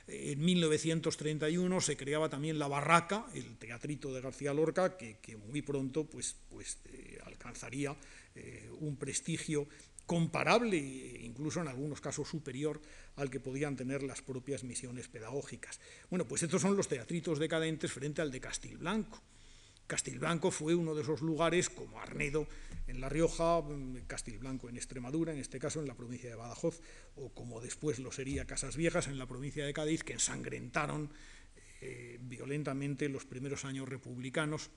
En 0.07 0.43
1931 0.43 1.81
se 1.81 1.97
creaba 1.97 2.29
también 2.29 2.59
La 2.59 2.67
Barraca, 2.67 3.25
el 3.33 3.57
teatrito 3.57 4.13
de 4.13 4.21
García 4.21 4.53
Lorca, 4.53 4.97
que, 4.97 5.37
muy 5.47 5.61
pronto 5.61 6.05
pues, 6.05 6.35
pues, 6.49 6.77
eh, 6.85 7.19
alcanzaría 7.25 7.95
eh, 8.35 8.69
un 8.79 8.97
prestigio 8.97 9.67
comparable, 10.07 10.77
incluso 11.21 11.61
en 11.61 11.67
algunos 11.67 12.01
casos 12.01 12.27
superior, 12.27 12.81
al 13.17 13.29
que 13.29 13.41
podían 13.41 13.75
tener 13.75 14.01
las 14.01 14.21
propias 14.21 14.63
misiones 14.63 15.09
pedagógicas. 15.09 15.79
Bueno, 16.09 16.25
pues 16.25 16.41
estos 16.41 16.61
son 16.61 16.77
los 16.77 16.87
teatritos 16.87 17.37
decadentes 17.37 17.91
frente 17.91 18.21
al 18.21 18.31
de 18.31 18.39
Castilblanco. 18.39 19.21
Castilblanco 19.85 20.49
fue 20.49 20.75
uno 20.75 20.95
de 20.95 21.01
esos 21.01 21.21
lugares, 21.21 21.69
como 21.69 21.99
Arnedo 21.99 22.47
en 22.87 22.99
La 23.01 23.09
Rioja, 23.09 23.61
Castilblanco 24.07 24.69
en 24.69 24.77
Extremadura, 24.77 25.33
en 25.33 25.39
este 25.39 25.59
caso 25.59 25.81
en 25.81 25.87
la 25.87 25.95
provincia 25.95 26.29
de 26.29 26.35
Badajoz, 26.35 26.81
o 27.15 27.29
como 27.29 27.61
después 27.61 27.99
lo 27.99 28.11
sería 28.11 28.45
Casas 28.45 28.77
Viejas 28.77 29.07
en 29.07 29.17
la 29.17 29.27
provincia 29.27 29.65
de 29.65 29.73
Cádiz, 29.73 30.03
que 30.03 30.13
ensangrentaron 30.13 31.11
eh, 31.81 32.17
violentamente 32.21 33.09
los 33.09 33.25
primeros 33.25 33.65
años 33.65 33.87
republicanos 33.87 34.71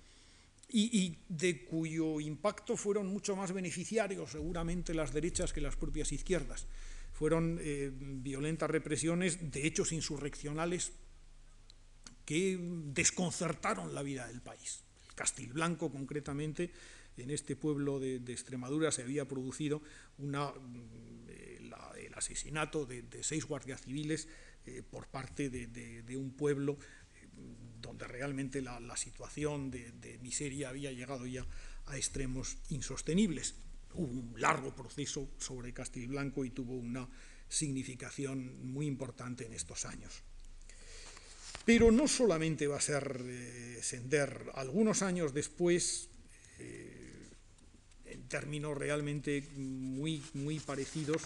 y, 0.72 1.18
de 1.28 1.64
cuyo 1.64 2.20
impacto 2.20 2.76
fueron 2.76 3.08
mucho 3.08 3.36
más 3.36 3.52
beneficiarios 3.52 4.30
seguramente 4.30 4.94
las 4.94 5.12
derechas 5.12 5.52
que 5.52 5.60
las 5.60 5.76
propias 5.76 6.12
izquierdas. 6.12 6.66
Fueron 7.12 7.58
eh, 7.60 7.90
violentas 7.92 8.70
represiones 8.70 9.50
de 9.50 9.66
hechos 9.66 9.92
insurreccionales 9.92 10.92
que 12.24 12.58
desconcertaron 12.60 13.94
la 13.94 14.02
vida 14.02 14.28
del 14.28 14.40
país. 14.40 14.84
Castilblanco, 15.14 15.90
concretamente, 15.90 16.70
en 17.16 17.30
este 17.30 17.56
pueblo 17.56 17.98
de, 17.98 18.16
Extremadura 18.16 18.90
se 18.92 19.02
había 19.02 19.26
producido 19.26 19.82
una, 20.18 20.50
mm, 20.50 21.28
el 21.98 22.14
asesinato 22.14 22.86
de, 22.86 23.04
seis 23.22 23.44
guardias 23.44 23.82
civiles 23.82 24.28
eh, 24.66 24.82
por 24.88 25.08
parte 25.08 25.50
de, 25.50 26.16
un 26.16 26.30
pueblo 26.32 26.78
donde 27.80 28.06
realmente 28.06 28.62
la, 28.62 28.96
situación 28.96 29.70
de, 29.70 30.18
miseria 30.22 30.68
había 30.68 30.92
llegado 30.92 31.26
ya 31.26 31.46
a 31.86 31.96
extremos 31.96 32.58
insostenibles. 32.70 33.54
Hubo 33.94 34.12
un 34.12 34.40
largo 34.40 34.74
proceso 34.74 35.28
sobre 35.38 35.72
Castilblanco 35.72 36.44
y 36.44 36.50
tuvo 36.50 36.74
una 36.74 37.08
significación 37.48 38.72
muy 38.72 38.86
importante 38.86 39.46
en 39.46 39.52
estos 39.52 39.84
años. 39.84 40.22
Pero 41.64 41.90
no 41.90 42.06
solamente 42.08 42.66
va 42.66 42.76
a 42.76 42.80
ser 42.80 43.22
eh, 43.24 43.80
Sender, 43.82 44.50
algunos 44.54 45.02
años 45.02 45.34
después, 45.34 46.08
eh, 46.58 47.28
en 48.06 48.28
términos 48.28 48.76
realmente 48.76 49.42
muy, 49.56 50.22
muy 50.34 50.60
parecidos, 50.60 51.22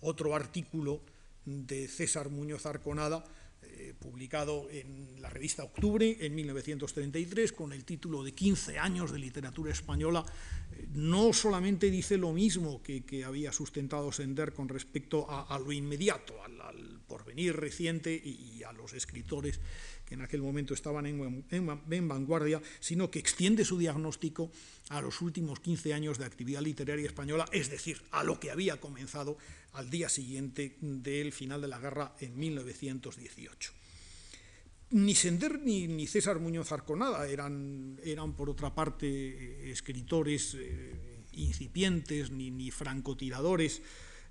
otro 0.00 0.34
artículo 0.34 1.00
de 1.44 1.88
César 1.88 2.28
Muñoz 2.28 2.66
Arconada 2.66 3.24
eh, 3.62 3.94
publicado 3.98 4.68
en 4.70 5.20
la 5.20 5.30
revista 5.30 5.64
Octubre 5.64 6.16
en 6.20 6.34
1933 6.34 7.52
con 7.52 7.72
el 7.72 7.84
título 7.84 8.22
de 8.22 8.32
15 8.32 8.78
años 8.78 9.12
de 9.12 9.18
literatura 9.18 9.72
española, 9.72 10.24
eh, 10.72 10.86
no 10.92 11.32
solamente 11.32 11.90
dice 11.90 12.16
lo 12.16 12.32
mismo 12.32 12.82
que, 12.82 13.24
había 13.24 13.52
sustentado 13.52 14.12
Sender 14.12 14.52
con 14.52 14.68
respecto 14.68 15.26
a, 15.28 15.58
lo 15.58 15.72
inmediato, 15.72 16.34
al, 16.42 17.00
porvenir 17.08 17.56
reciente 17.56 18.14
y, 18.14 18.62
a 18.62 18.72
los 18.72 18.92
escritores 18.92 19.60
que 20.04 20.14
en 20.14 20.22
aquel 20.22 20.42
momento 20.42 20.74
estaban 20.74 21.06
en, 21.06 21.44
en, 21.50 22.08
vanguardia, 22.08 22.62
sino 22.80 23.10
que 23.10 23.18
extiende 23.18 23.64
su 23.64 23.78
diagnóstico 23.78 24.50
a 24.90 25.00
los 25.00 25.20
últimos 25.20 25.60
15 25.60 25.94
años 25.94 26.18
de 26.18 26.26
actividad 26.26 26.62
literaria 26.62 27.06
española, 27.06 27.46
es 27.52 27.70
decir, 27.70 28.02
a 28.10 28.22
lo 28.22 28.38
que 28.38 28.50
había 28.50 28.80
comenzado 28.80 29.36
al 29.72 29.90
día 29.90 30.08
siguiente 30.08 30.76
del 30.80 31.32
final 31.32 31.60
de 31.60 31.68
la 31.68 31.78
guerra 31.78 32.14
en 32.20 32.38
1918. 32.38 33.72
Ni 34.90 35.14
Sender 35.14 35.60
ni, 35.60 36.06
César 36.06 36.38
Muñoz 36.38 36.72
Arconada 36.72 37.28
eran, 37.28 38.00
eran, 38.02 38.34
por 38.34 38.48
otra 38.48 38.74
parte, 38.74 39.70
escritores 39.70 40.56
eh, 40.58 41.26
incipientes 41.32 42.30
ni, 42.30 42.70
francotiradores 42.70 43.82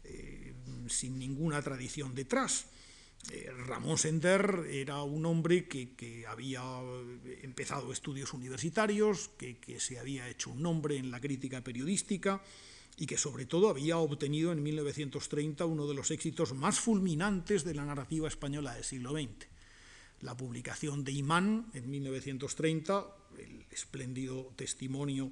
eh, 0.04 0.54
sin 0.88 1.20
ninguna 1.20 1.62
tradición 1.62 2.16
detrás. 2.16 2.66
Eh, 3.32 3.52
Ramón 3.68 4.00
Sender 4.00 4.66
era 4.72 5.04
un 5.04 5.26
hombre 5.28 5.68
que, 5.68 6.26
había 6.28 6.64
empezado 7.44 7.92
estudios 7.92 8.34
universitarios, 8.34 9.30
que, 9.38 9.58
se 9.80 10.00
había 10.00 10.28
hecho 10.28 10.50
un 10.50 10.64
nombre 10.64 10.98
en 10.98 11.12
la 11.12 11.22
crítica 11.22 11.64
periodística 11.64 12.42
y 12.98 13.06
que 13.06 13.18
sobre 13.18 13.45
todo 13.45 13.70
había 13.70 14.00
obtenido 14.00 14.52
en 14.52 14.64
1930 14.64 15.66
uno 15.66 15.88
de 15.88 15.93
los 15.93 16.10
éxitos 16.10 16.54
más 16.54 16.80
fulminantes 16.80 17.64
de 17.64 17.76
la 17.76 17.86
narrativa 17.86 18.28
española 18.28 18.74
del 18.74 18.84
siglo 18.84 19.12
XX. 19.12 19.48
La 20.22 20.36
publicación 20.36 21.04
de 21.04 21.12
Imán 21.12 21.70
en 21.76 21.89
1930, 21.91 23.06
el 23.38 23.66
espléndido 23.70 24.52
testimonio 24.56 25.32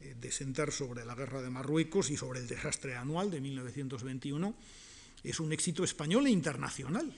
eh, 0.00 0.14
de 0.20 0.30
Sender 0.30 0.70
sobre 0.70 1.06
la 1.06 1.14
guerra 1.14 1.40
de 1.40 1.48
Marruecos 1.48 2.10
y 2.10 2.16
sobre 2.18 2.40
el 2.40 2.46
desastre 2.46 2.94
anual 2.94 3.30
de 3.30 3.40
1921, 3.40 4.54
es 5.24 5.40
un 5.40 5.52
éxito 5.52 5.84
español 5.84 6.26
e 6.26 6.30
internacional, 6.30 7.10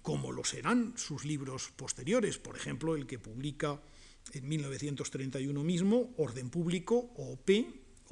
como 0.00 0.30
lo 0.30 0.44
serán 0.44 0.94
sus 0.96 1.24
libros 1.24 1.72
posteriores, 1.74 2.38
por 2.38 2.56
ejemplo, 2.56 2.94
el 2.94 3.06
que 3.06 3.18
publica 3.18 3.82
en 4.32 4.48
1931 4.48 5.64
mismo, 5.64 6.14
Orden 6.16 6.48
Público, 6.50 7.12
OP, 7.16 7.50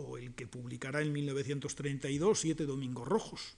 o 0.01 0.19
el 0.19 0.35
que 0.35 0.47
publicará 0.47 1.03
en 1.03 1.13
1932, 1.13 2.41
Siete 2.41 2.67
Domingos 2.67 3.07
Rojos. 3.07 3.57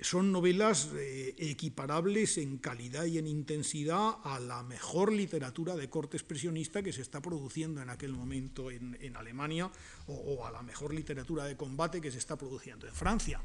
Son 0.00 0.32
novelas 0.32 0.90
eh, 0.94 1.34
equiparables 1.38 2.38
en 2.38 2.58
calidad 2.58 3.04
y 3.04 3.18
en 3.18 3.26
intensidad 3.26 4.16
a 4.24 4.40
la 4.40 4.62
mejor 4.62 5.12
literatura 5.12 5.76
de 5.76 5.88
corte 5.88 6.16
expresionista 6.16 6.82
que 6.82 6.92
se 6.92 7.02
está 7.02 7.20
produciendo 7.20 7.80
en 7.80 7.90
aquel 7.90 8.12
momento 8.12 8.70
en, 8.70 9.16
Alemania 9.16 9.70
o 10.06 10.44
a 10.44 10.50
la 10.50 10.62
mejor 10.62 10.92
literatura 10.92 11.44
de 11.44 11.56
combate 11.56 12.00
que 12.00 12.10
se 12.10 12.18
está 12.18 12.36
produciendo 12.36 12.86
en 12.86 12.94
Francia. 12.94 13.40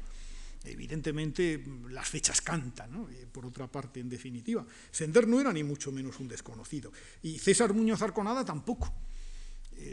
Evidentemente 0.64 1.64
las 1.88 2.08
fechas 2.08 2.42
cantan, 2.42 3.06
eh, 3.10 3.26
por 3.30 3.46
otra 3.46 3.66
parte, 3.66 4.00
en 4.00 4.08
definitiva. 4.08 4.66
Sender 4.90 5.26
no 5.26 5.40
era 5.40 5.52
ni 5.52 5.64
mucho 5.64 5.90
menos 5.90 6.20
un 6.20 6.28
desconocido. 6.28 6.92
Y 7.22 7.38
César 7.38 7.72
Muñoz 7.72 8.02
Arconada 8.02 8.44
tampoco. 8.44 8.92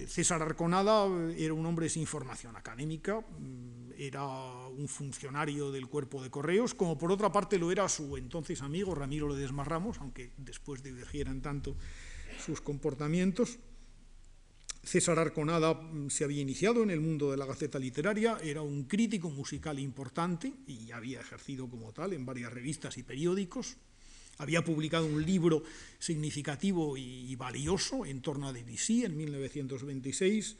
César 0.07 0.41
Arconada 0.41 1.07
era 1.37 1.53
un 1.53 1.65
hombre 1.65 1.89
sin 1.89 2.05
formación 2.05 2.55
académica, 2.55 3.19
mm, 3.19 3.91
era 3.97 4.25
un 4.67 4.87
funcionario 4.87 5.71
del 5.71 5.87
cuerpo 5.87 6.21
de 6.21 6.29
correos, 6.29 6.73
como 6.73 6.97
por 6.97 7.11
otra 7.11 7.31
parte 7.31 7.57
lo 7.57 7.71
era 7.71 7.87
su 7.89 8.17
entonces 8.17 8.61
amigo 8.61 8.93
Ramiro 8.93 9.27
Ledesma 9.29 9.63
Ramos, 9.63 9.97
aunque 9.99 10.31
después 10.37 10.83
divergieran 10.83 11.41
tanto 11.41 11.75
sus 12.43 12.61
comportamientos. 12.61 13.59
César 14.83 15.19
Arconada 15.19 15.73
mm, 15.73 16.09
se 16.09 16.23
había 16.23 16.41
iniciado 16.41 16.83
en 16.83 16.89
el 16.89 17.01
mundo 17.01 17.31
de 17.31 17.37
la 17.37 17.45
Gaceta 17.45 17.79
Literaria, 17.79 18.37
era 18.41 18.61
un 18.61 18.83
crítico 18.83 19.29
musical 19.29 19.79
importante 19.79 20.53
y 20.67 20.91
había 20.91 21.19
ejercido 21.19 21.69
como 21.69 21.91
tal 21.91 22.13
en 22.13 22.25
varias 22.25 22.53
revistas 22.53 22.97
y 22.97 23.03
periódicos. 23.03 23.77
Había 24.37 24.63
publicado 24.63 25.05
un 25.05 25.25
libro 25.25 25.63
significativo 25.99 26.95
y 26.97 27.35
valioso 27.35 28.05
en 28.05 28.21
torno 28.21 28.47
a 28.47 28.53
Debussy 28.53 29.05
en 29.05 29.17
1926. 29.17 30.57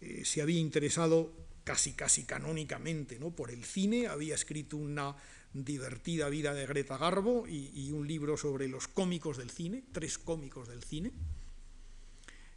Eh, 0.00 0.24
se 0.24 0.42
había 0.42 0.58
interesado 0.58 1.32
casi 1.64 1.92
casi 1.92 2.24
canónicamente 2.24 3.16
por 3.16 3.50
el 3.50 3.64
cine, 3.64 4.06
había 4.06 4.34
escrito 4.34 4.76
una 4.76 5.16
divertida 5.54 6.28
vida 6.28 6.52
de 6.52 6.66
Greta 6.66 6.98
Garbo 6.98 7.46
y 7.48 7.90
un 7.92 8.06
libro 8.06 8.36
sobre 8.36 8.68
los 8.68 8.86
cómicos 8.88 9.38
del 9.38 9.50
cine, 9.50 9.84
tres 9.92 10.18
cómicos 10.18 10.68
del 10.68 10.82
cine. 10.82 11.12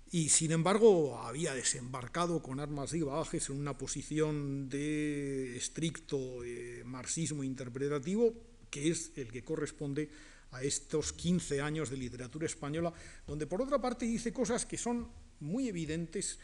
Y 0.10 0.30
sin 0.30 0.52
embargo 0.52 1.20
había 1.20 1.54
desembarcado 1.54 2.42
con 2.42 2.60
armas 2.62 2.94
y 2.94 3.02
bagajes 3.02 3.50
en 3.50 3.60
una 3.60 3.78
posición 3.78 4.70
de 4.70 5.58
estricto 5.58 6.44
eh, 6.46 6.84
marxismo 6.86 7.44
interpretativo, 7.44 8.34
que 8.70 8.90
es 8.90 9.12
el 9.18 9.32
que 9.32 9.44
corresponde 9.44 10.10
a 10.52 10.64
estos 10.64 11.14
15 11.14 11.62
años 11.62 11.90
de 11.90 11.98
literatura 11.98 12.46
española, 12.46 12.94
donde 13.26 13.48
por 13.48 13.62
otra 13.62 13.80
parte 13.80 14.06
dice 14.06 14.34
cosas 14.34 14.66
que 14.66 14.78
son 14.78 15.10
muy 15.40 15.68
evidentes 15.68 16.40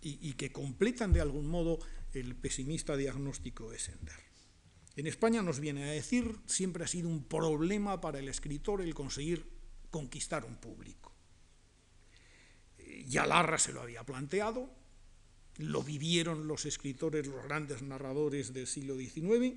y, 0.00 0.32
que 0.34 0.52
completan 0.52 1.12
de 1.12 1.20
algún 1.20 1.48
modo 1.48 1.78
el 2.14 2.36
pesimista 2.36 2.96
diagnóstico 2.96 3.68
de 3.70 3.80
Sender. 3.80 4.14
En 4.94 5.06
España 5.06 5.42
nos 5.42 5.58
viene 5.58 5.84
a 5.84 5.92
decir, 5.92 6.36
siempre 6.46 6.84
ha 6.84 6.88
sido 6.88 7.08
un 7.08 7.24
problema 7.24 8.00
para 8.00 8.20
el 8.20 8.28
escritor 8.28 8.80
el 8.80 8.94
conseguir 8.94 9.44
conquistar 9.90 10.44
un 10.44 10.56
público 10.56 11.08
ya 13.08 13.26
Larra 13.26 13.58
se 13.58 13.72
lo 13.72 13.80
había 13.80 14.04
planteado, 14.04 14.70
lo 15.56 15.82
vivieron 15.82 16.46
los 16.46 16.66
escritores, 16.66 17.26
los 17.26 17.42
grandes 17.44 17.82
narradores 17.82 18.52
del 18.52 18.66
siglo 18.66 18.96
XIX, 18.96 19.56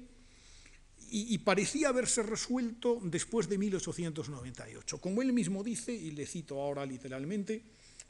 y, 1.09 1.37
parecía 1.39 1.89
haberse 1.89 2.23
resuelto 2.23 2.99
después 3.03 3.49
de 3.49 3.57
1898. 3.57 5.01
Como 5.01 5.21
él 5.21 5.33
mismo 5.33 5.63
dice, 5.63 5.91
y 5.93 6.11
le 6.11 6.25
cito 6.25 6.61
ahora 6.61 6.85
literalmente, 6.85 7.63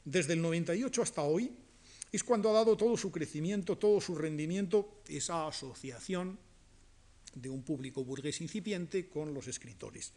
desde 0.04 0.34
el 0.34 0.42
98 0.42 1.02
hasta 1.02 1.22
hoy 1.22 1.50
es 2.12 2.22
cuando 2.22 2.50
ha 2.50 2.52
dado 2.52 2.76
todo 2.76 2.96
su 2.96 3.10
crecimiento, 3.10 3.78
todo 3.78 4.00
su 4.00 4.14
rendimiento, 4.14 5.02
esa 5.08 5.48
asociación 5.48 6.38
de 7.34 7.48
un 7.48 7.62
público 7.62 8.04
burgués 8.04 8.40
incipiente 8.40 9.08
con 9.08 9.32
los 9.32 9.48
escritores. 9.48 10.12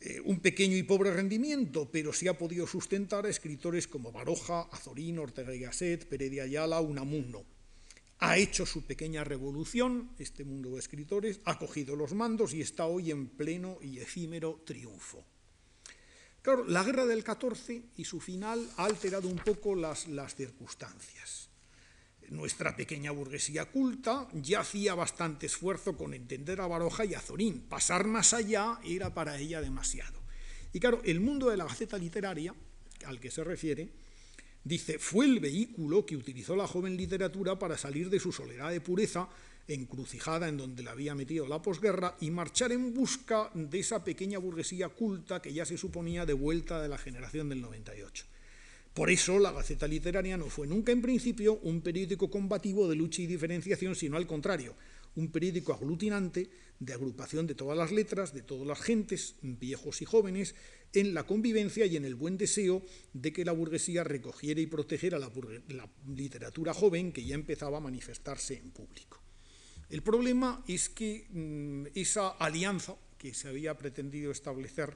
Eh, 0.00 0.20
un 0.24 0.40
pequeño 0.40 0.76
y 0.76 0.82
pobre 0.82 1.12
rendimiento, 1.12 1.88
pero 1.90 2.12
sí 2.12 2.28
ha 2.28 2.36
podido 2.36 2.66
sustentar 2.66 3.24
a 3.24 3.30
escritores 3.30 3.86
como 3.86 4.12
Baroja, 4.12 4.62
Azorín, 4.72 5.18
Ortega 5.18 5.54
y 5.54 5.60
Gasset, 5.60 6.06
Pérez 6.06 6.40
Ayala, 6.40 6.80
Unamuno. 6.80 7.53
Ha 8.18 8.38
hecho 8.38 8.64
su 8.64 8.86
pequeña 8.86 9.24
revolución, 9.24 10.10
este 10.18 10.44
mundo 10.44 10.70
de 10.70 10.78
escritores, 10.78 11.40
ha 11.44 11.58
cogido 11.58 11.96
los 11.96 12.14
mandos 12.14 12.54
y 12.54 12.60
está 12.60 12.86
hoy 12.86 13.10
en 13.10 13.28
pleno 13.28 13.78
y 13.82 13.98
efímero 13.98 14.62
triunfo. 14.64 15.24
Claro, 16.40 16.64
la 16.66 16.84
guerra 16.84 17.06
del 17.06 17.24
14 17.24 17.82
y 17.96 18.04
su 18.04 18.20
final 18.20 18.68
ha 18.76 18.84
alterado 18.84 19.28
un 19.28 19.38
poco 19.38 19.74
las, 19.74 20.08
las 20.08 20.34
circunstancias. 20.34 21.48
Nuestra 22.30 22.74
pequeña 22.76 23.10
burguesía 23.10 23.70
culta 23.70 24.28
ya 24.32 24.60
hacía 24.60 24.94
bastante 24.94 25.46
esfuerzo 25.46 25.96
con 25.96 26.14
entender 26.14 26.60
a 26.60 26.66
Baroja 26.66 27.04
y 27.04 27.14
a 27.14 27.20
Zorín. 27.20 27.60
Pasar 27.62 28.06
más 28.06 28.32
allá 28.34 28.78
era 28.84 29.12
para 29.12 29.38
ella 29.38 29.60
demasiado. 29.60 30.20
Y 30.72 30.80
claro, 30.80 31.00
el 31.04 31.20
mundo 31.20 31.50
de 31.50 31.56
la 31.56 31.64
Gaceta 31.64 31.96
Literaria, 31.96 32.54
al 33.06 33.20
que 33.20 33.30
se 33.30 33.44
refiere, 33.44 33.88
dice, 34.64 34.98
fue 34.98 35.26
el 35.26 35.40
vehículo 35.40 36.04
que 36.04 36.16
utilizó 36.16 36.56
la 36.56 36.66
joven 36.66 36.96
literatura 36.96 37.58
para 37.58 37.78
salir 37.78 38.10
de 38.10 38.18
su 38.18 38.32
soledad 38.32 38.70
de 38.70 38.80
pureza, 38.80 39.28
encrucijada 39.68 40.48
en 40.48 40.56
donde 40.56 40.82
la 40.82 40.92
había 40.92 41.14
metido 41.14 41.46
la 41.46 41.62
posguerra, 41.62 42.16
y 42.20 42.30
marchar 42.30 42.72
en 42.72 42.92
busca 42.92 43.50
de 43.54 43.78
esa 43.78 44.02
pequeña 44.02 44.38
burguesía 44.38 44.88
culta 44.88 45.40
que 45.40 45.52
ya 45.52 45.64
se 45.64 45.78
suponía 45.78 46.26
de 46.26 46.32
vuelta 46.32 46.82
de 46.82 46.88
la 46.88 46.98
generación 46.98 47.48
del 47.48 47.60
98. 47.60 48.24
Por 48.94 49.10
eso 49.10 49.38
la 49.40 49.52
Gaceta 49.52 49.88
Literaria 49.88 50.36
no 50.36 50.46
fue 50.46 50.66
nunca 50.66 50.92
en 50.92 51.02
principio 51.02 51.58
un 51.62 51.80
periódico 51.80 52.30
combativo 52.30 52.88
de 52.88 52.94
lucha 52.94 53.22
y 53.22 53.26
diferenciación, 53.26 53.96
sino 53.96 54.16
al 54.16 54.26
contrario, 54.26 54.74
un 55.16 55.30
periódico 55.30 55.72
aglutinante 55.72 56.50
de 56.78 56.92
agrupación 56.92 57.46
de 57.46 57.54
todas 57.54 57.78
las 57.78 57.92
letras, 57.92 58.34
de 58.34 58.42
todas 58.42 58.66
las 58.66 58.80
gentes, 58.80 59.36
viejos 59.42 60.02
y 60.02 60.04
jóvenes, 60.04 60.54
en 60.92 61.14
la 61.14 61.24
convivencia 61.24 61.86
y 61.86 61.96
en 61.96 62.04
el 62.04 62.14
buen 62.14 62.36
deseo 62.36 62.82
de 63.12 63.32
que 63.32 63.44
la 63.44 63.52
burguesía 63.52 64.04
recogiera 64.04 64.60
y 64.60 64.66
protegiera 64.66 65.18
la, 65.18 65.30
literatura 66.06 66.72
joven 66.72 67.12
que 67.12 67.24
ya 67.24 67.34
empezaba 67.34 67.78
a 67.78 67.80
manifestarse 67.80 68.56
en 68.56 68.70
público. 68.70 69.20
El 69.90 70.02
problema 70.02 70.64
es 70.66 70.88
que 70.88 71.26
mm, 71.30 71.86
esa 71.94 72.28
alianza 72.28 72.96
que 73.18 73.34
se 73.34 73.48
había 73.48 73.76
pretendido 73.76 74.30
establecer 74.32 74.94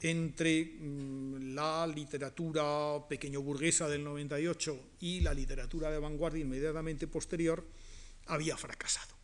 entre 0.00 0.64
mm, 0.64 1.54
la 1.54 1.86
literatura 1.86 3.06
pequeño 3.08 3.42
burguesa 3.42 3.88
del 3.88 4.04
98 4.04 4.92
y 5.00 5.20
la 5.20 5.34
literatura 5.34 5.90
de 5.90 5.98
vanguardia 5.98 6.42
inmediatamente 6.42 7.06
posterior 7.06 7.66
había 8.26 8.56
fracasado, 8.56 9.14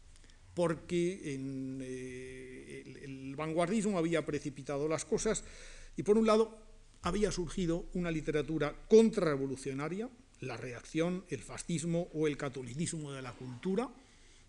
porque 0.56 1.20
eh, 1.22 2.82
el, 3.04 3.36
vanguardismo 3.36 3.98
había 3.98 4.24
precipitado 4.24 4.88
las 4.88 5.04
cosas 5.04 5.44
y 5.98 6.02
por 6.02 6.16
un 6.16 6.26
lado 6.26 6.58
había 7.02 7.30
surgido 7.30 7.84
una 7.92 8.10
literatura 8.10 8.74
contrarrevolucionaria, 8.88 10.08
la 10.40 10.56
reacción, 10.56 11.26
el 11.28 11.42
fascismo 11.42 12.08
o 12.14 12.26
el 12.26 12.38
catolicismo 12.38 13.12
de 13.12 13.20
la 13.20 13.34
cultura, 13.34 13.90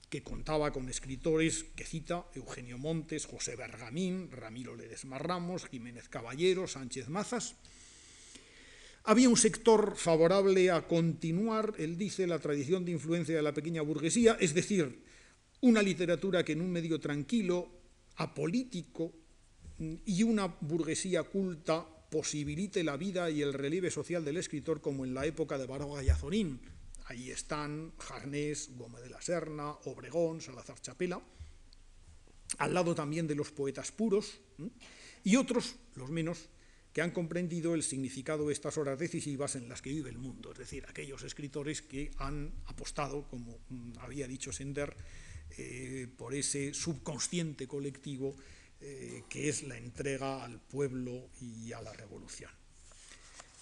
que 0.10 0.24
contaba 0.24 0.72
con 0.72 0.88
escritores 0.88 1.66
que 1.76 1.84
cita 1.84 2.26
Eugenio 2.34 2.78
Montes, 2.78 3.26
José 3.26 3.58
Bergamín, 3.58 4.32
Ramiro 4.32 4.78
Ledesma 4.78 5.18
Ramos, 5.18 5.66
Jiménez 5.66 6.08
Caballero, 6.08 6.68
Sánchez 6.68 7.10
Mazas. 7.10 7.58
Había 9.04 9.28
un 9.28 9.36
sector 9.36 9.98
favorable 9.98 10.72
a 10.72 10.88
continuar, 10.88 11.74
él 11.78 11.98
dice, 11.98 12.28
la 12.28 12.40
tradición 12.40 12.86
de 12.86 12.94
influencia 12.94 13.36
de 13.36 13.42
la 13.42 13.54
pequeña 13.54 13.82
burguesía, 13.82 14.38
es 14.40 14.54
decir, 14.54 15.06
una 15.62 15.82
literatura 15.82 16.44
que 16.44 16.54
en 16.54 16.62
un 16.62 16.72
medio 16.72 17.00
tranquilo, 17.00 17.70
apolítico, 18.18 19.14
y 19.80 20.24
una 20.24 20.48
burguesía 20.48 21.24
culta 21.24 21.86
posibilite 22.10 22.84
la 22.84 22.98
vida 22.98 23.30
y 23.30 23.42
el 23.42 23.54
relieve 23.54 23.92
social 23.92 24.24
del 24.26 24.38
escritor 24.38 24.82
como 24.82 25.06
en 25.06 25.14
la 25.14 25.26
época 25.26 25.58
de 25.58 25.68
Baroga 25.68 26.04
y 26.04 26.10
Azorín. 26.10 26.60
Ahí 27.06 27.30
están 27.32 27.94
Jarnés, 27.98 28.72
Gómez 28.76 29.04
de 29.04 29.10
la 29.10 29.22
Serna, 29.22 29.72
Obregón, 29.86 30.42
Salazar 30.42 30.82
Chapela, 30.82 31.22
al 32.58 32.74
lado 32.74 32.96
también 32.96 33.28
de 33.28 33.36
los 33.36 33.52
poetas 33.52 33.92
puros, 33.92 34.40
y 35.24 35.36
otros, 35.36 35.76
los 35.96 36.10
menos, 36.10 36.50
que 36.92 37.02
han 37.02 37.12
comprendido 37.12 37.76
el 37.76 37.84
significado 37.84 38.48
de 38.48 38.54
estas 38.54 38.78
horas 38.78 38.98
decisivas 38.98 39.56
en 39.56 39.70
las 39.70 39.82
que 39.82 39.92
vive 39.92 40.10
el 40.10 40.18
mundo, 40.18 40.52
es 40.52 40.58
decir, 40.58 40.86
aquellos 40.88 41.24
escritores 41.24 41.82
que 41.82 42.12
han 42.18 42.52
apostado, 42.66 43.28
como 43.28 43.60
había 44.00 44.28
dicho 44.28 44.52
Sender, 44.52 44.96
eh, 45.58 46.08
por 46.16 46.36
ese 46.36 46.74
subconsciente 46.74 47.68
colectivo 47.68 48.36
eh, 48.80 49.24
que 49.28 49.50
es 49.50 49.64
la 49.64 49.76
entrega 49.76 50.44
al 50.44 50.60
pueblo 50.60 51.30
y 51.42 51.72
a 51.74 51.82
la 51.82 51.92
revolución. 51.94 52.52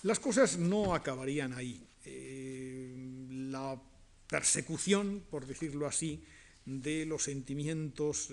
Las 0.04 0.20
cosas 0.20 0.58
no 0.58 0.94
acabarían 0.94 1.54
ahí. 1.54 1.82
Eh, 2.04 2.94
la 3.30 3.82
persecución, 4.28 5.24
por 5.30 5.46
decirlo 5.46 5.88
así, 5.88 6.22
de 6.66 7.06
los 7.06 7.24
sentimientos 7.24 8.30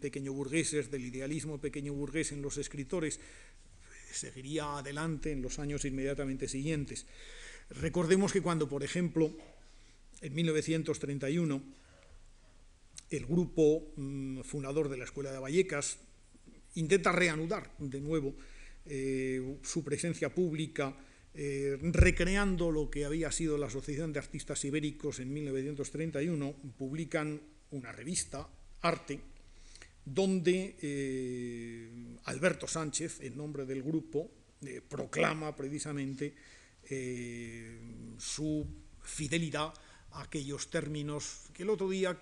pequeño 0.00 0.32
burgueses, 0.32 0.90
del 0.90 1.04
idealismo 1.04 1.60
pequeño 1.60 1.92
burgués 1.92 2.32
en 2.32 2.42
los 2.42 2.56
escritores, 2.56 3.20
seguiría 4.10 4.78
adelante 4.78 5.30
en 5.30 5.42
los 5.42 5.58
años 5.58 5.84
inmediatamente 5.84 6.48
siguientes. 6.48 7.06
Recordemos 7.70 8.32
que 8.32 8.42
cuando, 8.42 8.68
por 8.68 8.82
ejemplo, 8.82 9.36
en 10.20 10.34
1931, 10.34 11.62
el 13.16 13.26
grupo 13.26 13.92
mm, 13.96 14.40
fundador 14.40 14.88
de 14.88 14.96
la 14.96 15.04
Escuela 15.04 15.32
de 15.32 15.38
Vallecas 15.38 15.98
intenta 16.74 17.12
reanudar 17.12 17.70
de 17.78 18.00
nuevo 18.00 18.34
eh, 18.86 19.58
su 19.62 19.82
presencia 19.82 20.34
pública, 20.34 20.96
eh, 21.34 21.78
recreando 21.80 22.70
lo 22.70 22.90
que 22.90 23.04
había 23.04 23.30
sido 23.32 23.56
la 23.56 23.66
Asociación 23.66 24.12
de 24.12 24.18
Artistas 24.18 24.64
Ibéricos 24.64 25.20
en 25.20 25.32
1931, 25.32 26.54
publican 26.76 27.40
una 27.70 27.92
revista, 27.92 28.48
Arte, 28.82 29.20
donde 30.04 30.76
eh, 30.82 31.88
Alberto 32.24 32.66
Sánchez, 32.66 33.20
en 33.20 33.36
nombre 33.36 33.64
del 33.64 33.82
grupo, 33.82 34.30
proclama 34.88 35.54
precisamente 35.54 36.34
su 38.18 38.66
fidelidad 39.02 39.74
aquellos 40.14 40.70
términos 40.70 41.42
que 41.52 41.62
el 41.62 41.70
otro 41.70 41.88
día 41.88 42.18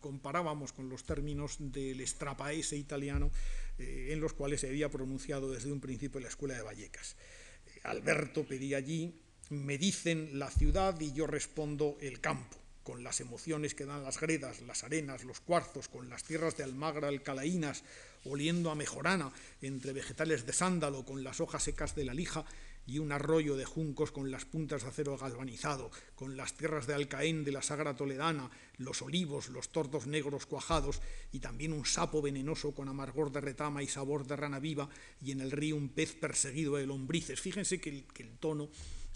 comparábamos 0.00 0.72
con 0.72 0.88
los 0.88 1.04
términos 1.04 1.56
del 1.58 2.00
estrapaese 2.00 2.76
italiano, 2.76 3.30
en 3.78 4.20
los 4.20 4.32
cuales 4.32 4.60
se 4.60 4.68
había 4.68 4.90
pronunciado 4.90 5.50
desde 5.50 5.72
un 5.72 5.80
principio 5.80 6.20
la 6.20 6.28
escuela 6.28 6.54
de 6.54 6.62
Vallecas. 6.62 7.16
Alberto 7.84 8.44
pedía 8.44 8.76
allí, 8.76 9.14
me 9.50 9.78
dicen 9.78 10.38
la 10.38 10.50
ciudad 10.50 10.98
y 11.00 11.12
yo 11.12 11.26
respondo 11.26 11.96
el 12.00 12.20
campo 12.20 12.56
con 12.82 13.04
las 13.04 13.20
emociones 13.20 13.74
que 13.74 13.86
dan 13.86 14.02
las 14.02 14.20
gredas, 14.20 14.60
las 14.62 14.82
arenas, 14.82 15.24
los 15.24 15.40
cuarzos, 15.40 15.88
con 15.88 16.08
las 16.08 16.24
tierras 16.24 16.56
de 16.56 16.64
almagra 16.64 17.08
alcalaínas, 17.08 17.84
oliendo 18.24 18.70
a 18.70 18.74
mejorana, 18.74 19.32
entre 19.60 19.92
vegetales 19.92 20.46
de 20.46 20.52
sándalo, 20.52 21.04
con 21.04 21.22
las 21.22 21.40
hojas 21.40 21.62
secas 21.62 21.94
de 21.94 22.04
la 22.04 22.14
lija 22.14 22.44
y 22.86 22.98
un 22.98 23.12
arroyo 23.12 23.56
de 23.56 23.64
juncos 23.64 24.10
con 24.10 24.30
las 24.30 24.44
puntas 24.44 24.82
de 24.82 24.88
acero 24.88 25.16
galvanizado, 25.16 25.90
con 26.14 26.36
las 26.36 26.56
tierras 26.56 26.86
de 26.86 26.94
Alcaén 26.94 27.44
de 27.44 27.52
la 27.52 27.62
Sagra 27.62 27.96
Toledana, 27.96 28.50
los 28.78 29.02
olivos, 29.02 29.48
los 29.48 29.70
tordos 29.70 30.06
negros 30.06 30.46
cuajados 30.46 31.00
y 31.30 31.38
también 31.38 31.72
un 31.72 31.86
sapo 31.86 32.22
venenoso 32.22 32.74
con 32.74 32.88
amargor 32.88 33.30
de 33.30 33.40
retama 33.40 33.82
y 33.82 33.86
sabor 33.86 34.26
de 34.26 34.36
rana 34.36 34.58
viva 34.58 34.88
y 35.20 35.30
en 35.30 35.40
el 35.40 35.50
río 35.50 35.76
un 35.76 35.90
pez 35.90 36.14
perseguido 36.14 36.76
de 36.76 36.86
lombrices. 36.86 37.40
Fíjense 37.40 37.80
que 37.80 38.06
el, 38.16 38.38
tono 38.38 38.70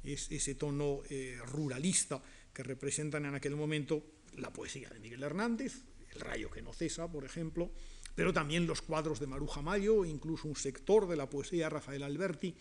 es 0.05 0.31
ese 0.31 0.55
tono 0.55 1.01
eh, 1.11 1.39
ruralista 1.47 2.23
que 2.53 2.63
representan 2.63 3.27
en 3.27 3.35
aquel 3.35 3.57
momento 3.57 4.03
la 4.37 4.53
poesía 4.53 4.89
de 4.91 5.01
Miguel 5.01 5.23
Hernández, 5.23 5.83
El 6.15 6.21
rayo 6.21 6.51
que 6.51 6.63
no 6.63 6.73
cesa, 6.73 7.11
por 7.11 7.25
ejemplo, 7.25 7.71
pero 8.15 8.33
también 8.33 8.67
los 8.67 8.81
cuadros 8.81 9.21
de 9.21 9.27
Maruja 9.27 9.61
Mayo, 9.61 10.05
incluso 10.05 10.49
un 10.49 10.57
sector 10.57 11.07
de 11.07 11.17
la 11.17 11.29
poesía 11.29 11.65
de 11.65 11.71
Rafael 11.71 12.03
Alberti. 12.03 12.57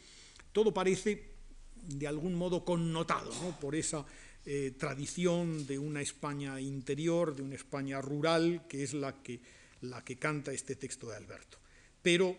Todo 0.56 0.74
parece 0.74 1.36
de 1.76 2.08
algún 2.08 2.34
modo 2.34 2.64
connotado 2.64 3.34
por 3.60 3.76
esa 3.76 4.06
eh, 4.46 4.72
tradición 4.80 5.68
de 5.68 5.78
una 5.78 6.00
España 6.00 6.62
interior, 6.62 7.36
de 7.36 7.42
una 7.42 7.56
España 7.56 8.00
rural, 8.00 8.66
que 8.66 8.82
es 8.82 8.94
la 8.94 9.22
que, 9.22 9.42
la 9.82 10.02
que 10.06 10.16
canta 10.16 10.54
este 10.54 10.78
texto 10.78 11.10
de 11.10 11.18
Alberto. 11.18 11.58
Pero 12.02 12.38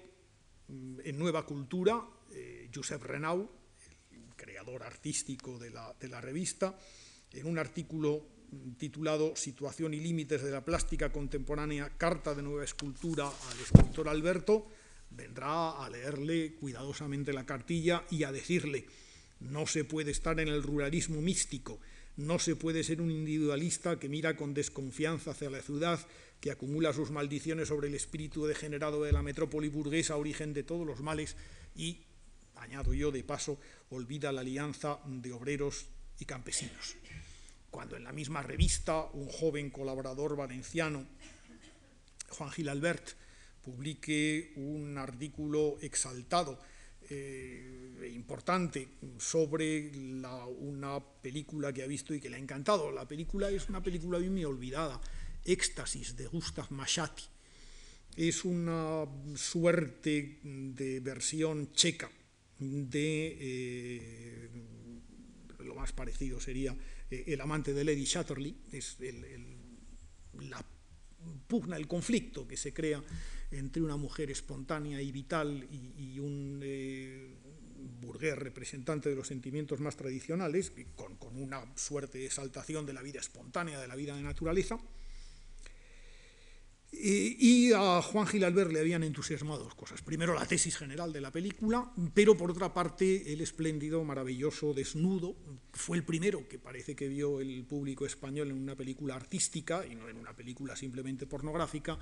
mm, 0.68 1.00
en 1.04 1.18
Nueva 1.18 1.44
Cultura, 1.44 2.08
eh, 2.32 2.70
Josep 2.74 3.02
Renau, 3.02 3.50
el 4.10 4.34
creador 4.34 4.84
artístico 4.84 5.58
de 5.58 5.68
la, 5.68 5.94
de 6.00 6.08
la 6.08 6.22
revista, 6.22 6.74
en 7.34 7.46
un 7.46 7.58
artículo 7.58 8.24
titulado 8.78 9.36
Situación 9.36 9.92
y 9.92 10.00
límites 10.00 10.42
de 10.42 10.52
la 10.52 10.64
plástica 10.64 11.12
contemporánea, 11.12 11.90
carta 11.98 12.34
de 12.34 12.42
nueva 12.42 12.64
escultura 12.64 13.26
al 13.28 13.60
escultor 13.60 14.08
Alberto, 14.08 14.68
vendrá 15.10 15.84
a 15.84 15.90
leerle 15.90 16.54
cuidadosamente 16.54 17.32
la 17.32 17.46
cartilla 17.46 18.04
y 18.10 18.24
a 18.24 18.32
decirle, 18.32 18.86
no 19.40 19.66
se 19.66 19.84
puede 19.84 20.10
estar 20.10 20.38
en 20.40 20.48
el 20.48 20.62
ruralismo 20.62 21.20
místico, 21.20 21.78
no 22.16 22.38
se 22.38 22.56
puede 22.56 22.82
ser 22.82 23.00
un 23.00 23.10
individualista 23.10 23.98
que 23.98 24.08
mira 24.08 24.36
con 24.36 24.54
desconfianza 24.54 25.32
hacia 25.32 25.50
la 25.50 25.62
ciudad, 25.62 26.00
que 26.40 26.50
acumula 26.50 26.92
sus 26.92 27.10
maldiciones 27.10 27.68
sobre 27.68 27.88
el 27.88 27.94
espíritu 27.94 28.46
degenerado 28.46 29.02
de 29.04 29.12
la 29.12 29.22
metrópoli 29.22 29.68
burguesa, 29.68 30.16
origen 30.16 30.54
de 30.54 30.62
todos 30.62 30.86
los 30.86 31.00
males, 31.00 31.36
y, 31.74 32.00
añado 32.56 32.94
yo 32.94 33.10
de 33.10 33.24
paso, 33.24 33.58
olvida 33.90 34.32
la 34.32 34.40
alianza 34.40 34.98
de 35.06 35.32
obreros 35.32 35.86
y 36.18 36.24
campesinos 36.24 36.96
cuando 37.76 37.98
en 37.98 38.04
la 38.04 38.12
misma 38.12 38.40
revista 38.40 39.04
un 39.12 39.28
joven 39.28 39.68
colaborador 39.68 40.34
valenciano, 40.34 41.04
Juan 42.30 42.50
Gil 42.50 42.70
Albert, 42.70 43.10
publique 43.66 44.52
un 44.54 44.96
artículo 44.96 45.76
exaltado 45.82 46.54
eh, 47.10 47.98
e 48.02 48.08
importante 48.14 48.86
sobre 49.18 49.90
una 50.62 51.02
película 51.02 51.72
que 51.72 51.82
ha 51.82 51.90
visto 51.90 52.14
y 52.14 52.20
que 52.20 52.30
le 52.30 52.36
ha 52.36 52.38
encantado. 52.38 52.92
La 52.92 53.06
película 53.06 53.50
es 53.50 53.68
una 53.68 53.82
película 53.82 54.18
bien 54.18 54.38
olvidada, 54.46 55.00
Éxtasis, 55.44 56.14
de 56.16 56.26
Gustav 56.26 56.70
Machati. 56.70 57.24
Es 58.16 58.44
una 58.44 59.04
suerte 59.34 60.38
de 60.42 61.00
versión 61.00 61.72
checa 61.72 62.10
de 62.58 63.36
eh, 63.38 64.50
lo 65.58 65.74
más 65.74 65.92
parecido 65.92 66.40
sería 66.40 66.74
eh, 67.10 67.24
el 67.26 67.40
amante 67.40 67.74
de 67.74 67.84
Lady 67.84 68.04
Chatterley, 68.04 68.56
es 68.72 68.96
la 70.40 70.64
pugna, 71.46 71.76
el 71.76 71.86
conflicto 71.86 72.46
que 72.46 72.56
se 72.56 72.72
crea 72.72 73.02
entre 73.50 73.82
una 73.82 73.96
mujer 73.96 74.30
espontánea 74.30 75.00
y 75.00 75.12
vital 75.12 75.66
y, 75.70 76.18
un 76.18 76.60
eh, 76.62 77.34
burgués 78.00 78.36
representante 78.36 79.08
de 79.08 79.16
los 79.16 79.28
sentimientos 79.28 79.80
más 79.80 79.96
tradicionales, 79.96 80.72
con, 80.94 81.16
con, 81.16 81.36
una 81.36 81.64
suerte 81.76 82.18
de 82.18 82.26
exaltación 82.26 82.86
de 82.86 82.92
la 82.92 83.02
vida 83.02 83.20
espontánea, 83.20 83.80
de 83.80 83.88
la 83.88 83.96
vida 83.96 84.16
de 84.16 84.22
naturaleza, 84.22 84.78
y 86.98 87.72
a 87.72 88.00
Juan 88.00 88.26
Gil 88.26 88.44
Albert 88.44 88.72
le 88.72 88.80
habían 88.80 89.02
entusiasmado 89.02 89.64
dos 89.64 89.74
cosas. 89.74 90.00
Primero, 90.02 90.34
la 90.34 90.46
tesis 90.46 90.76
general 90.76 91.12
de 91.12 91.20
la 91.20 91.30
película, 91.30 91.92
pero 92.14 92.36
por 92.36 92.50
otra 92.50 92.72
parte, 92.72 93.32
el 93.32 93.40
espléndido, 93.40 94.02
maravilloso 94.04 94.72
desnudo. 94.72 95.36
Fue 95.72 95.96
el 95.96 96.04
primero 96.04 96.48
que 96.48 96.58
parece 96.58 96.96
que 96.96 97.08
vio 97.08 97.40
el 97.40 97.64
público 97.64 98.06
español 98.06 98.50
en 98.50 98.56
una 98.56 98.76
película 98.76 99.14
artística 99.14 99.84
y 99.86 99.94
no 99.94 100.08
en 100.08 100.16
una 100.16 100.34
película 100.34 100.74
simplemente 100.74 101.26
pornográfica, 101.26 101.98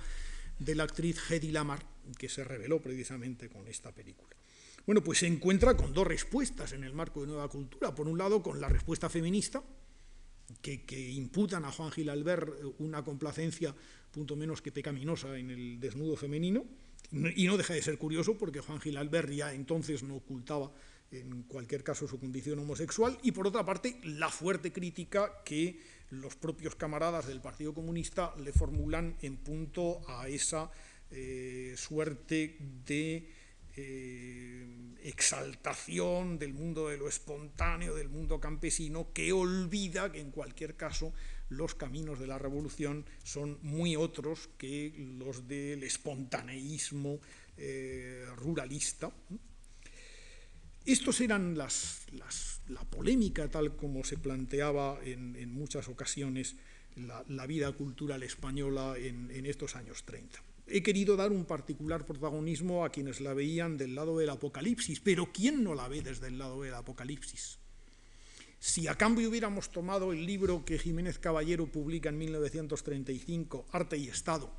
de 0.59 0.75
la 0.75 0.83
actriz 0.83 1.17
Hedy 1.29 1.51
Lamar, 1.51 1.85
que 2.17 2.29
se 2.29 2.43
reveló 2.43 2.81
precisamente 2.81 3.49
con 3.49 3.67
esta 3.67 3.91
película. 3.91 4.35
Bueno, 4.85 5.03
pues 5.03 5.19
se 5.19 5.27
encuentra 5.27 5.75
con 5.75 5.93
dos 5.93 6.05
respuestas 6.05 6.73
en 6.73 6.83
el 6.83 6.93
marco 6.93 7.21
de 7.21 7.27
Nueva 7.27 7.49
Cultura. 7.49 7.95
Por 7.95 8.07
un 8.07 8.17
lado, 8.17 8.43
con 8.43 8.61
la 8.61 8.69
respuesta 8.69 9.09
feminista, 9.09 9.63
que, 10.61 10.83
que 10.83 11.09
imputan 11.09 11.65
a 11.65 11.71
Juan 11.71 11.91
Gil 11.91 12.09
Albert 12.09 12.49
una 12.77 13.03
complacencia 13.03 13.73
punto 14.11 14.35
menos 14.35 14.61
que 14.61 14.71
pecaminosa 14.71 15.37
en 15.37 15.49
el 15.49 15.79
desnudo 15.79 16.15
femenino, 16.15 16.63
y 17.11 17.47
no 17.47 17.57
deja 17.57 17.73
de 17.73 17.81
ser 17.81 17.97
curioso 17.97 18.37
porque 18.37 18.61
Juan 18.61 18.79
Gil 18.79 18.97
Albert 18.97 19.29
ya 19.29 19.53
entonces 19.53 20.03
no 20.03 20.15
ocultaba 20.15 20.71
en 21.11 21.43
cualquier 21.43 21.83
caso 21.83 22.07
su 22.07 22.19
condición 22.19 22.59
homosexual, 22.59 23.17
y 23.23 23.31
por 23.31 23.47
otra 23.47 23.65
parte 23.65 23.99
la 24.03 24.29
fuerte 24.29 24.71
crítica 24.71 25.43
que 25.43 25.79
los 26.09 26.35
propios 26.35 26.75
camaradas 26.75 27.27
del 27.27 27.41
Partido 27.41 27.73
Comunista 27.73 28.33
le 28.37 28.53
formulan 28.53 29.15
en 29.21 29.37
punto 29.37 30.01
a 30.07 30.27
esa 30.27 30.69
eh, 31.11 31.73
suerte 31.77 32.57
de 32.85 33.29
eh, 33.77 34.95
exaltación 35.03 36.39
del 36.39 36.53
mundo 36.53 36.87
de 36.87 36.97
lo 36.97 37.07
espontáneo, 37.07 37.95
del 37.95 38.09
mundo 38.09 38.39
campesino, 38.39 39.11
que 39.13 39.33
olvida 39.33 40.11
que 40.11 40.21
en 40.21 40.31
cualquier 40.31 40.75
caso 40.75 41.13
los 41.49 41.75
caminos 41.75 42.19
de 42.19 42.27
la 42.27 42.39
revolución 42.39 43.05
son 43.23 43.59
muy 43.61 43.95
otros 43.95 44.49
que 44.57 44.93
los 45.19 45.47
del 45.47 45.83
espontaneísmo 45.83 47.19
eh, 47.57 48.25
ruralista. 48.37 49.11
Estos 50.85 51.21
eran 51.21 51.57
las, 51.57 52.05
la 52.67 52.83
polémica 52.83 53.49
tal 53.49 53.75
como 53.75 54.03
se 54.03 54.17
planteaba 54.17 54.99
en, 55.03 55.53
muchas 55.53 55.87
ocasiones 55.87 56.55
la, 56.95 57.45
vida 57.47 57.71
cultural 57.71 58.23
española 58.23 58.95
en, 58.97 59.31
en 59.31 59.45
estos 59.45 59.75
años 59.75 60.03
30 60.03 60.39
he 60.67 60.81
querido 60.81 61.15
dar 61.15 61.31
un 61.31 61.45
particular 61.45 62.05
protagonismo 62.05 62.85
a 62.85 62.89
quienes 62.89 63.21
la 63.21 63.33
veían 63.33 63.77
del 63.77 63.95
lado 63.95 64.17
del 64.17 64.29
Apocalipsis, 64.29 64.99
pero 64.99 65.31
¿quién 65.31 65.63
no 65.63 65.75
la 65.75 65.87
ve 65.87 66.01
desde 66.01 66.27
el 66.27 66.37
lado 66.37 66.63
del 66.63 66.73
Apocalipsis? 66.73 67.59
Si 68.59 68.87
a 68.87 68.95
cambio 68.95 69.29
hubiéramos 69.29 69.71
tomado 69.71 70.11
el 70.11 70.25
libro 70.25 70.65
que 70.65 70.79
Jiménez 70.79 71.19
Caballero 71.19 71.67
publica 71.67 72.09
en 72.09 72.17
1935, 72.17 73.67
Arte 73.71 73.97
y 73.97 74.07
Estado, 74.07 74.51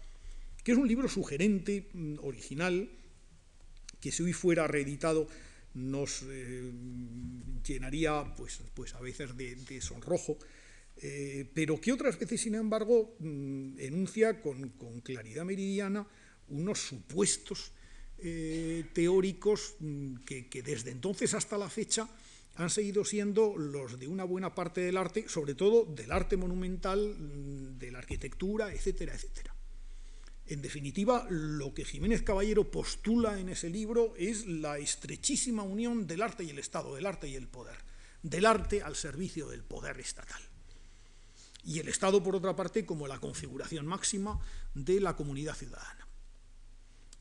que 0.62 0.72
es 0.72 0.79
un 0.79 0.87
libro 0.87 1.09
sugerente, 1.09 1.89
mm, 1.93 2.18
original, 2.22 2.89
que 4.01 4.12
si 4.12 4.22
hoy 4.22 4.33
fuera 4.33 4.68
reeditado 4.68 5.27
nos 5.77 6.22
eh, 6.29 6.72
llenaría 7.66 8.35
pues, 8.35 8.61
pues 8.74 8.95
a 8.95 9.01
veces 9.01 9.37
de, 9.37 9.81
sonrojo, 9.81 10.39
eh, 10.97 11.49
pero 11.53 11.81
que 11.81 11.93
otras 11.93 12.18
veces, 12.18 12.41
sin 12.41 12.55
embargo, 12.55 13.14
mm, 13.18 13.79
enuncia 13.79 14.41
con, 14.41 14.70
claridad 15.03 15.45
meridiana 15.45 16.07
unos 16.49 16.81
supuestos 16.81 17.72
eh, 18.18 18.87
teóricos 18.95 19.74
mm, 19.81 20.16
que, 20.24 20.49
que 20.49 20.62
desde 20.62 20.91
entonces 20.91 21.35
hasta 21.35 21.59
la 21.59 21.68
fecha 21.68 22.09
han 22.55 22.70
seguido 22.70 23.05
siendo 23.05 23.55
los 23.59 23.99
de 23.99 24.09
una 24.09 24.24
buena 24.24 24.55
parte 24.55 24.81
del 24.81 24.97
arte, 24.97 25.29
sobre 25.29 25.55
todo 25.55 25.85
del 25.85 26.11
arte 26.11 26.39
monumental, 26.39 27.79
de 27.79 27.91
la 27.91 27.99
arquitectura, 27.99 28.72
etcétera, 28.72 29.14
etcétera. 29.14 29.55
En 30.49 30.62
definitiva, 30.62 31.26
lo 31.28 31.74
que 31.74 31.84
Jiménez 31.84 32.22
Caballero 32.22 32.70
postula 32.70 33.40
en 33.40 33.49
ese 33.49 33.68
libro 33.68 34.14
es 34.16 34.47
la 34.47 34.78
estrechísima 34.78 35.64
unión 35.64 36.07
del 36.07 36.22
arte 36.22 36.44
y 36.44 36.51
el 36.51 36.61
Estado, 36.61 36.94
del 36.94 37.07
arte 37.07 37.28
y 37.28 37.34
el 37.34 37.49
poder, 37.49 37.76
del 38.22 38.47
arte 38.47 38.80
al 38.80 38.94
servicio 38.94 39.49
del 39.49 39.64
poder 39.64 39.99
estatal. 39.99 40.40
Y 41.64 41.80
el 41.80 41.88
Estado, 41.88 42.22
por 42.22 42.36
otra 42.36 42.55
parte, 42.55 42.86
como 42.86 43.09
la 43.09 43.18
configuración 43.18 43.86
máxima 43.86 44.38
de 44.74 45.01
la 45.01 45.16
comunidad 45.16 45.57
ciudadana. 45.57 46.07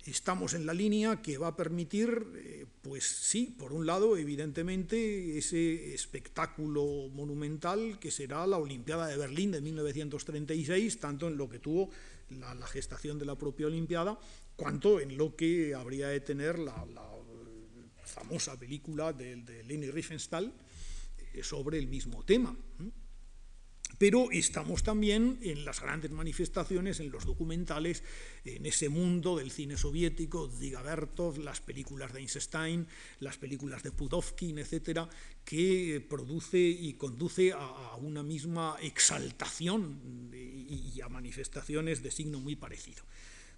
Estamos 0.06 0.54
en 0.54 0.68
la 0.68 0.74
línea 0.76 1.20
que 1.24 1.40
va 1.40 1.48
a 1.48 1.56
permitir, 1.56 2.28
eh, 2.36 2.68
pues 2.84 3.06
sí, 3.06 3.56
por 3.58 3.74
un 3.74 3.88
lado, 3.88 4.18
evidentemente, 4.18 5.36
ese 5.36 5.96
espectáculo 5.96 7.10
monumental 7.12 7.98
que 7.98 8.12
será 8.12 8.46
la 8.46 8.60
Olimpiada 8.60 9.08
de 9.08 9.18
Berlín 9.18 9.50
de 9.50 9.62
1936, 9.62 11.00
tanto 11.00 11.28
en 11.28 11.38
lo 11.38 11.50
que 11.50 11.58
tuvo 11.58 11.90
la, 12.30 12.68
gestación 12.68 13.20
de 13.20 13.26
la 13.26 13.38
propia 13.38 13.68
Olimpiada, 13.68 14.18
cuanto 14.56 15.00
en 15.00 15.18
lo 15.18 15.36
que 15.36 15.76
habría 15.76 16.08
de 16.08 16.20
tener 16.22 16.60
la, 16.60 16.74
famosa 18.04 18.58
película 18.58 19.12
de, 19.12 19.36
de 19.38 19.64
Leni 19.64 19.90
Riefenstahl 19.90 20.54
eh, 21.34 21.44
sobre 21.44 21.78
el 21.80 21.88
mismo 21.88 22.24
tema. 22.24 22.56
Pero 23.98 24.30
estamos 24.32 24.84
también 24.84 25.40
en 25.42 25.64
las 25.64 25.80
grandes 25.80 26.12
manifestaciones, 26.12 27.00
en 27.00 27.12
los 27.12 27.26
documentales, 27.26 28.04
en 28.44 28.66
ese 28.66 28.90
mundo 28.90 29.38
del 29.38 29.52
cine 29.52 29.78
soviético, 29.78 30.48
Diga 30.48 30.82
Bertov, 30.82 31.38
las 31.38 31.62
películas 31.62 32.12
de 32.12 32.20
Einstein, 32.20 32.88
las 33.22 33.38
películas 33.38 33.84
de 33.84 33.92
Pudovkin, 33.92 34.60
etcétera, 34.60 35.08
que 35.46 36.06
produce 36.10 36.60
y 36.60 36.94
conduce 36.94 37.54
a, 37.54 37.96
una 37.96 38.22
misma 38.22 38.76
exaltación 38.82 40.30
y, 40.34 41.00
a 41.00 41.08
manifestaciones 41.08 42.04
de 42.04 42.12
signo 42.12 42.40
muy 42.40 42.58
parecido. 42.58 43.04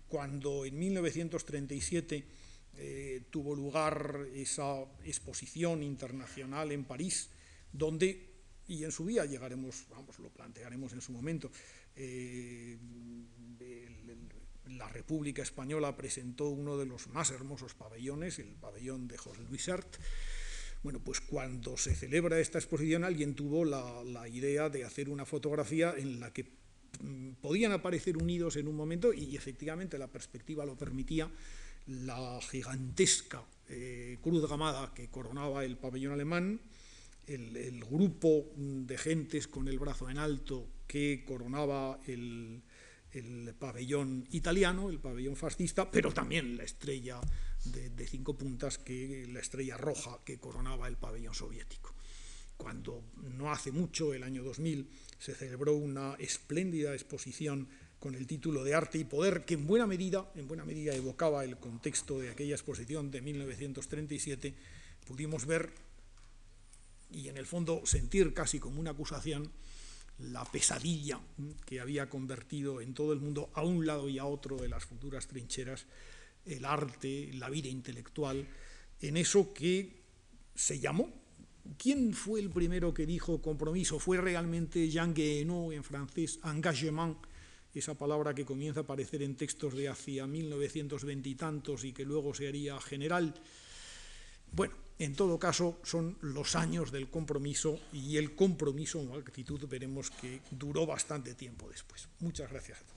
Cuando 0.08 0.66
en 0.66 0.78
1937 0.78 2.24
eh, 2.78 3.22
tuvo 3.32 3.56
lugar 3.56 4.28
esa 4.36 4.86
exposición 5.04 5.82
internacional 5.82 6.72
en 6.72 6.84
París, 6.84 7.30
donde 7.74 8.27
y 8.68 8.84
en 8.84 8.92
su 8.92 9.06
día 9.06 9.26
llegaremos, 9.26 9.86
vamos, 9.90 10.20
lo 10.20 10.30
plantearemos 10.30 10.94
en 10.94 11.02
su 11.02 11.12
momento. 11.12 11.52
Eh, 11.96 12.78
la 14.70 14.90
República 14.90 15.42
Española 15.42 15.96
presentó 15.96 16.50
uno 16.50 16.78
de 16.78 16.86
los 16.86 17.08
más 17.08 17.32
hermosos 17.32 17.74
pabellones, 17.74 18.40
el 18.40 18.54
pabellón 18.56 19.08
de 19.08 19.18
José 19.18 19.42
Luis 19.50 19.70
Art. 19.70 19.96
Bueno, 20.84 21.00
pues 21.04 21.22
cuando 21.22 21.78
se 21.78 21.96
celebra 21.96 22.40
esta 22.40 22.60
exposición 22.60 23.04
alguien 23.04 23.34
tuvo 23.34 23.66
la, 23.66 24.28
idea 24.28 24.70
de 24.70 24.84
hacer 24.84 25.10
una 25.10 25.26
fotografía 25.26 25.94
en 25.98 26.20
la 26.20 26.32
que 26.32 26.52
mm, 27.02 27.32
podían 27.42 27.72
aparecer 27.72 28.18
unidos 28.18 28.58
en 28.58 28.68
un 28.68 28.76
momento 28.76 29.14
y 29.14 29.36
efectivamente 29.36 29.98
la 29.98 30.08
perspectiva 30.08 30.66
lo 30.66 30.78
permitía 30.78 31.32
la 31.88 32.40
gigantesca 32.42 33.44
eh, 33.70 34.18
cruz 34.22 34.48
gamada 34.48 34.94
que 34.94 35.10
coronaba 35.10 35.66
el 35.66 35.78
pabellón 35.78 36.14
alemán, 36.14 36.60
el, 37.28 37.84
grupo 37.86 38.52
de 38.56 38.98
gentes 38.98 39.48
con 39.48 39.68
el 39.68 39.80
brazo 39.80 40.10
en 40.10 40.18
alto 40.18 40.68
que 40.88 41.24
coronaba 41.26 42.00
el, 42.08 42.64
pabellón 43.60 44.28
italiano, 44.32 44.90
el 44.90 45.00
pabellón 45.00 45.36
fascista, 45.36 45.90
pero 45.90 46.14
también 46.14 46.56
la 46.58 46.64
estrella 46.64 47.20
de, 47.66 48.08
cinco 48.08 48.38
puntas, 48.38 48.78
que 48.78 49.28
la 49.32 49.40
estrella 49.40 49.76
roja 49.78 50.20
que 50.24 50.38
coronaba 50.38 50.88
el 50.88 50.98
pabellón 50.98 51.34
soviético. 51.34 51.94
Cuando 52.56 53.04
no 53.36 53.52
hace 53.52 53.72
mucho, 53.72 54.14
el 54.14 54.24
año 54.24 54.44
2000, 54.44 54.88
se 55.20 55.36
celebró 55.36 55.76
una 55.76 56.16
espléndida 56.16 56.94
exposición 56.94 57.68
con 58.00 58.16
el 58.16 58.28
título 58.28 58.64
de 58.64 58.76
Arte 58.76 59.00
y 59.00 59.04
Poder, 59.04 59.44
que 59.46 59.56
en 59.56 59.68
buena 59.68 59.88
medida, 59.88 60.32
en 60.36 60.48
buena 60.48 60.66
medida 60.66 60.94
evocaba 60.94 61.44
el 61.44 61.58
contexto 61.58 62.20
de 62.20 62.30
aquella 62.30 62.56
exposición 62.56 63.10
de 63.12 63.22
1937, 63.22 64.54
pudimos 65.06 65.46
ver 65.46 65.72
y 67.12 67.30
en 67.30 67.38
el 67.38 67.46
fondo 67.46 67.82
sentir 67.86 68.34
casi 68.34 68.60
como 68.60 68.80
una 68.80 68.92
acusación 68.92 69.52
la 70.20 70.44
pesadilla 70.46 71.20
que 71.66 71.80
había 71.80 72.10
convertido 72.10 72.82
en 72.82 72.94
todo 72.94 73.14
el 73.14 73.20
mundo, 73.20 73.52
a 73.54 73.64
un 73.64 73.86
lado 73.86 74.10
y 74.10 74.18
a 74.18 74.26
otro 74.26 74.58
de 74.58 74.68
las 74.68 74.86
futuras 74.86 75.28
trincheras, 75.28 75.86
el 76.46 76.66
arte, 76.66 77.32
la 77.34 77.50
vida 77.50 77.68
intelectual, 77.68 78.48
en 79.02 79.18
eso 79.18 79.54
que 79.54 80.02
se 80.56 80.80
llamó. 80.80 81.14
¿Quién 81.78 82.14
fue 82.14 82.40
el 82.40 82.50
primero 82.50 82.94
que 82.94 83.06
dijo 83.06 83.42
compromiso? 83.42 84.00
Fue 84.00 84.18
realmente 84.18 84.90
Jean 84.90 85.14
Guéhenno 85.14 85.72
en 85.72 85.84
francés, 85.84 86.40
engagement, 86.44 87.18
esa 87.74 87.94
palabra 87.94 88.34
que 88.34 88.46
comienza 88.46 88.80
a 88.80 88.84
aparecer 88.84 89.22
en 89.22 89.36
textos 89.36 89.76
de 89.76 89.88
hacia 89.88 90.26
1920 90.26 91.30
y 91.30 91.36
tantos 91.36 91.84
y 91.84 91.94
que 91.94 92.06
luego 92.06 92.34
se 92.34 92.48
haría 92.48 92.80
general. 92.82 93.36
Bueno, 94.52 94.74
en 95.00 95.16
todo 95.16 95.38
caso, 95.38 95.80
son 95.84 96.18
los 96.22 96.56
años 96.56 96.92
del 96.92 97.10
compromiso 97.10 97.80
y 97.94 98.18
el 98.18 98.36
compromiso 98.36 99.00
en 99.00 99.12
actitud 99.12 99.68
veremos 99.68 100.10
que 100.10 100.42
duró 100.52 100.86
bastante 100.86 101.36
tiempo 101.36 101.70
después. 101.70 102.08
Muchas 102.20 102.50
gracias 102.50 102.80
a 102.80 102.84
todos. 102.84 102.97